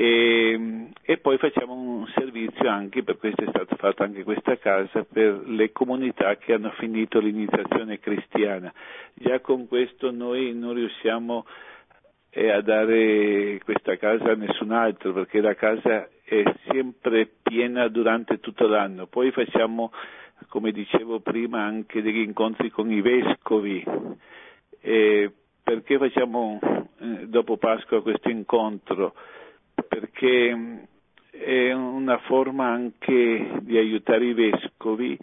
E, 0.02 0.88
e, 1.02 1.18
poi 1.18 1.38
facciamo 1.38 1.74
un 1.74 2.08
servizio 2.16 2.70
anche, 2.70 3.04
per 3.04 3.18
questo 3.18 3.44
è 3.44 3.50
stata 3.50 3.76
fatta 3.76 4.06
anche 4.06 4.24
questa 4.24 4.58
casa, 4.58 5.04
per 5.04 5.42
le 5.46 5.74
comunità 5.74 6.38
che 6.38 6.54
hanno 6.54 6.72
finito 6.78 7.20
l'iniziazione 7.20 8.00
cristiana. 8.00 8.72
Già 9.14 9.42
con 9.42 9.68
questo 9.68 10.10
noi 10.10 10.54
non 10.54 10.74
riusciamo 10.74 11.46
eh, 12.30 12.50
a 12.50 12.62
dare 12.62 13.60
questa 13.66 13.98
casa 13.98 14.32
a 14.32 14.36
nessun 14.36 14.72
altro, 14.72 15.12
perché 15.12 15.42
la 15.42 15.56
casa 15.56 16.08
è 16.24 16.44
sempre 16.72 17.30
piena 17.44 17.90
durante 17.90 18.40
tutto 18.40 18.68
l'anno. 18.68 19.06
Poi 19.06 19.32
facciamo, 19.32 19.92
come 20.48 20.72
dicevo 20.72 21.20
prima, 21.20 21.66
anche 21.66 22.02
degli 22.02 22.22
incontri 22.22 22.70
con 22.70 22.90
i 22.90 23.02
vescovi. 23.02 23.84
Eh, 24.80 25.30
perché 25.62 25.98
facciamo 25.98 26.58
eh, 27.00 27.28
dopo 27.28 27.58
Pasqua 27.58 28.02
questo 28.02 28.30
incontro? 28.30 29.14
Perché 29.88 30.56
mm, 30.56 30.78
è 31.32 31.72
una 31.72 32.18
forma 32.20 32.68
anche 32.68 33.60
di 33.62 33.78
aiutare 33.78 34.26
i 34.26 34.34
vescovi 34.34 35.18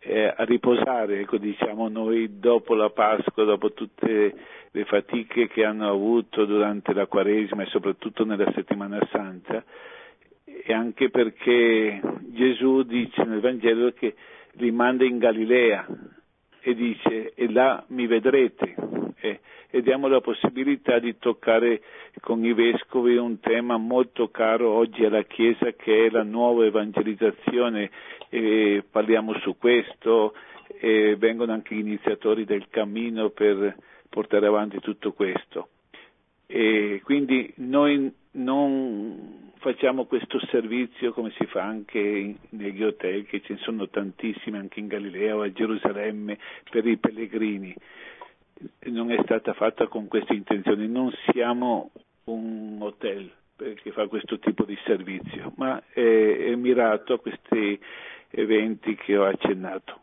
eh, 0.00 0.32
a 0.36 0.44
riposare, 0.44 1.20
ecco, 1.20 1.38
diciamo 1.38 1.88
noi, 1.88 2.38
dopo 2.38 2.74
la 2.74 2.90
Pasqua, 2.90 3.44
dopo 3.44 3.72
tutte 3.72 4.34
le 4.70 4.84
fatiche 4.84 5.48
che 5.48 5.64
hanno 5.64 5.88
avuto 5.88 6.44
durante 6.44 6.92
la 6.92 7.06
Quaresima 7.06 7.62
e 7.62 7.66
soprattutto 7.66 8.24
nella 8.24 8.50
Settimana 8.52 8.98
Santa, 9.10 9.64
e 10.44 10.72
anche 10.72 11.10
perché 11.10 12.00
Gesù 12.32 12.82
dice 12.82 13.24
nel 13.24 13.40
Vangelo 13.40 13.92
che 13.92 14.14
li 14.52 14.70
manda 14.70 15.04
in 15.04 15.18
Galilea 15.18 15.86
e 16.66 16.74
dice 16.74 17.32
e 17.36 17.48
là 17.52 17.84
mi 17.90 18.08
vedrete 18.08 18.74
e, 19.20 19.38
e 19.70 19.82
diamo 19.82 20.08
la 20.08 20.20
possibilità 20.20 20.98
di 20.98 21.16
toccare 21.16 21.80
con 22.20 22.44
i 22.44 22.52
vescovi 22.54 23.16
un 23.16 23.38
tema 23.38 23.76
molto 23.76 24.30
caro 24.32 24.72
oggi 24.72 25.04
alla 25.04 25.22
Chiesa 25.22 25.70
che 25.74 26.06
è 26.06 26.10
la 26.10 26.24
nuova 26.24 26.64
evangelizzazione 26.64 27.88
e 28.30 28.82
parliamo 28.90 29.38
su 29.38 29.56
questo 29.56 30.34
e 30.80 31.14
vengono 31.16 31.52
anche 31.52 31.76
gli 31.76 31.86
iniziatori 31.86 32.44
del 32.44 32.66
cammino 32.68 33.30
per 33.30 33.76
portare 34.08 34.48
avanti 34.48 34.80
tutto 34.80 35.12
questo. 35.12 35.68
E 36.48 37.00
quindi 37.04 37.52
noi 37.58 38.12
non 38.36 39.52
facciamo 39.58 40.04
questo 40.04 40.38
servizio 40.46 41.12
come 41.12 41.32
si 41.36 41.44
fa 41.46 41.62
anche 41.62 42.36
negli 42.50 42.82
hotel, 42.82 43.26
che 43.26 43.40
ce 43.42 43.54
ne 43.54 43.58
sono 43.60 43.88
tantissimi 43.88 44.58
anche 44.58 44.80
in 44.80 44.86
Galilea 44.86 45.36
o 45.36 45.42
a 45.42 45.52
Gerusalemme 45.52 46.38
per 46.70 46.86
i 46.86 46.96
pellegrini 46.96 47.74
non 48.86 49.10
è 49.12 49.20
stata 49.22 49.52
fatta 49.52 49.86
con 49.86 50.08
questa 50.08 50.32
intenzione, 50.32 50.86
non 50.86 51.12
siamo 51.30 51.90
un 52.24 52.78
hotel 52.80 53.30
che 53.56 53.90
fa 53.92 54.06
questo 54.06 54.38
tipo 54.38 54.64
di 54.64 54.78
servizio, 54.84 55.52
ma 55.56 55.82
è, 55.92 56.00
è 56.00 56.54
mirato 56.54 57.14
a 57.14 57.20
questi 57.20 57.80
eventi 58.30 58.94
che 58.96 59.16
ho 59.16 59.24
accennato. 59.24 60.00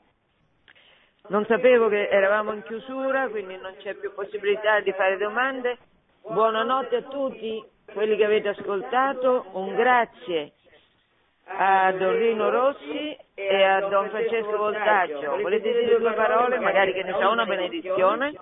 Non 1.27 1.45
sapevo 1.45 1.87
che 1.87 2.09
eravamo 2.09 2.53
in 2.53 2.63
chiusura, 2.63 3.29
quindi 3.29 3.55
non 3.57 3.73
c'è 3.77 3.93
più 3.95 4.13
possibilità 4.13 4.81
di 4.81 4.91
fare 4.91 5.17
domande. 5.17 5.77
Buonanotte 6.21 6.95
a 6.97 7.01
tutti 7.03 7.63
quelli 7.91 8.15
che 8.15 8.25
avete 8.25 8.49
ascoltato, 8.49 9.45
un 9.53 9.75
grazie 9.75 10.53
a 11.45 11.91
Don 11.91 12.17
Rino 12.17 12.49
Rossi 12.49 13.15
e 13.33 13.63
a 13.63 13.87
Don 13.87 14.09
Francesco 14.09 14.57
Voltaggio. 14.57 15.37
Volete 15.41 15.71
dire 15.71 15.97
due 15.97 16.13
parole, 16.13 16.59
magari 16.59 16.93
che 16.93 17.03
ne 17.03 17.11
sa 17.11 17.29
una 17.29 17.45
benedizione? 17.45 18.33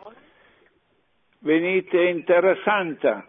Venite 1.40 2.02
in 2.02 2.24
Terra 2.24 2.56
Santa, 2.64 3.26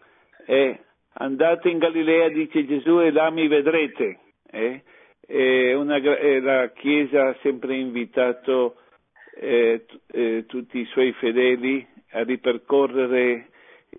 eh, 0.47 0.79
andate 1.15 1.71
in 1.71 1.79
Galilea, 1.79 2.29
dice 2.29 2.67
Gesù, 2.67 3.01
e 3.01 3.11
là 3.11 3.31
mi 3.31 3.49
vedrete. 3.49 4.19
Eh. 4.51 4.83
Una, 5.75 5.99
la 5.99 6.71
Chiesa 6.73 7.29
ha 7.29 7.37
sempre 7.41 7.77
invitato 7.77 8.77
eh, 9.35 9.87
eh, 10.09 10.45
tutti 10.47 10.79
i 10.79 10.85
suoi 10.87 11.13
fedeli 11.13 11.87
a 12.11 12.23
ripercorrere 12.23 13.49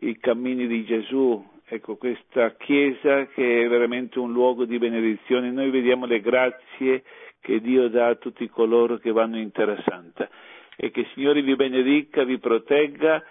i 0.01 0.17
cammini 0.19 0.67
di 0.67 0.85
Gesù, 0.85 1.43
ecco, 1.65 1.95
questa 1.95 2.55
Chiesa 2.55 3.25
che 3.27 3.63
è 3.63 3.67
veramente 3.67 4.19
un 4.19 4.31
luogo 4.31 4.65
di 4.65 4.77
benedizione. 4.77 5.51
Noi 5.51 5.69
vediamo 5.69 6.05
le 6.05 6.19
grazie 6.21 7.03
che 7.39 7.59
Dio 7.59 7.89
dà 7.89 8.07
a 8.07 8.15
tutti 8.15 8.47
coloro 8.47 8.97
che 8.97 9.11
vanno 9.11 9.37
in 9.37 9.51
Terra 9.51 9.81
Santa 9.85 10.29
e 10.75 10.91
che 10.91 11.01
il 11.01 11.09
Signore 11.13 11.41
vi 11.41 11.55
benedica, 11.55 12.23
vi 12.23 12.39
protegga 12.39 13.23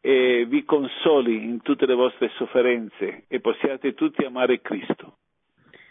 e 0.00 0.44
vi 0.46 0.64
consoli 0.64 1.44
in 1.44 1.62
tutte 1.62 1.86
le 1.86 1.94
vostre 1.94 2.28
sofferenze 2.36 3.24
e 3.28 3.40
possiate 3.40 3.94
tutti 3.94 4.24
amare 4.24 4.60
Cristo. 4.60 5.16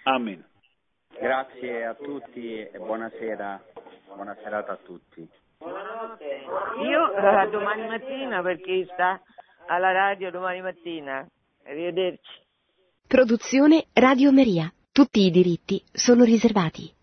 Amen. 0.03 0.43
Grazie 1.17 1.85
a 1.85 1.93
tutti 1.95 2.59
e 2.59 2.77
buonasera, 2.77 3.63
buona 4.13 4.35
serata 4.43 4.73
a 4.73 4.77
tutti. 4.77 5.27
Buonanotte. 5.57 6.43
Io 6.83 7.13
eh, 7.13 7.49
domani 7.49 7.87
mattina 7.87 8.41
per 8.41 8.59
chi 8.59 8.85
sta 8.93 9.21
alla 9.67 9.91
radio 9.91 10.29
domani 10.29 10.61
mattina 10.61 11.27
Arrivederci. 11.67 12.43
Produzione 13.07 13.87
Radio 13.93 14.31
Maria. 14.31 14.71
Tutti 14.91 15.25
i 15.25 15.31
diritti 15.31 15.83
sono 15.91 16.23
riservati. 16.23 16.94